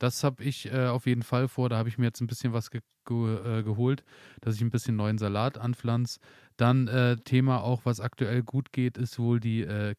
Das 0.00 0.24
habe 0.24 0.42
ich 0.42 0.72
äh, 0.72 0.86
auf 0.86 1.06
jeden 1.06 1.22
Fall 1.22 1.46
vor. 1.46 1.68
Da 1.68 1.76
habe 1.76 1.90
ich 1.90 1.98
mir 1.98 2.06
jetzt 2.06 2.20
ein 2.20 2.26
bisschen 2.26 2.52
was 2.52 2.70
ge 2.70 2.80
ge 3.04 3.58
äh, 3.60 3.62
geholt, 3.62 4.02
dass 4.40 4.56
ich 4.56 4.62
ein 4.62 4.70
bisschen 4.70 4.96
neuen 4.96 5.18
Salat 5.18 5.58
anpflanze. 5.58 6.20
Dann 6.56 6.88
äh, 6.88 7.16
Thema 7.18 7.62
auch, 7.62 7.84
was 7.84 8.00
aktuell 8.00 8.42
gut 8.42 8.72
geht, 8.72 8.96
ist 8.96 9.18
wohl 9.18 9.40
die 9.40 9.60
äh, 9.60 9.94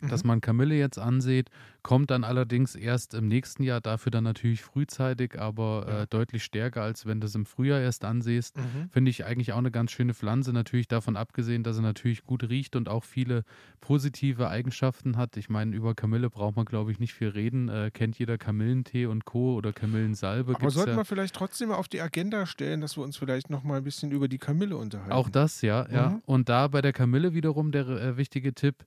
Dass 0.00 0.24
Mhm. 0.24 0.28
man 0.28 0.40
Kamille 0.40 0.74
jetzt 0.74 0.98
ansieht, 0.98 1.50
kommt 1.82 2.10
dann 2.10 2.24
allerdings 2.24 2.74
erst 2.74 3.14
im 3.14 3.28
nächsten 3.28 3.62
Jahr, 3.62 3.80
dafür 3.80 4.10
dann 4.10 4.24
natürlich 4.24 4.62
frühzeitig, 4.62 5.38
aber 5.40 5.86
Ja. 5.88 6.02
äh, 6.02 6.06
deutlich 6.08 6.42
stärker, 6.42 6.82
als 6.82 7.06
wenn 7.06 7.20
du 7.20 7.26
es 7.26 7.34
im 7.34 7.46
Frühjahr 7.46 7.80
erst 7.80 8.04
ansiehst. 8.04 8.56
Mhm. 8.56 8.88
Finde 8.90 9.10
ich 9.10 9.24
eigentlich 9.24 9.52
auch 9.52 9.58
eine 9.58 9.70
ganz 9.70 9.92
schöne 9.92 10.12
Pflanze, 10.12 10.52
natürlich 10.52 10.88
davon 10.88 11.16
abgesehen, 11.16 11.62
dass 11.62 11.76
sie 11.76 11.82
natürlich 11.82 12.24
gut 12.24 12.42
riecht 12.48 12.74
und 12.74 12.88
auch 12.88 13.04
viele 13.04 13.44
positive 13.80 14.48
Eigenschaften 14.48 15.16
hat. 15.16 15.36
Ich 15.36 15.48
meine, 15.48 15.74
über 15.76 15.94
Kamille 15.94 16.28
braucht 16.30 16.56
man, 16.56 16.64
glaube 16.64 16.90
ich, 16.90 16.98
nicht 16.98 17.14
viel 17.14 17.28
reden. 17.28 17.68
Äh, 17.68 17.90
kennt 17.92 18.18
jeder 18.18 18.36
Kamillentee 18.38 19.06
und 19.06 19.24
Co. 19.24 19.54
oder 19.54 19.72
Kamillensalbe. 19.72 20.54
Aber 20.56 20.70
sollten 20.70 20.90
ja. 20.92 20.96
wir 20.96 21.04
vielleicht 21.04 21.34
trotzdem 21.36 21.68
mal 21.68 21.76
auf 21.76 21.88
die 21.88 22.00
Agenda 22.00 22.46
stellen, 22.46 22.80
dass 22.80 22.96
wir 22.96 23.04
uns 23.04 23.16
vielleicht 23.16 23.48
noch 23.50 23.62
mal 23.62 23.76
ein 23.78 23.84
bisschen 23.84 24.10
über 24.10 24.26
die 24.28 24.38
Kamille 24.38 24.76
unterhalten. 24.76 25.12
Auch 25.12 25.28
das, 25.28 25.62
ja, 25.62 25.88
ja. 25.90 26.10
Mhm. 26.10 26.22
Und 26.26 26.48
da 26.48 26.66
bei 26.68 26.80
der 26.82 26.92
Kamille 26.92 27.34
wiederum 27.34 27.70
der 27.72 27.86
äh, 27.86 28.16
wichtige 28.16 28.54
Tipp, 28.54 28.84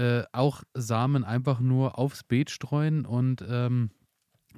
äh, 0.00 0.24
auch 0.32 0.62
Samen 0.72 1.24
einfach 1.24 1.60
nur 1.60 1.98
aufs 1.98 2.24
Beet 2.24 2.48
streuen 2.48 3.04
und, 3.04 3.44
ähm, 3.46 3.90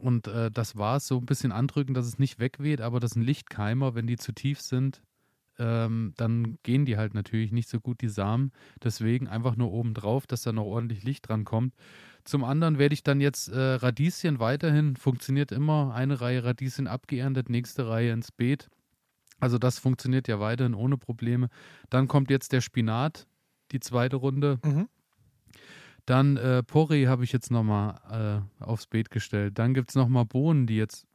und 0.00 0.28
äh, 0.28 0.52
das 0.52 0.76
war's, 0.76 1.08
so 1.08 1.18
ein 1.18 1.26
bisschen 1.26 1.50
andrücken, 1.50 1.94
dass 1.94 2.06
es 2.06 2.20
nicht 2.20 2.38
wegweht, 2.38 2.80
aber 2.80 3.00
das 3.00 3.12
sind 3.12 3.22
Lichtkeimer, 3.22 3.96
wenn 3.96 4.06
die 4.06 4.16
zu 4.16 4.32
tief 4.32 4.60
sind, 4.60 5.02
ähm, 5.58 6.14
dann 6.16 6.58
gehen 6.62 6.86
die 6.86 6.96
halt 6.96 7.14
natürlich 7.14 7.50
nicht 7.50 7.68
so 7.68 7.80
gut, 7.80 8.02
die 8.02 8.08
Samen. 8.08 8.52
Deswegen 8.84 9.26
einfach 9.26 9.56
nur 9.56 9.72
oben 9.72 9.94
drauf, 9.94 10.28
dass 10.28 10.42
da 10.42 10.52
noch 10.52 10.64
ordentlich 10.64 11.02
Licht 11.02 11.28
dran 11.28 11.44
kommt. 11.44 11.74
Zum 12.22 12.44
anderen 12.44 12.78
werde 12.78 12.94
ich 12.94 13.02
dann 13.02 13.20
jetzt 13.20 13.48
äh, 13.48 13.58
Radieschen 13.58 14.38
weiterhin, 14.38 14.94
funktioniert 14.96 15.50
immer, 15.50 15.92
eine 15.92 16.20
Reihe 16.20 16.44
Radieschen 16.44 16.86
abgeerntet, 16.86 17.50
nächste 17.50 17.88
Reihe 17.88 18.12
ins 18.12 18.30
Beet. 18.30 18.68
Also 19.40 19.58
das 19.58 19.80
funktioniert 19.80 20.28
ja 20.28 20.38
weiterhin 20.38 20.74
ohne 20.74 20.96
Probleme. 20.96 21.48
Dann 21.90 22.06
kommt 22.06 22.30
jetzt 22.30 22.52
der 22.52 22.60
Spinat, 22.60 23.26
die 23.72 23.80
zweite 23.80 24.16
Runde. 24.16 24.60
Mhm. 24.64 24.88
Dann 26.06 26.36
äh, 26.36 26.62
Porree 26.62 27.06
habe 27.06 27.24
ich 27.24 27.32
jetzt 27.32 27.50
nochmal 27.50 28.44
äh, 28.60 28.64
aufs 28.64 28.86
Beet 28.86 29.10
gestellt. 29.10 29.58
Dann 29.58 29.74
gibt 29.74 29.90
es 29.90 29.94
nochmal 29.94 30.24
Bohnen, 30.24 30.66
die 30.66 30.76
jetzt 30.76 31.06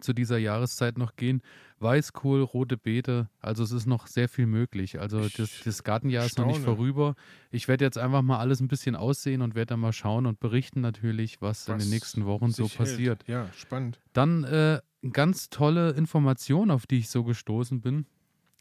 zu 0.00 0.12
dieser 0.12 0.38
Jahreszeit 0.38 0.98
noch 0.98 1.16
gehen. 1.16 1.42
Weißkohl, 1.78 2.42
rote 2.42 2.76
Beete. 2.76 3.28
Also 3.40 3.62
es 3.62 3.72
ist 3.72 3.86
noch 3.86 4.06
sehr 4.06 4.28
viel 4.28 4.46
möglich. 4.46 5.00
Also 5.00 5.28
das, 5.28 5.62
das 5.64 5.82
Gartenjahr 5.82 6.24
ist 6.24 6.38
noch 6.38 6.46
nicht 6.46 6.60
vorüber. 6.60 7.14
Ich 7.50 7.68
werde 7.68 7.84
jetzt 7.84 7.98
einfach 7.98 8.22
mal 8.22 8.38
alles 8.38 8.60
ein 8.60 8.68
bisschen 8.68 8.96
aussehen 8.96 9.42
und 9.42 9.54
werde 9.54 9.70
dann 9.70 9.80
mal 9.80 9.92
schauen 9.92 10.26
und 10.26 10.40
berichten 10.40 10.80
natürlich, 10.80 11.42
was, 11.42 11.68
in 11.68 11.74
Was 11.74 11.82
den 11.84 11.90
nächsten 11.90 12.24
Wochen 12.24 12.50
so 12.50 12.64
sich 12.64 12.78
hält. 12.78 12.88
passiert. 12.90 13.24
Ja, 13.26 13.48
spannend. 13.52 14.00
Dann 14.12 14.44
äh, 14.44 14.80
ganz 15.12 15.50
tolle 15.50 15.90
Information, 15.90 16.70
auf 16.70 16.86
die 16.86 16.98
ich 16.98 17.08
so 17.10 17.24
gestoßen 17.24 17.80
bin, 17.80 18.06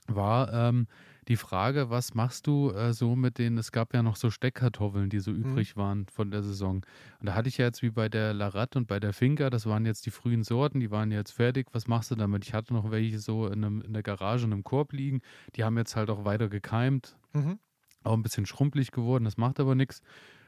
war 0.07 0.51
ähm, 0.51 0.87
die 1.27 1.35
Frage, 1.35 1.89
was 1.91 2.13
machst 2.15 2.47
du 2.47 2.71
äh, 2.71 2.93
so 2.93 3.15
mit 3.15 3.37
den, 3.37 3.57
es 3.57 3.71
gab 3.71 3.93
ja 3.93 4.01
noch 4.01 4.15
so 4.15 4.31
Steckkartoffeln, 4.31 5.09
die 5.09 5.19
so 5.19 5.31
übrig 5.31 5.77
waren 5.77 6.07
von 6.07 6.31
der 6.31 6.41
Saison. 6.41 6.77
Und 7.19 7.25
da 7.27 7.35
hatte 7.35 7.47
ich 7.47 7.57
ja 7.59 7.65
jetzt 7.65 7.83
wie 7.83 7.91
bei 7.91 8.09
der 8.09 8.33
Larat 8.33 8.75
und 8.75 8.87
bei 8.87 8.99
der 8.99 9.13
Finca, 9.13 9.49
das 9.51 9.65
waren 9.67 9.85
jetzt 9.85 10.05
die 10.07 10.11
frühen 10.11 10.43
Sorten, 10.43 10.79
die 10.79 10.89
waren 10.89 11.11
jetzt 11.11 11.31
fertig. 11.31 11.67
Was 11.73 11.87
machst 11.87 12.09
du 12.09 12.15
damit? 12.15 12.43
Ich 12.45 12.53
hatte 12.55 12.73
noch 12.73 12.89
welche 12.89 13.19
so 13.19 13.45
in, 13.47 13.63
einem, 13.63 13.81
in 13.81 13.93
der 13.93 14.01
Garage 14.03 14.45
in 14.45 14.53
einem 14.53 14.63
Korb 14.63 14.93
liegen, 14.93 15.21
die 15.55 15.63
haben 15.63 15.77
jetzt 15.77 15.95
halt 15.95 16.09
auch 16.09 16.25
weiter 16.25 16.49
gekeimt, 16.49 17.15
Mhm. 17.33 17.59
auch 18.03 18.13
ein 18.13 18.23
bisschen 18.23 18.45
schrumpelig 18.47 18.91
geworden, 18.91 19.23
das 19.25 19.37
macht 19.37 19.59
aber 19.59 19.75
nichts. 19.75 20.01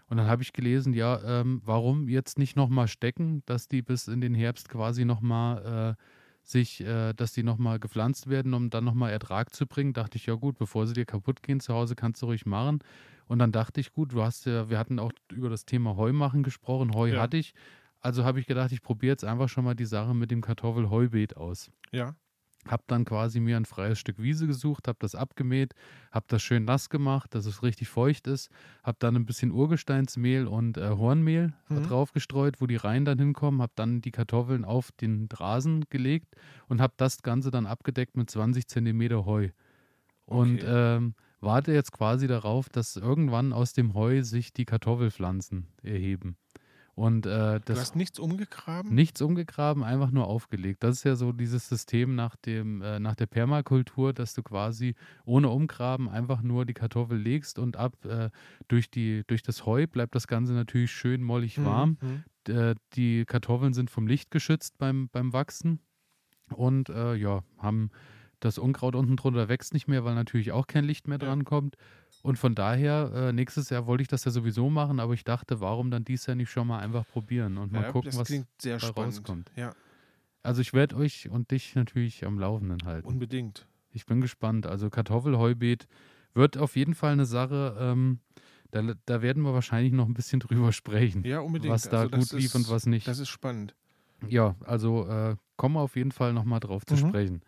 Und 0.09 0.17
dann 0.17 0.27
habe 0.27 0.41
ich 0.43 0.53
gelesen, 0.53 0.93
ja, 0.93 1.21
ähm, 1.23 1.61
warum 1.63 2.09
jetzt 2.09 2.37
nicht 2.37 2.55
nochmal 2.55 2.87
stecken, 2.87 3.41
dass 3.45 3.67
die 3.67 3.81
bis 3.81 4.07
in 4.07 4.21
den 4.21 4.33
Herbst 4.35 4.69
quasi 4.69 5.05
nochmal 5.05 5.95
äh, 5.97 6.03
sich, 6.43 6.81
äh, 6.81 7.13
dass 7.13 7.33
die 7.33 7.43
nochmal 7.43 7.79
gepflanzt 7.79 8.27
werden, 8.29 8.53
um 8.53 8.69
dann 8.69 8.83
nochmal 8.83 9.11
Ertrag 9.11 9.53
zu 9.55 9.65
bringen. 9.67 9.93
Dachte 9.93 10.17
ich, 10.17 10.25
ja 10.27 10.35
gut, 10.35 10.57
bevor 10.57 10.87
sie 10.87 10.93
dir 10.93 11.05
kaputt 11.05 11.41
gehen 11.43 11.59
zu 11.59 11.73
Hause, 11.73 11.95
kannst 11.95 12.21
du 12.21 12.27
ruhig 12.27 12.45
machen. 12.45 12.79
Und 13.27 13.39
dann 13.39 13.51
dachte 13.51 13.79
ich, 13.81 13.93
gut, 13.93 14.13
du 14.13 14.21
hast 14.23 14.45
ja, 14.45 14.69
wir 14.69 14.77
hatten 14.77 14.99
auch 14.99 15.11
über 15.31 15.49
das 15.49 15.65
Thema 15.65 15.95
Heu 15.97 16.13
machen 16.13 16.43
gesprochen. 16.43 16.93
Heu 16.93 17.11
Ja. 17.11 17.17
hatte 17.17 17.37
ich. 17.37 17.53
Also 17.99 18.25
habe 18.25 18.39
ich 18.39 18.47
gedacht, 18.47 18.71
ich 18.73 18.81
probiere 18.81 19.11
jetzt 19.13 19.23
einfach 19.23 19.47
schon 19.49 19.63
mal 19.63 19.75
die 19.75 19.85
Sache 19.85 20.13
mit 20.13 20.29
dem 20.31 20.41
Kartoffelheubeet 20.41 21.37
aus. 21.37 21.71
Ja. 21.91 22.15
Hab 22.67 22.87
dann 22.87 23.05
quasi 23.05 23.39
mir 23.39 23.57
ein 23.57 23.65
freies 23.65 23.99
Stück 23.99 24.19
Wiese 24.21 24.47
gesucht, 24.47 24.87
hab 24.87 24.99
das 24.99 25.15
abgemäht, 25.15 25.73
hab 26.11 26.27
das 26.27 26.41
schön 26.41 26.65
nass 26.65 26.89
gemacht, 26.89 27.35
dass 27.35 27.45
es 27.45 27.61
richtig 27.63 27.89
feucht 27.89 28.27
ist, 28.27 28.49
hab 28.83 28.99
dann 28.99 29.15
ein 29.15 29.25
bisschen 29.25 29.51
Urgesteinsmehl 29.51 30.47
und 30.47 30.77
äh, 30.77 30.89
Hornmehl 30.89 31.53
Mhm. 31.69 31.87
drauf 31.87 32.11
gestreut, 32.11 32.61
wo 32.61 32.67
die 32.67 32.75
Reihen 32.75 33.05
dann 33.05 33.19
hinkommen, 33.19 33.61
hab 33.61 33.75
dann 33.75 34.01
die 34.01 34.11
Kartoffeln 34.11 34.63
auf 34.65 34.91
den 34.91 35.27
Rasen 35.33 35.85
gelegt 35.89 36.35
und 36.67 36.81
hab 36.81 36.97
das 36.97 37.21
Ganze 37.21 37.51
dann 37.51 37.65
abgedeckt 37.65 38.15
mit 38.15 38.29
20 38.29 38.67
Zentimeter 38.67 39.25
Heu. 39.25 39.49
Und 40.25 40.63
Okay. 40.63 40.67
ähm, 40.67 41.15
warte 41.41 41.73
jetzt 41.73 41.91
quasi 41.91 42.27
darauf, 42.27 42.69
dass 42.69 42.95
irgendwann 42.95 43.53
aus 43.53 43.73
dem 43.73 43.93
Heu 43.93 44.23
sich 44.23 44.53
die 44.53 44.65
Kartoffelpflanzen 44.65 45.67
erheben. 45.83 46.37
Und 46.95 47.25
äh, 47.25 47.29
Du 47.59 47.61
das 47.65 47.79
hast 47.79 47.95
nichts 47.95 48.19
umgegraben? 48.19 48.93
Nichts 48.93 49.21
umgegraben, 49.21 49.83
einfach 49.83 50.11
nur 50.11 50.27
aufgelegt. 50.27 50.83
Das 50.83 50.97
ist 50.97 51.03
ja 51.03 51.15
so 51.15 51.31
dieses 51.31 51.67
System 51.67 52.13
nach, 52.15 52.35
dem, 52.35 52.81
äh, 52.83 52.99
nach 52.99 53.15
der 53.15 53.25
Permakultur, 53.25 54.13
dass 54.13 54.35
du 54.35 54.43
quasi 54.43 54.93
ohne 55.25 55.49
Umgraben 55.49 56.07
einfach 56.07 56.43
nur 56.43 56.65
die 56.65 56.75
Kartoffel 56.75 57.17
legst 57.17 57.57
und 57.57 57.77
ab 57.77 58.05
äh, 58.05 58.29
durch, 58.67 58.91
die, 58.91 59.23
durch 59.25 59.41
das 59.41 59.65
Heu 59.65 59.87
bleibt 59.87 60.13
das 60.13 60.27
Ganze 60.27 60.53
natürlich 60.53 60.91
schön 60.91 61.23
mollig 61.23 61.57
Mhm, 61.57 61.65
warm. 61.65 61.97
mhm. 62.01 62.23
Äh, 62.47 62.75
die 62.93 63.25
Kartoffeln 63.25 63.73
sind 63.73 63.89
vom 63.89 64.05
Licht 64.05 64.29
geschützt 64.29 64.77
beim, 64.77 65.09
beim 65.09 65.33
Wachsen 65.33 65.79
und 66.55 66.89
äh, 66.89 67.15
ja, 67.15 67.43
haben 67.57 67.89
das 68.39 68.57
Unkraut 68.57 68.95
unten 68.95 69.15
drunter 69.15 69.47
wächst 69.49 69.73
nicht 69.73 69.87
mehr, 69.87 70.03
weil 70.03 70.15
natürlich 70.15 70.51
auch 70.51 70.67
kein 70.67 70.83
Licht 70.83 71.07
mehr 71.07 71.17
dran 71.17 71.45
kommt. 71.45 71.75
Und 72.23 72.37
von 72.39 72.55
daher, 72.55 73.11
äh, 73.13 73.33
nächstes 73.33 73.69
Jahr 73.69 73.85
wollte 73.85 74.01
ich 74.01 74.07
das 74.07 74.23
ja 74.25 74.31
sowieso 74.31 74.69
machen, 74.69 74.99
aber 74.99 75.13
ich 75.13 75.23
dachte, 75.25 75.59
warum 75.59 75.91
dann 75.91 76.05
dies 76.05 76.25
Jahr 76.25 76.35
nicht 76.35 76.49
schon 76.49 76.65
mal 76.67 76.79
einfach 76.79 77.05
probieren 77.11 77.57
und 77.57 77.71
mal 77.73 77.83
Ja, 77.83 77.91
gucken, 77.91 78.11
das 78.11 78.19
was 78.19 78.27
klingt 78.27 78.47
sehr 78.59 78.79
dabei 78.79 78.87
spannend. 78.91 79.17
rauskommt. 79.17 79.51
Ja, 79.55 79.75
Also 80.41 80.61
ich 80.61 80.73
werde 80.73 80.95
euch 80.95 81.29
und 81.29 81.51
dich 81.51 81.75
natürlich 81.75 82.25
am 82.25 82.39
Laufenden 82.39 82.85
halten. 82.85 83.07
unbedingt. 83.09 83.67
Ich 83.91 84.05
bin 84.05 84.21
gespannt. 84.21 84.65
Also 84.65 84.89
Kartoffelheubeet 84.89 85.87
wird 86.33 86.57
auf 86.57 86.75
jeden 86.75 86.95
Fall 86.95 87.11
eine 87.13 87.25
Sache, 87.25 87.75
ähm, 87.79 88.19
da, 88.71 88.81
da 89.05 89.21
werden 89.21 89.43
wir 89.43 89.53
wahrscheinlich 89.53 89.93
noch 89.93 90.07
ein 90.07 90.13
bisschen 90.15 90.39
drüber 90.39 90.71
sprechen, 90.71 91.23
Ja, 91.25 91.39
unbedingt. 91.41 91.73
was 91.73 91.83
da 91.89 92.03
Also 92.03 92.17
gut 92.17 92.31
lief 92.31 92.45
ist, 92.45 92.55
und 92.55 92.69
was 92.69 92.85
nicht. 92.87 93.07
Das 93.07 93.19
ist 93.19 93.29
spannend. 93.29 93.75
Ja, 94.27 94.55
also 94.65 95.05
äh, 95.07 95.35
kommen 95.57 95.75
wir 95.75 95.81
auf 95.81 95.95
jeden 95.95 96.11
Fall 96.11 96.33
nochmal 96.33 96.59
drauf 96.61 96.85
zu 96.85 96.95
Mhm. 96.95 96.99
sprechen. 97.09 97.41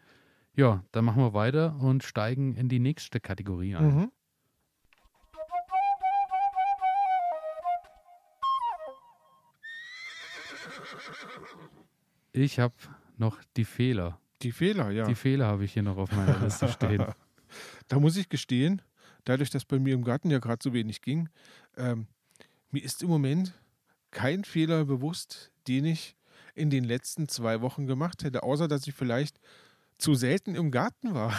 Ja, 0.55 0.83
dann 0.91 1.05
machen 1.05 1.21
wir 1.21 1.33
weiter 1.33 1.75
und 1.79 2.03
steigen 2.03 2.55
in 2.55 2.69
die 2.69 2.79
nächste 2.79 3.19
Kategorie 3.19 3.75
ein. 3.75 3.85
Mhm. 3.95 4.11
Ich 12.35 12.59
habe 12.59 12.73
noch 13.17 13.37
die 13.55 13.63
Fehler. 13.65 14.19
Die 14.41 14.51
Fehler, 14.51 14.91
ja. 14.91 15.05
Die 15.05 15.15
Fehler 15.15 15.47
habe 15.47 15.63
ich 15.63 15.73
hier 15.73 15.83
noch 15.83 15.97
auf 15.97 16.11
meiner 16.11 16.37
Liste 16.39 16.67
stehen. 16.67 17.05
da 17.87 17.99
muss 17.99 18.17
ich 18.17 18.27
gestehen, 18.27 18.81
dadurch, 19.23 19.49
dass 19.49 19.63
bei 19.63 19.79
mir 19.79 19.93
im 19.93 20.03
Garten 20.03 20.29
ja 20.29 20.39
gerade 20.39 20.61
so 20.61 20.73
wenig 20.73 21.01
ging, 21.01 21.29
ähm, 21.77 22.07
mir 22.71 22.83
ist 22.83 23.01
im 23.03 23.09
Moment 23.09 23.53
kein 24.11 24.43
Fehler 24.43 24.83
bewusst, 24.83 25.51
den 25.67 25.85
ich 25.85 26.17
in 26.55 26.69
den 26.69 26.83
letzten 26.83 27.29
zwei 27.29 27.61
Wochen 27.61 27.87
gemacht 27.87 28.23
hätte, 28.23 28.43
außer 28.43 28.67
dass 28.67 28.85
ich 28.85 28.93
vielleicht 28.93 29.39
zu 29.97 30.13
selten 30.13 30.55
im 30.55 30.71
Garten 30.71 31.13
war. 31.13 31.33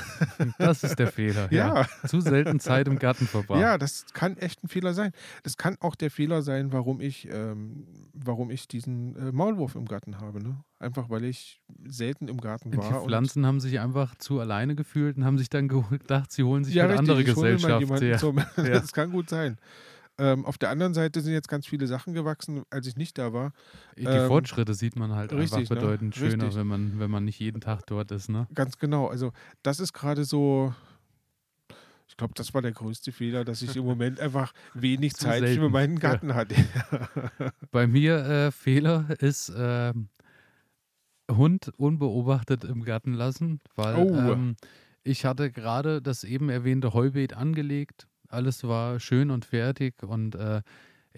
Das 0.59 0.83
ist 0.83 0.99
der 0.99 1.09
Fehler. 1.09 1.49
Ja. 1.57 1.83
ja. 1.83 2.09
Zu 2.09 2.21
selten 2.21 2.61
Zeit 2.61 2.89
im 2.89 2.99
Garten 2.99 3.27
verbracht. 3.27 3.61
Ja, 3.61 3.79
das 3.79 4.07
kann 4.13 4.37
echt 4.37 4.65
ein 4.65 4.69
Fehler 4.69 4.95
sein. 4.95 5.13
Das 5.43 5.57
kann 5.57 5.77
auch 5.81 5.95
der 5.95 6.11
Fehler 6.11 6.43
sein, 6.43 6.73
warum 6.73 7.01
ich, 7.01 7.29
ähm, 7.31 7.87
warum 8.13 8.51
ich 8.51 8.69
diesen 8.69 9.17
äh, 9.17 9.33
Maulwurf 9.33 9.75
im 9.75 9.87
Garten 9.87 10.19
habe. 10.21 10.43
Ne? 10.43 10.65
Einfach 10.79 11.09
weil 11.09 11.25
ich 11.25 11.63
selten 11.85 12.29
im 12.29 12.41
Garten 12.41 12.77
war. 12.77 12.89
Die 12.89 13.07
Pflanzen 13.07 13.47
haben 13.47 13.61
sich 13.61 13.79
einfach 13.81 14.17
zu 14.17 14.41
alleine 14.41 14.75
gefühlt 14.75 15.17
und 15.17 15.25
haben 15.25 15.39
sich 15.39 15.51
dann 15.51 15.69
gedacht, 15.69 16.33
sie 16.33 16.43
holen 16.43 16.65
sich 16.65 16.75
ja, 16.75 16.85
eine 16.85 16.99
andere 16.99 17.25
Gesellschaft. 17.25 17.87
Zum, 18.19 18.41
das 18.57 18.93
kann 18.93 19.13
gut 19.13 19.31
sein. 19.31 19.59
Ähm, 20.19 20.47
auf 20.47 20.57
der 20.57 20.71
anderen 20.71 20.95
Seite 20.95 21.21
sind 21.21 21.33
jetzt 21.33 21.49
ganz 21.49 21.67
viele 21.67 21.87
Sachen 21.87 22.15
gewachsen, 22.15 22.63
als 22.71 22.87
ich 22.87 22.97
nicht 22.97 23.19
da 23.19 23.33
war. 23.33 23.53
Die 23.99 24.05
ähm, 24.05 24.29
Fortschritte 24.29 24.73
sieht 24.73 24.97
man 24.97 25.15
halt 25.15 25.33
richtig, 25.33 25.59
einfach 25.59 25.75
ne? 25.75 25.81
bedeutend 25.81 26.21
ne? 26.21 26.31
schöner, 26.31 26.55
wenn 26.55 26.67
man, 26.67 26.99
wenn 26.99 27.11
man 27.11 27.25
nicht 27.25 27.39
jeden 27.39 27.61
Tag 27.61 27.87
dort 27.87 28.11
ist. 28.13 28.31
Ne? 28.31 28.47
Ganz 28.55 28.79
genau. 28.79 29.09
Also 29.09 29.33
das 29.63 29.79
ist 29.79 29.93
gerade 29.93 30.25
so, 30.25 30.75
ich 32.09 32.17
glaube, 32.17 32.33
das 32.35 32.55
war 32.55 32.63
der 32.63 32.73
größte 32.73 33.13
Fehler, 33.13 33.45
dass 33.45 33.61
ich 33.61 33.77
im 33.77 33.85
Moment 33.85 34.19
einfach 34.19 34.55
wenig 34.73 35.15
Zeit 35.15 35.41
selten. 35.41 35.61
für 35.61 35.69
meinen 35.69 35.99
Garten 35.99 36.31
ja. 36.31 36.35
hatte. 36.35 36.55
Bei 37.71 37.87
mir 37.87 38.17
äh, 38.25 38.53
Fehler 38.53 39.07
ist 39.19 39.51
äh, 39.51 39.93
Hund 41.31 41.73
unbeobachtet 41.77 42.65
im 42.65 42.85
Garten 42.85 43.13
lassen, 43.13 43.61
weil 43.75 43.97
oh. 43.97 44.33
ähm, 44.33 44.57
ich 45.03 45.27
hatte 45.27 45.51
gerade 45.51 46.01
das 46.01 46.25
eben 46.25 46.49
erwähnte 46.49 46.95
Heubeet 46.95 47.35
angelegt 47.35 48.09
alles 48.29 48.65
war 48.65 49.01
schön 49.01 49.31
und 49.31 49.45
fertig 49.45 50.03
und 50.03 50.35
äh, 50.35 50.63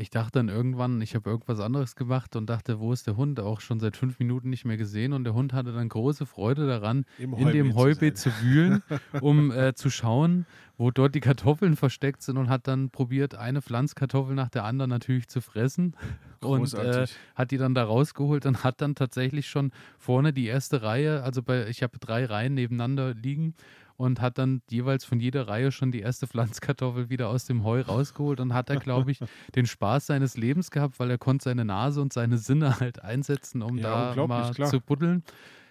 ich 0.00 0.10
dachte 0.10 0.38
dann 0.38 0.48
irgendwann, 0.48 1.00
ich 1.00 1.16
habe 1.16 1.28
irgendwas 1.28 1.58
anderes 1.58 1.96
gemacht 1.96 2.36
und 2.36 2.48
dachte, 2.48 2.78
wo 2.78 2.92
ist 2.92 3.08
der 3.08 3.16
Hund? 3.16 3.40
Auch 3.40 3.60
schon 3.60 3.80
seit 3.80 3.96
fünf 3.96 4.20
Minuten 4.20 4.48
nicht 4.48 4.64
mehr 4.64 4.76
gesehen. 4.76 5.12
Und 5.12 5.24
der 5.24 5.34
Hund 5.34 5.52
hatte 5.52 5.72
dann 5.72 5.88
große 5.88 6.24
Freude 6.24 6.68
daran, 6.68 7.04
Im 7.18 7.34
in 7.34 7.48
dem 7.48 7.74
Heubeet 7.74 8.16
zu, 8.16 8.30
zu 8.30 8.42
wühlen, 8.42 8.82
um 9.20 9.50
äh, 9.50 9.74
zu 9.74 9.90
schauen, 9.90 10.46
wo 10.76 10.92
dort 10.92 11.16
die 11.16 11.20
Kartoffeln 11.20 11.74
versteckt 11.74 12.22
sind 12.22 12.36
und 12.36 12.48
hat 12.48 12.68
dann 12.68 12.90
probiert, 12.90 13.34
eine 13.34 13.60
Pflanzkartoffel 13.60 14.36
nach 14.36 14.50
der 14.50 14.62
anderen 14.64 14.90
natürlich 14.90 15.26
zu 15.26 15.40
fressen. 15.40 15.96
Großartig. 16.42 16.96
Und 16.96 17.02
äh, 17.02 17.06
hat 17.34 17.50
die 17.50 17.58
dann 17.58 17.74
da 17.74 17.82
rausgeholt 17.82 18.46
und 18.46 18.62
hat 18.62 18.80
dann 18.80 18.94
tatsächlich 18.94 19.48
schon 19.48 19.72
vorne 19.98 20.32
die 20.32 20.46
erste 20.46 20.82
Reihe, 20.82 21.24
also 21.24 21.42
bei, 21.42 21.66
ich 21.66 21.82
habe 21.82 21.98
drei 21.98 22.24
Reihen 22.24 22.54
nebeneinander 22.54 23.14
liegen 23.14 23.54
und 23.98 24.20
hat 24.20 24.38
dann 24.38 24.62
jeweils 24.70 25.04
von 25.04 25.18
jeder 25.18 25.48
Reihe 25.48 25.72
schon 25.72 25.90
die 25.90 26.00
erste 26.00 26.28
Pflanzkartoffel 26.28 27.10
wieder 27.10 27.28
aus 27.28 27.46
dem 27.46 27.64
Heu 27.64 27.80
rausgeholt 27.80 28.38
und 28.38 28.54
hat 28.54 28.70
da, 28.70 28.76
glaube 28.76 29.10
ich, 29.10 29.18
den 29.56 29.66
Spaß 29.66 30.06
seines 30.06 30.36
Lebens 30.36 30.70
gehabt, 30.70 31.00
weil 31.00 31.10
er 31.10 31.18
konnte 31.18 31.44
seine 31.44 31.64
Nase 31.64 32.00
und 32.00 32.12
seine 32.12 32.38
Sinne 32.38 32.78
halt 32.78 33.02
einsetzen, 33.02 33.60
um 33.60 33.76
ja, 33.76 34.14
da 34.14 34.26
mal 34.26 34.52
klar. 34.52 34.70
zu 34.70 34.80
buddeln. 34.80 35.24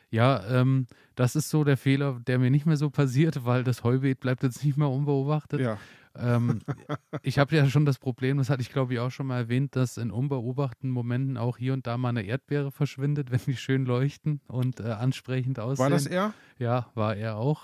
Ja, 0.09 0.43
ähm, 0.49 0.87
das 1.15 1.37
ist 1.37 1.49
so 1.49 1.63
der 1.63 1.77
Fehler, 1.77 2.19
der 2.27 2.37
mir 2.37 2.51
nicht 2.51 2.65
mehr 2.65 2.77
so 2.77 2.89
passiert, 2.89 3.45
weil 3.45 3.63
das 3.63 3.83
Heubeet 3.85 4.19
bleibt 4.19 4.43
jetzt 4.43 4.63
nicht 4.63 4.77
mehr 4.77 4.89
unbeobachtet. 4.89 5.61
Ja. 5.61 5.77
Ähm, 6.17 6.59
ich 7.23 7.39
habe 7.39 7.55
ja 7.55 7.69
schon 7.69 7.85
das 7.85 7.97
Problem, 7.97 8.37
das 8.37 8.49
hatte 8.49 8.61
ich 8.61 8.71
glaube 8.71 8.93
ich 8.93 8.99
auch 8.99 9.11
schon 9.11 9.27
mal 9.27 9.37
erwähnt, 9.37 9.75
dass 9.77 9.95
in 9.95 10.11
unbeobachteten 10.11 10.89
Momenten 10.89 11.37
auch 11.37 11.57
hier 11.57 11.73
und 11.73 11.87
da 11.87 11.97
mal 11.97 12.09
eine 12.09 12.23
Erdbeere 12.23 12.71
verschwindet, 12.71 13.31
wenn 13.31 13.39
die 13.45 13.55
schön 13.55 13.85
leuchten 13.85 14.41
und 14.47 14.81
äh, 14.81 14.91
ansprechend 14.91 15.59
aussehen. 15.59 15.83
War 15.83 15.89
das 15.89 16.07
er? 16.07 16.33
Ja, 16.57 16.87
war 16.93 17.15
er 17.15 17.37
auch. 17.37 17.61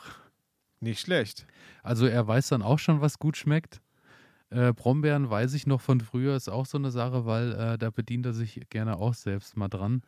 Nicht 0.83 0.99
schlecht. 0.99 1.47
Also 1.81 2.05
er 2.05 2.27
weiß 2.27 2.49
dann 2.49 2.61
auch 2.61 2.79
schon, 2.79 3.01
was 3.01 3.17
gut 3.17 3.37
schmeckt. 3.37 3.81
Äh, 4.49 4.73
Brombeeren 4.73 5.29
weiß 5.29 5.53
ich 5.53 5.65
noch 5.65 5.81
von 5.81 6.01
früher, 6.01 6.35
ist 6.35 6.49
auch 6.49 6.65
so 6.65 6.77
eine 6.77 6.91
Sache, 6.91 7.25
weil 7.25 7.53
äh, 7.53 7.77
da 7.77 7.89
bedient 7.89 8.25
er 8.25 8.33
sich 8.33 8.61
gerne 8.69 8.97
auch 8.97 9.13
selbst 9.13 9.55
mal 9.57 9.69
dran. 9.69 10.01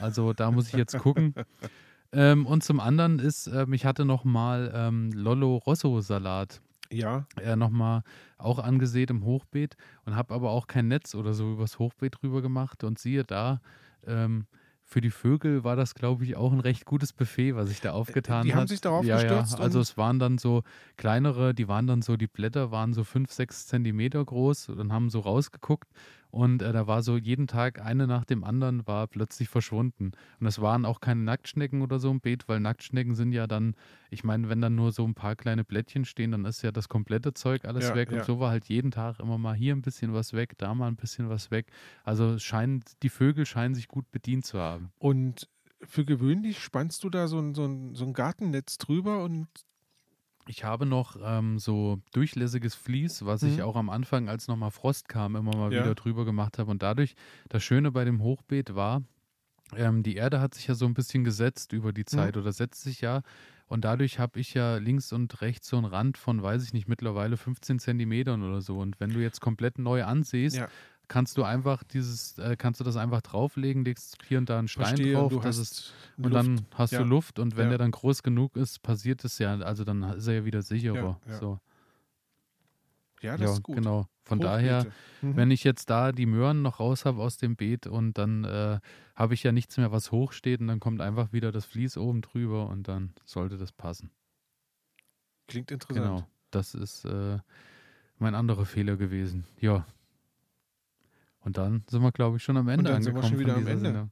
Also 0.00 0.32
da 0.32 0.50
muss 0.50 0.68
ich 0.68 0.74
jetzt 0.74 0.98
gucken. 0.98 1.34
ähm, 2.12 2.46
und 2.46 2.64
zum 2.64 2.80
anderen 2.80 3.18
ist, 3.18 3.46
äh, 3.46 3.66
ich 3.70 3.84
hatte 3.84 4.04
noch 4.04 4.24
mal 4.24 4.72
ähm, 4.74 5.12
Lollo 5.12 5.56
Rosso 5.58 6.00
Salat. 6.00 6.60
Ja. 6.90 7.26
Äh, 7.40 7.56
nochmal 7.56 8.02
auch 8.38 8.58
angesät 8.58 9.10
im 9.10 9.24
Hochbeet 9.24 9.76
und 10.04 10.16
habe 10.16 10.34
aber 10.34 10.50
auch 10.50 10.66
kein 10.66 10.88
Netz 10.88 11.14
oder 11.14 11.34
so 11.34 11.52
übers 11.52 11.78
Hochbeet 11.78 12.16
drüber 12.20 12.40
gemacht 12.40 12.82
und 12.82 12.98
siehe 12.98 13.24
da, 13.24 13.60
ähm, 14.06 14.46
für 14.94 15.00
die 15.00 15.10
Vögel 15.10 15.64
war 15.64 15.74
das, 15.74 15.96
glaube 15.96 16.22
ich, 16.22 16.36
auch 16.36 16.52
ein 16.52 16.60
recht 16.60 16.84
gutes 16.84 17.12
Buffet, 17.12 17.56
was 17.56 17.68
ich 17.68 17.80
da 17.80 17.90
aufgetan 17.90 18.36
habe. 18.36 18.46
Die 18.46 18.52
hat. 18.52 18.60
haben 18.60 18.68
sich 18.68 18.80
darauf 18.80 19.04
ja, 19.04 19.16
gestürzt? 19.16 19.58
Ja, 19.58 19.64
also 19.64 19.80
es 19.80 19.96
waren 19.96 20.20
dann 20.20 20.38
so 20.38 20.62
kleinere, 20.96 21.52
die 21.52 21.66
waren 21.66 21.88
dann 21.88 22.00
so, 22.00 22.16
die 22.16 22.28
Blätter 22.28 22.70
waren 22.70 22.94
so 22.94 23.02
fünf, 23.02 23.32
sechs 23.32 23.66
Zentimeter 23.66 24.24
groß 24.24 24.68
und 24.68 24.92
haben 24.92 25.10
so 25.10 25.18
rausgeguckt 25.18 25.88
und 26.34 26.62
äh, 26.62 26.72
da 26.72 26.88
war 26.88 27.00
so 27.04 27.16
jeden 27.16 27.46
Tag 27.46 27.80
eine 27.80 28.08
nach 28.08 28.24
dem 28.24 28.42
anderen 28.42 28.88
war 28.88 29.06
plötzlich 29.06 29.48
verschwunden. 29.48 30.10
Und 30.40 30.46
es 30.48 30.60
waren 30.60 30.84
auch 30.84 30.98
keine 30.98 31.20
Nacktschnecken 31.20 31.80
oder 31.80 32.00
so 32.00 32.10
im 32.10 32.20
Beet, 32.20 32.48
weil 32.48 32.58
Nacktschnecken 32.58 33.14
sind 33.14 33.30
ja 33.30 33.46
dann, 33.46 33.76
ich 34.10 34.24
meine, 34.24 34.48
wenn 34.48 34.60
dann 34.60 34.74
nur 34.74 34.90
so 34.90 35.04
ein 35.04 35.14
paar 35.14 35.36
kleine 35.36 35.62
Blättchen 35.62 36.04
stehen, 36.04 36.32
dann 36.32 36.44
ist 36.44 36.62
ja 36.62 36.72
das 36.72 36.88
komplette 36.88 37.34
Zeug 37.34 37.64
alles 37.64 37.90
ja, 37.90 37.94
weg. 37.94 38.10
Ja. 38.10 38.18
Und 38.18 38.24
so 38.24 38.40
war 38.40 38.50
halt 38.50 38.64
jeden 38.64 38.90
Tag 38.90 39.20
immer 39.20 39.38
mal 39.38 39.54
hier 39.54 39.76
ein 39.76 39.82
bisschen 39.82 40.12
was 40.12 40.32
weg, 40.32 40.58
da 40.58 40.74
mal 40.74 40.88
ein 40.88 40.96
bisschen 40.96 41.28
was 41.28 41.52
weg. 41.52 41.70
Also 42.02 42.36
scheint, 42.40 43.00
die 43.04 43.10
Vögel 43.10 43.46
scheinen 43.46 43.76
sich 43.76 43.86
gut 43.86 44.10
bedient 44.10 44.44
zu 44.44 44.58
haben. 44.58 44.90
Und 44.98 45.48
für 45.82 46.04
gewöhnlich 46.04 46.58
spannst 46.58 47.04
du 47.04 47.10
da 47.10 47.28
so 47.28 47.38
ein, 47.38 47.54
so 47.54 47.64
ein, 47.64 47.94
so 47.94 48.06
ein 48.06 48.12
Gartennetz 48.12 48.78
drüber 48.78 49.22
und 49.22 49.46
ich 50.46 50.64
habe 50.64 50.86
noch 50.86 51.16
ähm, 51.22 51.58
so 51.58 52.00
durchlässiges 52.12 52.74
Vlies, 52.74 53.24
was 53.24 53.42
mhm. 53.42 53.48
ich 53.50 53.62
auch 53.62 53.76
am 53.76 53.90
Anfang, 53.90 54.28
als 54.28 54.48
nochmal 54.48 54.70
Frost 54.70 55.08
kam, 55.08 55.36
immer 55.36 55.56
mal 55.56 55.72
ja. 55.72 55.82
wieder 55.82 55.94
drüber 55.94 56.24
gemacht 56.24 56.58
habe. 56.58 56.70
Und 56.70 56.82
dadurch, 56.82 57.14
das 57.48 57.62
Schöne 57.62 57.90
bei 57.92 58.04
dem 58.04 58.22
Hochbeet 58.22 58.74
war, 58.74 59.02
ähm, 59.76 60.02
die 60.02 60.16
Erde 60.16 60.40
hat 60.40 60.54
sich 60.54 60.66
ja 60.66 60.74
so 60.74 60.86
ein 60.86 60.94
bisschen 60.94 61.24
gesetzt 61.24 61.72
über 61.72 61.92
die 61.92 62.04
Zeit 62.04 62.36
mhm. 62.36 62.42
oder 62.42 62.52
setzt 62.52 62.82
sich 62.82 63.00
ja. 63.00 63.22
Und 63.66 63.84
dadurch 63.84 64.18
habe 64.18 64.38
ich 64.38 64.52
ja 64.52 64.76
links 64.76 65.12
und 65.12 65.40
rechts 65.40 65.68
so 65.68 65.78
einen 65.78 65.86
Rand 65.86 66.18
von, 66.18 66.42
weiß 66.42 66.62
ich 66.64 66.74
nicht, 66.74 66.86
mittlerweile 66.86 67.36
15 67.38 67.78
Zentimetern 67.78 68.42
oder 68.42 68.60
so. 68.60 68.78
Und 68.78 69.00
wenn 69.00 69.10
du 69.10 69.20
jetzt 69.20 69.40
komplett 69.40 69.78
neu 69.78 70.04
ansiehst, 70.04 70.56
ja 70.56 70.68
kannst 71.08 71.36
du 71.36 71.44
einfach 71.44 71.82
dieses, 71.84 72.38
äh, 72.38 72.56
kannst 72.56 72.80
du 72.80 72.84
das 72.84 72.96
einfach 72.96 73.20
drauflegen, 73.20 73.84
legst 73.84 74.18
hier 74.26 74.38
und 74.38 74.48
da 74.48 74.58
einen 74.58 74.68
Stein 74.68 74.86
Verstehe, 74.86 75.14
drauf, 75.14 75.42
das 75.42 75.58
ist, 75.58 75.94
und 76.16 76.24
Luft. 76.24 76.34
dann 76.34 76.66
hast 76.74 76.92
ja. 76.92 76.98
du 77.00 77.04
Luft 77.04 77.38
und 77.38 77.56
wenn 77.56 77.64
ja. 77.64 77.70
der 77.70 77.78
dann 77.78 77.90
groß 77.90 78.22
genug 78.22 78.56
ist, 78.56 78.82
passiert 78.82 79.24
es 79.24 79.38
ja, 79.38 79.56
also 79.58 79.84
dann 79.84 80.02
ist 80.02 80.26
er 80.26 80.34
ja 80.34 80.44
wieder 80.44 80.62
sicherer. 80.62 81.20
Ja, 81.26 81.38
so. 81.38 81.60
ja 83.20 83.36
das 83.36 83.52
ist 83.52 83.62
gut. 83.62 83.76
Genau. 83.76 84.08
Von 84.26 84.38
Hochbeete. 84.38 84.52
daher, 84.52 84.86
mhm. 85.20 85.36
wenn 85.36 85.50
ich 85.50 85.64
jetzt 85.64 85.90
da 85.90 86.10
die 86.10 86.24
Möhren 86.24 86.62
noch 86.62 86.80
raus 86.80 87.04
habe 87.04 87.20
aus 87.20 87.36
dem 87.36 87.56
Beet 87.56 87.86
und 87.86 88.16
dann 88.16 88.44
äh, 88.44 88.80
habe 89.14 89.34
ich 89.34 89.42
ja 89.42 89.52
nichts 89.52 89.76
mehr, 89.76 89.92
was 89.92 90.12
hoch 90.12 90.32
steht 90.32 90.60
und 90.60 90.68
dann 90.68 90.80
kommt 90.80 91.02
einfach 91.02 91.32
wieder 91.32 91.52
das 91.52 91.66
Vlies 91.66 91.98
oben 91.98 92.22
drüber 92.22 92.68
und 92.68 92.88
dann 92.88 93.12
sollte 93.24 93.58
das 93.58 93.70
passen. 93.70 94.10
Klingt 95.46 95.70
interessant. 95.70 96.06
Genau. 96.06 96.26
Das 96.50 96.74
ist 96.74 97.04
äh, 97.04 97.38
mein 98.18 98.34
anderer 98.34 98.64
Fehler 98.64 98.96
gewesen. 98.96 99.44
Ja, 99.60 99.86
und 101.44 101.56
dann 101.58 101.82
sind 101.88 102.02
wir, 102.02 102.12
glaube 102.12 102.38
ich, 102.38 102.42
schon 102.42 102.56
am 102.56 102.68
Ende 102.68 102.80
und 102.80 102.84
dann 102.86 102.96
angekommen. 102.96 103.22
Sind 103.22 103.38
wir 103.38 103.38
schon 103.38 103.38
wieder 103.38 103.56
am 103.56 103.66
Ende. 103.66 103.90
Sendung. 103.90 104.10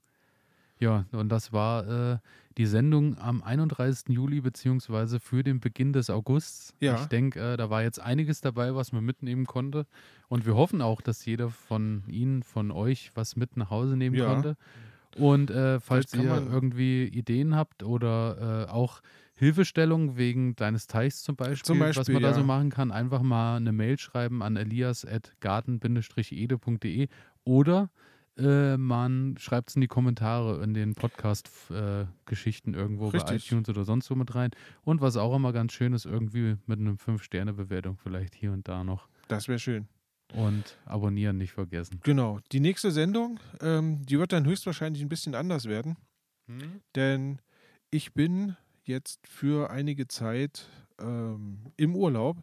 Ja, 0.79 1.07
und 1.13 1.29
das 1.29 1.53
war 1.53 2.15
äh, 2.15 2.19
die 2.59 2.67
Sendung 2.67 3.17
am 3.19 3.43
31. 3.43 4.09
Juli, 4.09 4.41
beziehungsweise 4.41 5.21
für 5.21 5.45
den 5.45 5.61
Beginn 5.61 5.93
des 5.93 6.11
Augusts. 6.11 6.75
Ja. 6.81 6.97
Ich 6.97 7.07
denke, 7.07 7.53
äh, 7.53 7.57
da 7.57 7.71
war 7.71 7.83
jetzt 7.83 8.01
einiges 8.01 8.41
dabei, 8.41 8.75
was 8.75 8.91
man 8.91 9.05
mitnehmen 9.05 9.47
konnte. 9.47 9.87
Und 10.29 10.45
wir 10.45 10.57
hoffen 10.57 10.83
auch, 10.83 11.01
dass 11.01 11.25
jeder 11.25 11.51
von 11.51 12.03
Ihnen, 12.09 12.43
von 12.43 12.73
euch, 12.73 13.13
was 13.15 13.37
mit 13.37 13.57
nach 13.57 13.71
Hause 13.71 13.97
nehmen 13.97 14.17
ja. 14.17 14.27
konnte. 14.27 14.57
Und 15.17 15.51
äh, 15.51 15.79
falls 15.79 16.15
ihr 16.15 16.25
irgendwie 16.51 17.05
Ideen 17.05 17.55
habt 17.55 17.83
oder 17.83 18.67
äh, 18.67 18.71
auch 18.71 19.03
Hilfestellung 19.43 20.17
wegen 20.17 20.55
deines 20.55 20.87
Teichs 20.87 21.25
zum 21.25 21.35
Beispiel, 21.35 21.65
zum 21.65 21.81
Beispiel 21.81 22.01
was 22.01 22.09
man 22.09 22.23
ja. 22.23 22.29
da 22.29 22.35
so 22.35 22.45
machen 22.45 22.71
kann, 22.71 22.93
einfach 22.93 23.23
mal 23.23 23.57
eine 23.57 23.73
Mail 23.73 23.99
schreiben 23.99 24.41
an 24.41 24.55
elias.garten-ede.de 24.55 27.09
oder 27.43 27.91
äh, 28.39 28.77
man 28.77 29.35
schreibt 29.39 29.71
es 29.71 29.75
in 29.75 29.81
die 29.81 29.89
Kommentare 29.89 30.63
in 30.63 30.75
den 30.75 30.95
Podcast-Geschichten 30.95 32.75
äh, 32.75 32.77
irgendwo 32.77 33.09
Richtig. 33.09 33.31
bei 33.31 33.35
iTunes 33.35 33.69
oder 33.69 33.85
sonst 33.85 34.09
wo 34.13 34.15
mit 34.15 34.33
rein. 34.33 34.53
Und 34.85 35.01
was 35.01 35.17
auch 35.17 35.35
immer 35.35 35.53
ganz 35.53 35.73
schön 35.73 35.93
ist, 35.93 36.07
irgendwie 36.07 36.57
mit 36.67 36.79
einem 36.79 36.95
5-Sterne-Bewertung 36.95 37.97
vielleicht 37.97 38.37
hier 38.37 38.53
und 38.53 38.69
da 38.69 38.85
noch. 38.85 39.09
Das 39.27 39.49
wäre 39.49 39.59
schön. 39.59 39.89
Und 40.35 40.79
abonnieren 40.85 41.39
nicht 41.39 41.53
vergessen. 41.53 41.99
Genau. 42.05 42.39
Die 42.53 42.61
nächste 42.61 42.93
Sendung, 42.93 43.41
ähm, 43.61 44.07
die 44.07 44.21
wird 44.21 44.33
dann 44.33 44.47
höchstwahrscheinlich 44.47 45.03
ein 45.03 45.09
bisschen 45.09 45.35
anders 45.35 45.67
werden. 45.67 45.97
Hm? 46.47 46.81
Denn 46.95 47.41
ich 47.91 48.15
bin 48.15 48.57
jetzt 48.85 49.27
für 49.27 49.71
einige 49.71 50.09
Zeit 50.09 50.69
ähm, 50.99 51.59
im 51.77 51.97
Urlaub 51.97 52.37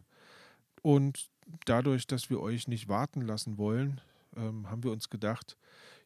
und 0.82 1.30
dadurch, 1.64 2.06
dass 2.06 2.30
wir 2.30 2.40
euch 2.40 2.68
nicht 2.68 2.88
warten 2.88 3.22
lassen 3.22 3.58
wollen, 3.58 4.00
ähm, 4.36 4.70
haben 4.70 4.84
wir 4.84 4.92
uns 4.92 5.10
gedacht, 5.10 5.56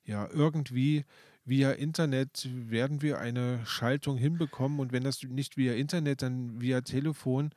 ja, 0.05 0.29
irgendwie 0.31 1.05
via 1.45 1.73
Internet 1.73 2.49
werden 2.53 3.03
wir 3.03 3.19
eine 3.19 3.65
Schaltung 3.67 4.17
hinbekommen 4.17 4.81
und 4.81 4.93
wenn 4.93 5.05
das 5.05 5.23
nicht 5.23 5.57
via 5.57 5.75
Internet, 5.75 6.23
dann 6.23 6.61
via 6.61 6.81
Telefon. 6.81 7.51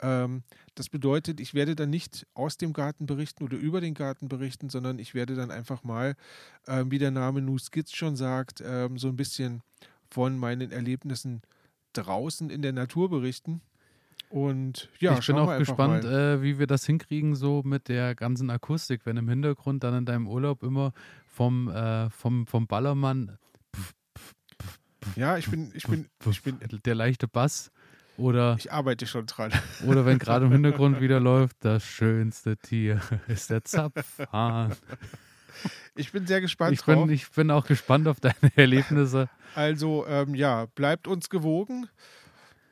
Ähm, 0.00 0.42
das 0.74 0.88
bedeutet, 0.88 1.40
ich 1.40 1.54
werde 1.54 1.74
dann 1.76 1.90
nicht 1.90 2.26
aus 2.34 2.56
dem 2.56 2.72
Garten 2.72 3.06
berichten 3.06 3.44
oder 3.44 3.56
über 3.56 3.80
den 3.80 3.94
Garten 3.94 4.28
berichten, 4.28 4.70
sondern 4.70 4.98
ich 4.98 5.14
werde 5.14 5.34
dann 5.34 5.50
einfach 5.50 5.84
mal, 5.84 6.14
äh, 6.66 6.84
wie 6.88 6.98
der 6.98 7.10
Name 7.10 7.42
New 7.42 7.58
Skits 7.58 7.92
schon 7.94 8.16
sagt, 8.16 8.60
äh, 8.60 8.88
so 8.96 9.08
ein 9.08 9.16
bisschen 9.16 9.62
von 10.10 10.38
meinen 10.38 10.70
Erlebnissen 10.70 11.42
draußen 11.92 12.50
in 12.50 12.62
der 12.62 12.72
Natur 12.72 13.10
berichten. 13.10 13.60
Und 14.30 14.90
ja, 14.98 15.18
ich 15.18 15.26
bin 15.26 15.36
auch 15.36 15.56
gespannt, 15.56 16.04
äh, 16.04 16.42
wie 16.42 16.58
wir 16.58 16.66
das 16.66 16.84
hinkriegen, 16.84 17.34
so 17.34 17.62
mit 17.64 17.88
der 17.88 18.14
ganzen 18.14 18.50
Akustik, 18.50 19.06
wenn 19.06 19.16
im 19.16 19.28
Hintergrund 19.28 19.84
dann 19.84 19.94
in 19.94 20.04
deinem 20.04 20.28
Urlaub 20.28 20.62
immer 20.62 20.92
vom, 21.26 21.68
äh, 21.68 22.10
vom, 22.10 22.46
vom 22.46 22.66
Ballermann. 22.66 23.38
Ja, 25.16 25.38
ich 25.38 25.50
bin, 25.50 25.72
ich 25.74 25.86
bin, 25.86 26.06
ich 26.30 26.42
bin. 26.42 26.58
Der 26.84 26.94
leichte 26.94 27.26
Bass. 27.26 27.70
Oder, 28.18 28.56
ich 28.58 28.72
arbeite 28.72 29.06
schon 29.06 29.26
dran. 29.26 29.52
Oder 29.86 30.04
wenn 30.04 30.18
gerade 30.18 30.46
im 30.46 30.52
Hintergrund 30.52 31.00
wieder 31.00 31.20
läuft, 31.20 31.56
das 31.60 31.84
schönste 31.84 32.56
Tier 32.56 33.00
ist 33.28 33.48
der 33.48 33.64
Zapfhahn. 33.64 34.74
Ich 35.94 36.12
bin 36.12 36.26
sehr 36.26 36.40
gespannt 36.40 36.72
ich 36.72 36.84
bin, 36.84 37.10
Ich 37.10 37.30
bin 37.30 37.50
auch 37.50 37.66
gespannt 37.66 38.06
auf 38.08 38.20
deine 38.20 38.34
Erlebnisse. 38.56 39.28
Also, 39.54 40.06
ähm, 40.06 40.34
ja, 40.34 40.66
bleibt 40.74 41.08
uns 41.08 41.28
gewogen. 41.28 41.88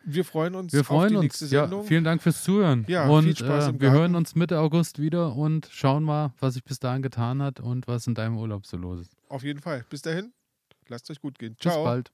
Wir 0.04 0.24
freuen 0.24 0.54
uns 0.54 0.72
wir 0.72 0.84
freuen 0.84 1.00
auf 1.02 1.08
die 1.08 1.14
uns. 1.16 1.22
nächste 1.24 1.46
Sendung. 1.46 1.82
Ja, 1.82 1.88
vielen 1.88 2.04
Dank 2.04 2.22
fürs 2.22 2.44
Zuhören. 2.44 2.84
Ja, 2.86 3.08
und 3.08 3.24
viel 3.24 3.36
Spaß 3.36 3.68
äh, 3.68 3.80
wir 3.80 3.90
hören 3.90 4.14
uns 4.14 4.36
Mitte 4.36 4.60
August 4.60 5.00
wieder 5.00 5.34
und 5.34 5.68
schauen 5.72 6.04
mal, 6.04 6.32
was 6.38 6.54
sich 6.54 6.62
bis 6.62 6.78
dahin 6.78 7.02
getan 7.02 7.42
hat 7.42 7.58
und 7.58 7.88
was 7.88 8.06
in 8.06 8.14
deinem 8.14 8.38
Urlaub 8.38 8.66
so 8.66 8.76
los 8.76 9.00
ist. 9.00 9.16
Auf 9.28 9.42
jeden 9.42 9.60
Fall. 9.60 9.84
Bis 9.90 10.02
dahin, 10.02 10.32
lasst 10.86 11.10
euch 11.10 11.20
gut 11.20 11.40
gehen. 11.40 11.56
Ciao. 11.58 11.74
Bis 11.74 11.84
bald. 11.84 12.12